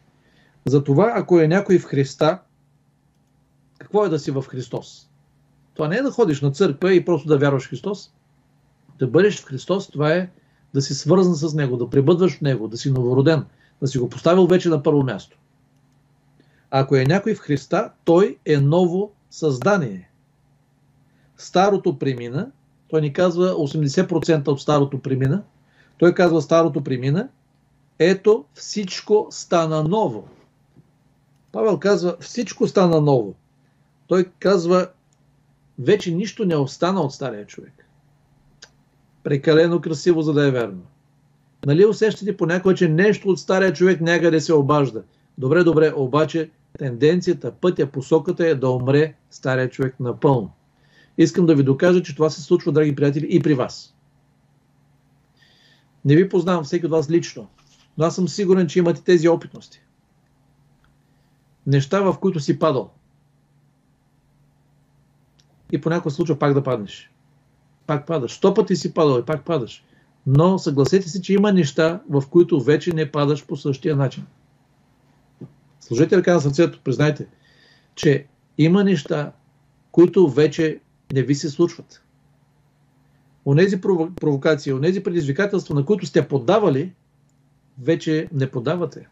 Затова, 0.65 1.13
ако 1.17 1.41
е 1.41 1.49
някой 1.49 1.79
в 1.79 1.85
Христа, 1.85 2.39
какво 3.79 4.05
е 4.05 4.09
да 4.09 4.19
си 4.19 4.31
в 4.31 4.45
Христос? 4.49 5.09
Това 5.75 5.89
не 5.89 5.97
е 5.97 6.03
да 6.03 6.11
ходиш 6.11 6.41
на 6.41 6.51
църква 6.51 6.95
и 6.95 7.05
просто 7.05 7.29
да 7.29 7.39
вярваш 7.39 7.65
в 7.65 7.71
Христос. 7.71 8.13
Да 8.99 9.07
бъдеш 9.07 9.41
в 9.41 9.45
Христос, 9.45 9.89
това 9.89 10.13
е 10.13 10.31
да 10.75 10.83
си 10.83 10.95
свързан 10.95 11.35
с 11.35 11.55
Него, 11.55 11.77
да 11.77 11.91
пребъдваш 11.91 12.39
в 12.39 12.41
Него, 12.41 12.69
да 12.69 12.77
си 12.77 12.91
новороден– 12.91 13.45
да 13.81 13.89
си 13.89 13.99
го 13.99 14.09
поставил 14.09 14.47
вече 14.47 14.69
на 14.69 14.83
първо 14.83 15.03
място. 15.03 15.39
Ако 16.71 16.97
е 16.97 17.05
някой 17.05 17.35
в 17.35 17.39
Христа, 17.39 17.91
той 18.05 18.39
е 18.45 18.57
ново 18.57 19.13
създание. 19.31 20.11
Старото 21.37 21.99
премина, 21.99 22.51
той 22.89 23.01
ни 23.01 23.13
казва 23.13 23.53
80% 23.55 24.49
от 24.49 24.61
старото 24.61 24.99
премина, 24.99 25.43
той 25.99 26.15
казва 26.15 26.43
старото 26.43 26.85
премина, 26.85 27.29
ето 27.99 28.45
всичко 28.55 29.27
стана 29.31 29.85
ново. 29.85 30.29
Павел 31.53 31.79
казва 31.79 32.17
всичко 32.21 32.69
стана 32.69 33.01
ново. 33.01 33.35
Той 34.07 34.25
казва 34.39 34.89
вече 35.79 36.15
нищо 36.15 36.45
не 36.45 36.57
остана 36.57 37.01
от 37.01 37.13
стария 37.13 37.47
човек. 37.47 37.87
Прекалено 39.23 39.81
красиво, 39.81 40.23
за 40.23 40.33
да 40.33 40.47
е 40.47 40.51
верно. 40.51 40.83
Нали 41.67 41.87
усещате 41.87 42.37
понякога, 42.37 42.75
че 42.75 42.89
нещо 42.89 43.29
от 43.29 43.41
стария 43.41 43.73
човек 43.73 44.01
някъде 44.01 44.41
се 44.41 44.53
обажда? 44.55 45.03
Добре, 45.39 45.65
добре, 45.65 45.93
обаче 45.97 46.51
тенденцията, 46.79 47.53
пътя, 47.53 47.87
посоката 47.87 48.47
е 48.47 48.55
да 48.55 48.71
умре 48.71 49.15
стария 49.31 49.71
човек 49.71 50.01
напълно. 50.01 50.53
Искам 51.19 51.47
да 51.47 51.55
ви 51.55 51.63
докажа, 51.63 52.03
че 52.03 52.15
това 52.15 52.31
се 52.31 52.43
случва, 52.43 52.73
драги 52.73 52.95
приятели, 52.95 53.27
и 53.31 53.43
при 53.43 53.55
вас. 53.55 53.95
Не 56.05 56.17
ви 56.17 56.29
познавам 56.29 56.65
всеки 56.65 56.87
от 56.87 56.93
вас 56.93 57.11
лично, 57.11 57.49
но 57.99 58.05
аз 58.05 58.15
съм 58.15 58.29
сигурен, 58.29 58.67
че 58.67 58.79
имате 58.79 59.05
тези 59.05 59.29
опитности. 59.29 59.83
Неща, 61.67 62.01
в 62.01 62.19
които 62.21 62.41
си 62.41 62.59
падал. 62.59 62.91
И 65.73 65.81
по 65.81 65.91
някакъв 65.91 66.13
случай 66.13 66.39
пак 66.39 66.55
да 66.55 66.63
паднеш. 66.63 67.13
Пак 67.87 68.07
падаш. 68.07 68.33
Сто 68.33 68.55
пъти 68.55 68.77
си 68.77 68.95
падал 68.95 69.21
и 69.21 69.25
пак 69.25 69.45
падаш. 69.45 69.85
Но 70.27 70.59
съгласете 70.59 71.09
се, 71.09 71.23
че 71.23 71.35
има 71.35 71.53
неща, 71.53 72.01
в 72.11 72.23
които 72.31 72.61
вече 72.61 72.93
не 72.93 73.11
падаш 73.11 73.47
по 73.47 73.57
същия 73.57 73.97
начин. 73.97 74.27
Сложете 75.81 76.17
ръка 76.17 76.35
на 76.35 76.41
сърцето, 76.41 76.81
признайте, 76.85 77.27
че 77.95 78.27
има 78.59 78.85
неща, 78.85 79.33
които 79.93 80.29
вече 80.29 80.81
не 81.13 81.23
ви 81.23 81.35
се 81.35 81.51
случват. 81.51 82.03
Онези 83.47 83.81
провокации, 83.81 84.73
онези 84.73 85.03
предизвикателства, 85.03 85.75
на 85.75 85.85
които 85.85 86.07
сте 86.07 86.29
подавали, 86.29 86.93
вече 87.83 88.29
не 88.33 88.51
подавате. 88.51 89.09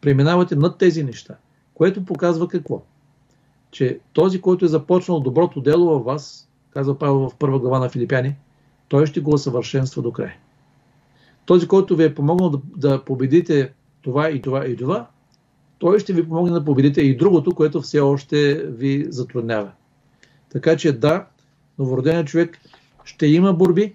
Преминавате 0.00 0.56
над 0.56 0.78
тези 0.78 1.04
неща, 1.04 1.36
което 1.74 2.04
показва 2.04 2.48
какво? 2.48 2.82
Че 3.70 4.00
този, 4.12 4.40
който 4.40 4.64
е 4.64 4.68
започнал 4.68 5.20
доброто 5.20 5.60
дело 5.60 5.86
във 5.86 6.04
вас, 6.04 6.50
казва 6.70 6.98
Павел 6.98 7.28
в 7.28 7.36
първа 7.38 7.58
глава 7.58 7.78
на 7.78 7.88
Филипяни, 7.88 8.36
той 8.88 9.06
ще 9.06 9.20
го 9.20 9.34
усъвършенства 9.34 10.02
до 10.02 10.12
край. 10.12 10.32
Този, 11.46 11.68
който 11.68 11.96
ви 11.96 12.04
е 12.04 12.14
помогнал 12.14 12.50
да, 12.50 12.58
да 12.76 13.04
победите 13.04 13.72
това 14.02 14.30
и 14.30 14.42
това 14.42 14.66
и 14.66 14.76
това, 14.76 15.06
той 15.78 15.98
ще 15.98 16.12
ви 16.12 16.28
помогне 16.28 16.52
да 16.52 16.64
победите 16.64 17.00
и 17.00 17.16
другото, 17.16 17.54
което 17.54 17.80
все 17.80 18.00
още 18.00 18.54
ви 18.68 19.06
затруднява. 19.08 19.70
Така 20.52 20.76
че 20.76 20.92
да, 20.92 21.26
новороденият 21.78 22.26
човек 22.26 22.58
ще 23.04 23.26
има 23.26 23.52
борби, 23.52 23.94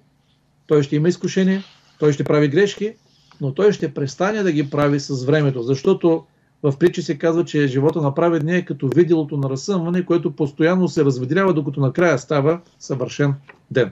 той 0.68 0.84
ще 0.84 0.96
има 0.96 1.10
изкушения, 1.10 1.64
той 2.00 2.14
ще 2.14 2.24
прави 2.24 2.48
грешки, 2.48 2.96
но 3.42 3.54
той 3.54 3.72
ще 3.72 3.94
престане 3.94 4.44
да 4.44 4.52
ги 4.52 4.70
прави 4.70 5.00
с 5.00 5.24
времето, 5.24 5.64
защото 5.64 6.26
в 6.64 6.78
притчи 6.80 7.02
се 7.02 7.18
казва, 7.18 7.46
че 7.46 7.68
живота 7.68 8.02
на 8.02 8.16
праведния 8.16 8.58
е 8.58 8.66
като 8.66 8.88
виделото 8.88 9.38
на 9.38 9.50
разсъмване, 9.50 10.06
което 10.06 10.36
постоянно 10.36 10.88
се 10.88 11.06
разведрява, 11.06 11.54
докато 11.54 11.80
накрая 11.80 12.20
става 12.20 12.62
съвършен 12.80 13.34
ден. 13.72 13.92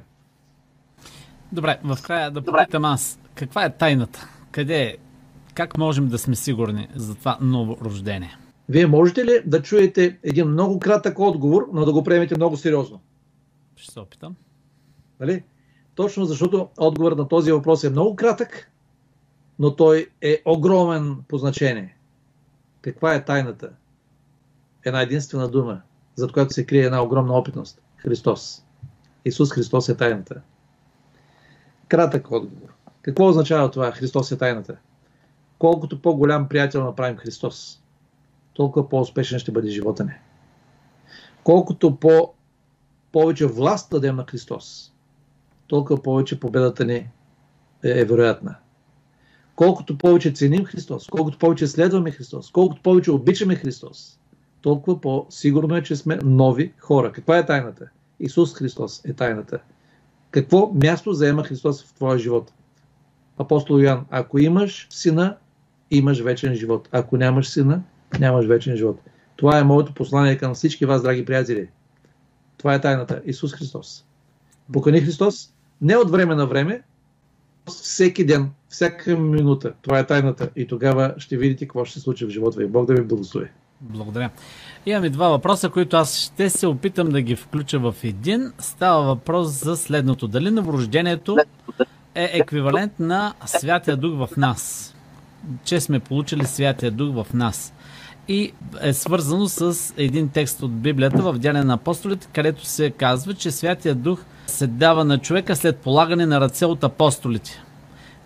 Добре, 1.54 1.80
в 1.84 1.98
края 2.04 2.32
да 2.32 2.42
попитам 2.42 2.86
аз, 2.86 3.20
каква 3.36 3.66
е 3.66 3.78
тайната? 3.78 4.30
Къде 4.52 4.84
е? 4.84 4.98
Как 5.54 5.78
можем 5.78 6.08
да 6.08 6.18
сме 6.18 6.36
сигурни 6.36 6.88
за 6.96 7.16
това 7.16 7.38
ново 7.42 7.78
рождение? 7.82 8.38
Вие 8.70 8.88
можете 8.88 9.26
ли 9.26 9.42
да 9.46 9.62
чуете 9.62 10.20
един 10.24 10.48
много 10.48 10.80
кратък 10.80 11.20
отговор, 11.20 11.70
но 11.74 11.86
да 11.86 11.94
го 11.94 12.04
приемете 12.04 12.36
много 12.36 12.58
сериозно? 12.58 13.02
Ще 13.76 13.92
се 13.92 14.00
опитам. 14.00 14.36
Нали? 15.20 15.44
Точно 15.96 16.26
защото 16.26 16.70
отговорът 16.78 17.18
на 17.18 17.28
този 17.28 17.52
въпрос 17.52 17.84
е 17.84 17.90
много 17.90 18.16
кратък, 18.16 18.72
но 19.60 19.76
той 19.76 20.08
е 20.22 20.42
огромен 20.46 21.18
по 21.28 21.38
значение. 21.38 21.98
Каква 22.82 23.16
е 23.16 23.26
тайната? 23.26 23.70
Една 24.86 25.02
единствена 25.02 25.50
дума, 25.50 25.82
за 26.16 26.28
която 26.28 26.54
се 26.54 26.66
крие 26.66 26.86
една 26.86 27.04
огромна 27.04 27.34
опитност. 27.34 27.82
Христос. 27.98 28.66
Исус 29.26 29.52
Христос 29.52 29.90
е 29.90 29.98
тайната. 29.98 30.42
Кратък 31.92 32.32
отговор. 32.32 32.74
Какво 33.02 33.28
означава 33.28 33.72
това? 33.72 33.92
Христос 33.92 34.32
е 34.32 34.38
тайната. 34.38 34.76
Колкото 35.60 36.02
по-голям 36.02 36.50
приятел 36.50 36.84
направим 36.84 37.18
Христос, 37.18 37.82
толкова 38.54 38.90
по-успешен 38.90 39.40
ще 39.40 39.52
бъде 39.52 39.70
живота 39.70 40.04
ни. 40.04 40.12
Колкото 41.44 41.96
по- 41.96 42.34
повече 43.12 43.46
власт 43.46 43.90
дадем 43.92 44.16
на 44.16 44.26
Христос, 44.30 44.94
толкова 45.68 46.04
повече 46.04 46.40
победата 46.40 46.86
ни 46.86 46.96
е, 46.96 47.10
е 47.84 48.06
вероятна. 48.06 48.56
Колкото 49.56 49.98
повече 49.98 50.32
ценим 50.32 50.66
Христос, 50.66 51.08
колкото 51.08 51.38
повече 51.38 51.68
следваме 51.68 52.12
Христос, 52.12 52.52
колкото 52.52 52.82
повече 52.82 53.12
обичаме 53.12 53.56
Христос, 53.56 54.20
толкова 54.62 55.02
по-сигурно 55.02 55.76
е, 55.76 55.84
че 55.84 55.96
сме 55.96 56.20
нови 56.24 56.74
хора. 56.80 57.12
Каква 57.12 57.38
е 57.38 57.46
тайната? 57.46 57.90
Исус 58.20 58.54
Христос 58.54 59.06
е 59.06 59.14
тайната. 59.14 59.60
Какво 60.32 60.72
място 60.74 61.14
заема 61.14 61.44
Христос 61.44 61.84
в 61.84 61.94
твоя 61.94 62.18
живот? 62.18 62.54
Апостол 63.38 63.80
Йоан, 63.80 64.06
ако 64.10 64.40
имаш 64.40 64.88
сина, 64.90 65.38
имаш 65.92 66.22
вечен 66.22 66.56
живот. 66.56 66.90
Ако 66.92 67.18
нямаш 67.18 67.50
сина, 67.50 67.84
нямаш 68.20 68.46
вечен 68.46 68.78
живот. 68.78 69.00
Това 69.36 69.60
е 69.60 69.64
моето 69.64 69.94
послание 69.94 70.38
към 70.38 70.54
всички 70.54 70.86
вас, 70.86 71.04
драги 71.04 71.26
приятели. 71.26 71.68
Това 72.58 72.74
е 72.74 72.82
тайната. 72.82 73.22
Исус 73.26 73.54
Христос. 73.54 74.06
Покани 74.74 75.02
Христос 75.02 75.54
не 75.82 75.98
от 75.98 76.12
време 76.12 76.36
на 76.36 76.46
време, 76.48 76.82
всеки 77.68 78.26
ден, 78.26 78.52
всяка 78.70 79.18
минута. 79.18 79.74
Това 79.82 80.00
е 80.00 80.08
тайната. 80.08 80.50
И 80.56 80.68
тогава 80.68 81.14
ще 81.18 81.38
видите 81.38 81.66
какво 81.66 81.86
ще 81.86 81.94
се 81.94 82.00
случи 82.00 82.26
в 82.26 82.30
живота 82.30 82.60
ви. 82.60 82.68
Бог 82.68 82.86
да 82.86 82.94
ви 82.94 83.02
благослови. 83.02 83.48
Благодаря. 83.82 84.30
Имаме 84.86 85.10
два 85.10 85.30
въпроса, 85.30 85.70
които 85.70 85.98
аз 85.98 86.18
ще 86.18 86.50
се 86.50 86.68
опитам 86.68 87.10
да 87.10 87.22
ги 87.22 87.36
включа 87.36 87.80
в 87.80 87.96
един. 88.04 88.52
Става 88.60 89.04
въпрос 89.04 89.48
за 89.48 89.78
следното. 89.78 90.28
Дали 90.28 90.52
новорождението 90.52 91.38
е 92.16 92.30
еквивалент 92.34 93.00
на 93.00 93.34
Святия 93.46 93.98
Дух 93.98 94.28
в 94.28 94.38
нас? 94.38 94.94
Че 95.64 95.80
сме 95.80 96.00
получили 96.00 96.46
Святия 96.46 96.92
Дух 96.92 97.16
в 97.16 97.34
нас. 97.34 97.74
И 98.28 98.54
е 98.82 98.94
свързано 98.94 99.48
с 99.48 99.94
един 99.98 100.30
текст 100.30 100.62
от 100.62 100.72
Библията 100.72 101.22
в 101.22 101.38
Дяне 101.38 101.64
на 101.64 101.74
апостолите, 101.74 102.28
където 102.34 102.66
се 102.66 102.90
казва, 102.90 103.34
че 103.34 103.52
Святия 103.52 103.96
Дух 103.96 104.24
се 104.48 104.68
дава 104.68 105.06
на 105.06 105.18
човека 105.18 105.56
след 105.56 105.78
полагане 105.78 106.26
на 106.26 106.42
ръце 106.42 106.66
от 106.66 106.84
апостолите, 106.84 107.64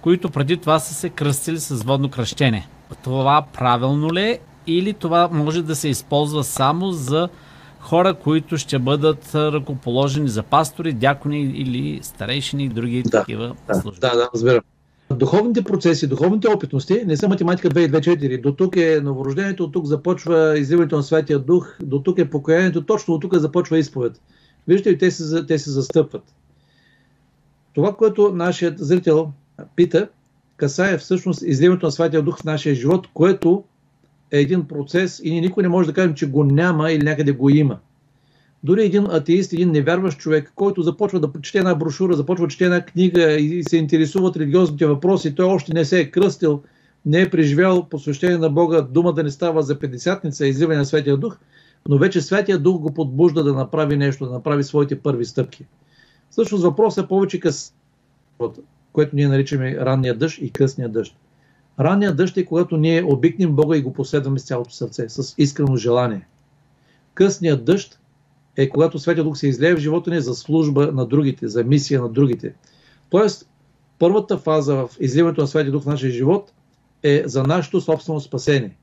които 0.02 0.30
преди 0.30 0.58
това 0.58 0.80
са 0.80 0.94
се 0.94 1.10
кръстили 1.10 1.60
с 1.60 1.84
водно 1.84 2.10
кръщение. 2.10 2.68
Това 3.04 3.46
правилно 3.54 4.14
ли 4.14 4.22
е 4.22 4.40
или 4.68 4.94
това 4.94 5.30
може 5.32 5.62
да 5.62 5.76
се 5.76 5.90
използва 5.90 6.44
само 6.44 6.92
за 6.92 7.30
хора, 7.80 8.14
които 8.14 8.58
ще 8.58 8.80
бъдат 8.80 9.36
ръкоположени 9.36 10.28
за 10.28 10.44
пастори, 10.44 10.94
дякони 10.94 11.42
или 11.42 12.00
старейшини 12.04 12.64
и 12.66 12.70
други 12.70 13.04
да, 13.04 13.10
такива 13.10 13.56
да, 13.68 13.76
служби. 13.76 14.00
Да, 14.00 14.16
да, 14.16 14.30
разбирам. 14.34 14.62
Духовните 15.10 15.64
процеси, 15.64 16.08
духовните 16.08 16.48
опитности 16.48 17.04
не 17.06 17.18
са 17.18 17.28
математика 17.28 17.70
2 17.70 17.80
и 17.80 17.92
2, 17.92 18.00
4. 18.00 18.42
До 18.42 18.54
тук 18.54 18.76
е 18.76 19.02
новорождението, 19.04 19.64
от 19.64 19.74
тук 19.74 19.86
започва 19.86 20.60
изливането 20.60 20.96
на 20.96 21.04
Святия 21.04 21.40
Дух, 21.40 21.76
до 21.84 22.00
тук 22.00 22.20
е 22.20 22.30
покаянието, 22.30 22.86
точно 22.86 23.14
от 23.14 23.22
тук 23.22 23.36
започва 23.36 23.78
изповед. 23.78 24.22
Виждате 24.68 24.90
ли, 24.90 24.98
те 24.98 25.12
се, 25.12 25.46
те 25.46 25.60
се 25.60 25.72
застъпват. 25.72 26.24
Това, 27.74 27.96
което 27.96 28.32
нашият 28.32 28.80
зрител 28.80 29.32
пита, 29.76 30.08
касае 30.58 30.98
всъщност 30.98 31.42
изливането 31.42 31.86
на 31.86 31.92
Святия 31.92 32.22
Дух 32.22 32.40
в 32.40 32.44
нашия 32.44 32.76
живот, 32.76 33.08
което 33.14 33.64
е 34.38 34.42
един 34.42 34.68
процес 34.68 35.22
и 35.24 35.32
ние 35.32 35.42
никой 35.42 35.64
не 35.64 35.70
може 35.70 35.88
да 35.88 35.94
кажем, 35.94 36.14
че 36.14 36.30
го 36.30 36.44
няма 36.44 36.92
или 36.92 37.04
някъде 37.04 37.32
го 37.32 37.50
има. 37.50 37.80
Дори 38.64 38.86
един 38.86 39.06
атеист, 39.06 39.54
един 39.54 39.72
невярващ 39.72 40.20
човек, 40.20 40.52
който 40.56 40.82
започва 40.82 41.20
да 41.20 41.42
чете 41.42 41.58
една 41.58 41.76
брошура, 41.76 42.14
започва 42.14 42.46
да 42.46 42.52
чете 42.52 42.66
една 42.66 42.82
книга 42.82 43.32
и 43.32 43.64
се 43.64 43.78
интересува 43.78 44.28
от 44.28 44.38
религиозните 44.38 44.86
въпроси, 44.86 45.36
той 45.36 45.46
още 45.46 45.74
не 45.74 45.86
се 45.86 46.00
е 46.00 46.12
кръстил, 46.12 46.62
не 47.06 47.22
е 47.22 47.30
преживял 47.30 47.90
посвещение 47.90 48.38
на 48.38 48.50
Бога, 48.50 48.82
дума 48.82 49.14
да 49.14 49.24
не 49.24 49.32
става 49.32 49.62
за 49.62 49.80
50-ница, 49.80 50.46
изливане 50.46 50.80
на 50.80 50.86
Светия 50.86 51.18
Дух, 51.18 51.38
но 51.90 51.98
вече 51.98 52.22
Святия 52.22 52.60
Дух 52.60 52.82
го 52.82 52.94
подбужда 52.94 53.44
да 53.44 53.54
направи 53.54 53.98
нещо, 53.98 54.26
да 54.26 54.32
направи 54.32 54.64
своите 54.64 55.00
първи 55.00 55.26
стъпки. 55.26 55.66
Всъщност 56.30 56.64
въпросът 56.64 57.06
е 57.06 57.08
повече 57.08 57.40
къс, 57.40 57.74
което 58.94 59.16
ние 59.16 59.28
наричаме 59.28 59.76
ранния 59.76 60.18
дъжд 60.18 60.38
и 60.42 60.52
късния 60.52 60.90
дъжд. 60.90 61.16
Ранния 61.80 62.16
дъжд 62.16 62.38
е 62.38 62.46
когато 62.46 62.78
ние 62.78 63.04
обикнем 63.04 63.56
Бога 63.56 63.78
и 63.78 63.82
го 63.82 63.94
последваме 63.94 64.40
с 64.40 64.46
цялото 64.46 64.74
сърце, 64.74 65.10
с 65.10 65.36
искрено 65.38 65.76
желание. 65.76 66.28
Късният 67.14 67.66
дъжд 67.66 68.00
е 68.58 68.70
когато 68.70 69.00
Светия 69.00 69.24
Дух 69.24 69.38
се 69.38 69.48
излее 69.48 69.76
в 69.76 69.80
живота 69.80 70.12
ни 70.12 70.22
за 70.22 70.36
служба 70.36 70.92
на 70.92 71.06
другите, 71.06 71.48
за 71.48 71.64
мисия 71.64 72.02
на 72.02 72.10
другите. 72.10 72.54
Тоест, 73.10 73.50
първата 74.00 74.38
фаза 74.38 74.76
в 74.76 74.90
изливането 75.00 75.42
на 75.42 75.48
Светия 75.48 75.72
Дух 75.72 75.84
в 75.84 75.88
нашия 75.88 76.12
живот 76.12 76.54
е 77.04 77.24
за 77.26 77.44
нашето 77.44 77.82
собствено 77.82 78.22
спасение. 78.22 78.78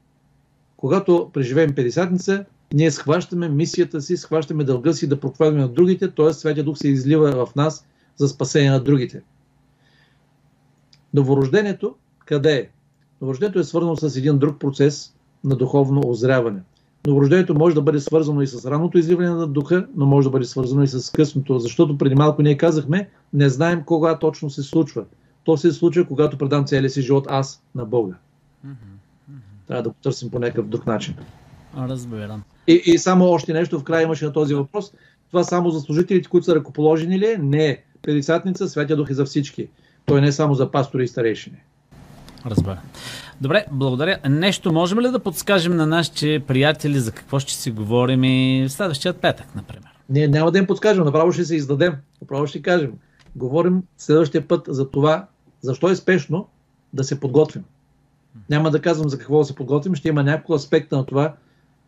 Когато 0.76 1.30
преживеем 1.32 1.70
50-ница, 1.70 2.44
ние 2.74 2.90
схващаме 2.90 3.48
мисията 3.48 4.00
си, 4.00 4.16
схващаме 4.16 4.64
дълга 4.64 4.92
си 4.92 5.08
да 5.08 5.20
проповядваме 5.20 5.62
на 5.62 5.68
другите, 5.68 6.10
т.е. 6.10 6.32
Светия 6.32 6.64
Дух 6.64 6.78
се 6.78 6.88
излива 6.88 7.46
в 7.46 7.54
нас 7.54 7.86
за 8.16 8.28
спасение 8.28 8.70
на 8.70 8.80
другите. 8.80 9.22
Новорождението 11.14 11.94
къде 12.26 12.56
е? 12.56 12.68
Новорождението 13.22 13.58
е 13.58 13.64
свързано 13.64 13.96
с 13.96 14.16
един 14.16 14.38
друг 14.38 14.58
процес 14.58 15.14
на 15.44 15.56
духовно 15.56 16.02
озряване. 16.06 16.60
Новорождението 17.06 17.54
може 17.54 17.74
да 17.74 17.82
бъде 17.82 18.00
свързано 18.00 18.42
и 18.42 18.46
с 18.46 18.70
ранното 18.70 18.98
изливане 18.98 19.28
на 19.28 19.46
духа, 19.46 19.86
но 19.96 20.06
може 20.06 20.26
да 20.26 20.30
бъде 20.30 20.44
свързано 20.44 20.82
и 20.82 20.86
с 20.86 21.12
късното, 21.12 21.58
защото 21.58 21.98
преди 21.98 22.14
малко 22.14 22.42
ние 22.42 22.56
казахме, 22.56 23.08
не 23.32 23.48
знаем 23.48 23.82
кога 23.86 24.18
точно 24.18 24.50
се 24.50 24.62
случва. 24.62 25.04
То 25.44 25.56
се 25.56 25.72
случва, 25.72 26.04
когато 26.04 26.38
предам 26.38 26.64
целия 26.64 26.90
си 26.90 27.02
живот 27.02 27.26
аз 27.28 27.62
на 27.74 27.84
Бога. 27.84 28.14
Трябва 29.66 29.82
да 29.82 29.88
го 29.88 29.94
търсим 30.02 30.30
по 30.30 30.38
някакъв 30.38 30.68
друг 30.68 30.86
начин. 30.86 31.14
Разбирам. 31.78 32.42
И, 32.66 32.82
и 32.86 32.98
само 32.98 33.24
още 33.24 33.52
нещо 33.52 33.78
в 33.78 33.84
края 33.84 34.02
имаше 34.02 34.24
на 34.24 34.32
този 34.32 34.54
въпрос. 34.54 34.92
Това 35.30 35.44
само 35.44 35.70
за 35.70 35.80
служителите, 35.80 36.28
които 36.28 36.44
са 36.44 36.54
ръкоположени 36.54 37.18
ли 37.18 37.26
е? 37.26 37.38
Не. 37.38 37.82
Педицатница, 38.02 38.68
Святия 38.68 38.96
Дух 38.96 39.10
е 39.10 39.14
за 39.14 39.24
всички. 39.24 39.68
Той 40.06 40.20
не 40.20 40.26
е 40.26 40.32
само 40.32 40.54
за 40.54 40.70
пастори 40.70 41.04
и 41.04 41.08
старейшини. 41.08 41.56
Разбира. 42.46 42.80
Добре, 43.40 43.66
благодаря. 43.72 44.18
Нещо 44.28 44.72
можем 44.72 45.00
ли 45.00 45.08
да 45.10 45.18
подскажем 45.18 45.76
на 45.76 45.86
нашите 45.86 46.42
приятели 46.46 46.98
за 46.98 47.12
какво 47.12 47.38
ще 47.38 47.52
си 47.52 47.70
говорим 47.70 48.24
и 48.24 48.66
следващият 48.68 49.16
петък, 49.16 49.54
например? 49.54 49.88
Ние 50.08 50.28
няма 50.28 50.50
да 50.52 50.58
им 50.58 50.66
подскажем, 50.66 51.04
направо 51.04 51.32
ще 51.32 51.44
се 51.44 51.56
издадем. 51.56 51.94
Направо 52.20 52.46
ще 52.46 52.62
кажем. 52.62 52.92
Говорим 53.36 53.82
следващия 53.98 54.48
път 54.48 54.64
за 54.68 54.90
това, 54.90 55.26
защо 55.60 55.88
е 55.88 55.96
спешно 55.96 56.48
да 56.92 57.04
се 57.04 57.20
подготвим. 57.20 57.64
Няма 58.50 58.70
да 58.70 58.80
казвам 58.80 59.08
за 59.08 59.18
какво 59.18 59.38
да 59.38 59.44
се 59.44 59.54
подготвим, 59.54 59.94
ще 59.94 60.08
има 60.08 60.22
няколко 60.22 60.54
аспекта 60.54 60.96
на 60.96 61.06
това, 61.06 61.34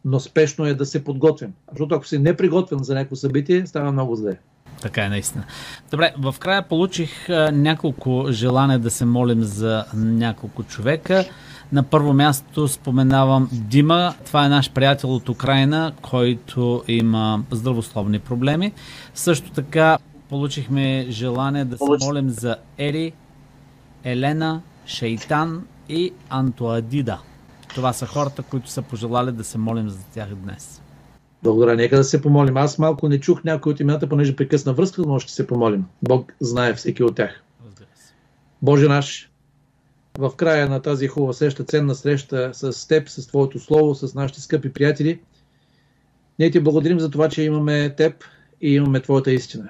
но 0.05 0.21
спешно 0.21 0.67
е 0.67 0.75
да 0.75 0.87
се 0.87 1.05
подготвим. 1.05 1.53
Защото 1.71 1.95
ако 1.95 2.07
си 2.07 2.19
неприготвен 2.19 2.79
за 2.79 2.95
някакво 2.95 3.17
събитие, 3.17 3.67
става 3.67 3.93
много 3.93 4.17
зле. 4.17 4.39
Така 4.83 5.05
е, 5.05 5.09
наистина. 5.09 5.45
Добре, 5.91 6.15
в 6.19 6.35
края 6.39 6.63
получих 6.63 7.31
а, 7.31 7.51
няколко 7.53 8.27
желания 8.31 8.79
да 8.79 8.91
се 8.91 9.05
молим 9.05 9.43
за 9.43 9.85
няколко 9.95 10.63
човека. 10.63 11.25
На 11.73 11.83
първо 11.83 12.13
място 12.13 12.69
споменавам 12.69 13.49
Дима. 13.53 14.15
Това 14.27 14.47
е 14.47 14.49
наш 14.49 14.71
приятел 14.71 15.15
от 15.15 15.29
Украина, 15.29 15.93
който 16.03 16.83
има 16.89 17.43
здравословни 17.51 18.19
проблеми. 18.19 18.73
Също 19.15 19.51
така 19.51 19.99
получихме 20.29 21.07
желание 21.09 21.65
да 21.65 21.79
се 21.79 22.07
молим 22.07 22.31
за 22.31 22.57
Ери, 22.79 23.13
Елена, 24.05 24.61
Шейтан 24.87 25.67
и 25.89 26.13
Антуадида. 26.31 27.19
Това 27.75 27.93
са 27.93 28.07
хората, 28.07 28.43
които 28.43 28.71
са 28.71 28.83
пожелали 28.83 29.33
да 29.33 29.45
се 29.45 29.59
молим 29.59 29.89
за 29.89 30.05
тях 30.15 30.29
днес. 30.29 30.83
Благодаря. 31.45 31.77
Нека 31.77 31.97
да 31.97 32.05
се 32.05 32.23
помолим. 32.23 32.57
Аз 32.57 32.79
малко 32.79 33.09
не 33.09 33.21
чух 33.21 33.45
някои 33.45 33.73
от 33.73 33.81
имената, 33.81 34.09
понеже 34.09 34.37
прекъсна 34.37 34.73
връзка, 34.73 35.03
но 35.07 35.19
ще 35.19 35.33
се 35.33 35.47
помолим. 35.47 35.85
Бог 36.03 36.33
знае 36.41 36.75
всеки 36.75 37.03
от 37.03 37.17
тях. 37.17 37.43
Боже 38.63 38.89
наш, 38.89 39.31
в 40.19 40.33
края 40.37 40.69
на 40.69 40.83
тази 40.83 41.09
хубава 41.09 41.33
среща, 41.33 41.65
ценна 41.65 41.95
среща 41.95 42.51
с 42.53 42.89
Теб, 42.89 43.09
с 43.09 43.27
Твоето 43.27 43.59
Слово, 43.59 43.95
с 43.95 44.15
нашите 44.15 44.41
скъпи 44.41 44.73
приятели, 44.73 45.21
ние 46.39 46.51
Ти 46.51 46.61
благодарим 46.61 47.01
за 47.01 47.11
това, 47.11 47.29
че 47.29 47.43
имаме 47.43 47.95
Теб 47.97 48.25
и 48.61 48.75
имаме 48.75 49.01
Твоята 49.01 49.33
истина. 49.33 49.69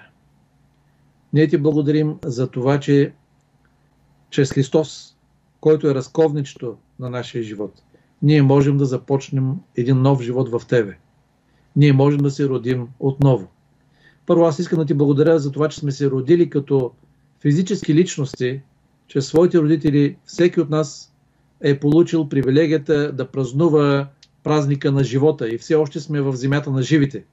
Ние 1.33 1.49
Ти 1.49 1.59
благодарим 1.59 2.17
за 2.25 2.47
това, 2.47 2.81
че 2.81 3.13
чрез 4.31 4.53
Христос, 4.53 5.17
който 5.61 5.89
е 5.89 5.95
разковничето 5.95 6.77
на 6.99 7.11
нашия 7.11 7.43
живот, 7.43 7.83
ние 8.23 8.43
можем 8.43 8.77
да 8.77 8.85
започнем 8.85 9.53
един 9.77 10.03
нов 10.03 10.23
живот 10.23 10.49
в 10.49 10.67
Тебе. 10.69 10.97
Ние 11.77 11.93
можем 11.93 12.21
да 12.21 12.31
се 12.31 12.49
родим 12.49 12.89
отново. 13.01 13.49
Първо, 14.27 14.45
аз 14.45 14.59
искам 14.59 14.79
да 14.79 14.85
ти 14.85 14.95
благодаря 14.95 15.39
за 15.39 15.53
това, 15.53 15.69
че 15.69 15.79
сме 15.79 15.93
се 15.93 16.11
родили 16.11 16.51
като 16.51 16.93
физически 17.41 17.95
личности, 17.95 18.61
чрез 19.07 19.27
своите 19.27 19.59
родители. 19.59 20.17
Всеки 20.25 20.61
от 20.61 20.71
нас 20.71 21.15
е 21.61 21.81
получил 21.81 22.29
привилегията 22.29 23.13
да 23.13 23.29
празнува 23.29 24.09
празника 24.43 24.93
на 24.93 25.05
живота 25.05 25.49
и 25.49 25.59
все 25.59 25.75
още 25.75 26.01
сме 26.01 26.21
в 26.21 26.37
земята 26.37 26.71
на 26.71 26.83
живите. 26.83 27.25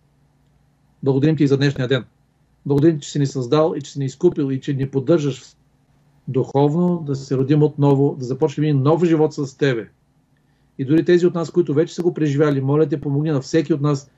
Благодарим 1.04 1.38
ти 1.38 1.48
за 1.48 1.58
днешния 1.58 1.88
ден. 1.88 2.06
Благодарим, 2.66 3.00
че 3.00 3.12
си 3.12 3.20
ни 3.20 3.28
създал 3.28 3.74
и 3.78 3.82
че 3.82 3.92
си 3.92 4.00
ни 4.00 4.06
изкупил 4.06 4.52
и 4.52 4.62
че 4.62 4.74
ни 4.74 4.90
поддържаш 4.90 5.44
духовно, 6.28 7.04
да 7.06 7.16
се 7.16 7.38
родим 7.38 7.64
отново, 7.64 8.16
да 8.20 8.26
започнем 8.26 8.64
един 8.64 8.82
нов 8.82 9.06
живот 9.06 9.34
с 9.34 9.58
Тебе. 9.58 9.90
И 10.78 10.86
дори 10.86 11.06
тези 11.06 11.26
от 11.28 11.34
нас, 11.34 11.52
които 11.52 11.74
вече 11.74 11.96
са 11.96 12.04
го 12.04 12.14
преживяли, 12.14 12.62
моля 12.62 12.90
те, 12.90 13.02
помогни 13.02 13.32
на 13.32 13.42
всеки 13.42 13.74
от 13.74 13.82
нас 13.82 14.12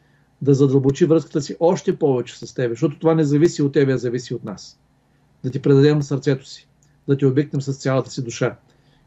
да 0.44 0.54
задълбочи 0.54 1.06
връзката 1.06 1.42
си 1.42 1.56
още 1.60 2.00
повече 2.00 2.38
с 2.38 2.54
Тебе, 2.54 2.70
защото 2.70 3.00
това 3.00 3.16
не 3.16 3.24
зависи 3.24 3.62
от 3.62 3.74
Тебе, 3.74 3.94
а 3.94 3.98
зависи 3.98 4.34
от 4.34 4.44
нас. 4.44 4.80
Да 5.44 5.50
ти 5.52 5.62
предадем 5.62 6.04
сърцето 6.04 6.46
си, 6.46 6.68
да 7.08 7.18
ти 7.18 7.26
обикнем 7.26 7.62
с 7.62 7.74
цялата 7.74 8.12
си 8.12 8.24
душа. 8.24 8.56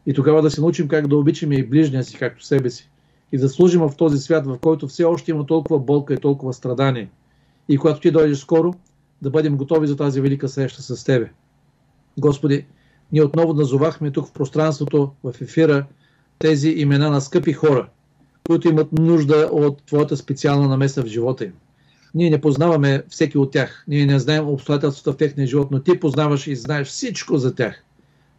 И 0.05 0.13
тогава 0.13 0.41
да 0.41 0.51
се 0.51 0.61
научим 0.61 0.87
как 0.87 1.07
да 1.07 1.17
обичаме 1.17 1.55
и 1.55 1.67
ближния 1.67 2.03
си, 2.03 2.17
както 2.17 2.45
себе 2.45 2.69
си. 2.69 2.89
И 3.31 3.37
да 3.37 3.49
служим 3.49 3.81
в 3.81 3.95
този 3.97 4.17
свят, 4.17 4.45
в 4.47 4.57
който 4.61 4.87
все 4.87 5.03
още 5.03 5.31
има 5.31 5.45
толкова 5.45 5.79
болка 5.79 6.13
и 6.13 6.17
толкова 6.17 6.53
страдание. 6.53 7.09
И 7.69 7.77
когато 7.77 7.99
ти 7.99 8.11
дойдеш 8.11 8.37
скоро, 8.37 8.73
да 9.21 9.29
бъдем 9.29 9.57
готови 9.57 9.87
за 9.87 9.95
тази 9.95 10.21
велика 10.21 10.47
среща 10.47 10.81
с 10.81 11.03
Тебе. 11.03 11.31
Господи, 12.19 12.65
ние 13.11 13.23
отново 13.23 13.53
назовахме 13.53 14.11
тук 14.11 14.27
в 14.27 14.33
пространството, 14.33 15.11
в 15.23 15.41
ефира, 15.41 15.85
тези 16.39 16.69
имена 16.69 17.09
на 17.09 17.21
скъпи 17.21 17.53
хора, 17.53 17.89
които 18.47 18.67
имат 18.67 18.93
нужда 18.93 19.49
от 19.51 19.83
Твоята 19.83 20.17
специална 20.17 20.67
намеса 20.67 21.03
в 21.03 21.07
живота 21.07 21.43
им. 21.43 21.53
Ние 22.15 22.29
не 22.29 22.41
познаваме 22.41 23.03
всеки 23.09 23.37
от 23.37 23.51
тях. 23.51 23.83
Ние 23.87 24.05
не 24.05 24.19
знаем 24.19 24.47
обстоятелствата 24.47 25.13
в 25.13 25.17
техния 25.17 25.47
живот, 25.47 25.67
но 25.71 25.79
Ти 25.79 25.99
познаваш 25.99 26.47
и 26.47 26.55
знаеш 26.55 26.87
всичко 26.87 27.37
за 27.37 27.55
тях. 27.55 27.83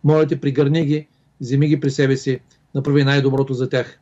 Моля 0.04 0.26
те, 0.26 0.40
пригърни 0.40 0.86
ги, 0.86 1.06
вземи 1.40 1.68
ги 1.68 1.80
при 1.80 1.90
себе 1.90 2.16
си, 2.16 2.40
направи 2.74 3.04
най-доброто 3.04 3.54
за 3.54 3.68
тях 3.68 3.98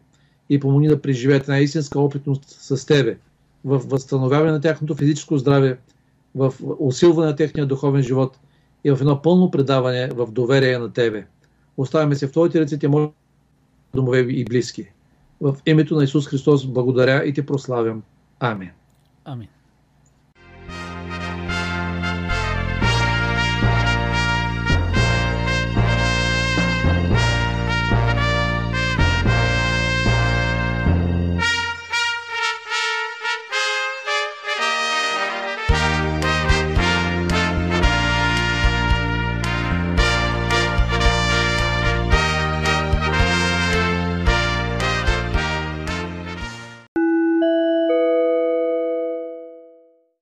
и 0.51 0.61
помогни 0.61 0.89
да 0.89 1.03
преживеят 1.03 1.43
една 1.43 1.59
истинска 1.59 2.01
опитност 2.01 2.43
с 2.47 2.87
Тебе 2.87 3.17
в 3.65 3.79
възстановяване 3.79 4.53
на 4.53 4.61
тяхното 4.61 4.95
физическо 4.95 5.39
здраве, 5.39 5.79
в 6.35 6.55
усилване 6.79 7.31
на 7.31 7.37
техния 7.37 7.67
духовен 7.67 8.03
живот 8.03 8.39
и 8.85 8.91
в 8.91 8.99
едно 9.01 9.23
пълно 9.23 9.51
предаване 9.51 10.09
в 10.09 10.33
доверие 10.33 10.79
на 10.79 10.93
Тебе. 10.93 11.27
Оставяме 11.77 12.15
се 12.15 12.27
в 12.27 12.33
Твоите 12.33 12.61
ръце, 12.61 12.89
моля 12.89 13.11
домове 13.95 14.19
и 14.19 14.45
близки. 14.45 14.89
В 15.41 15.57
името 15.67 15.97
на 15.97 16.05
Исус 16.05 16.29
Христос 16.29 16.67
благодаря 16.67 17.25
и 17.25 17.33
те 17.33 17.47
прославям. 17.47 18.03
Амин. 18.41 18.71
Амин. 19.25 19.49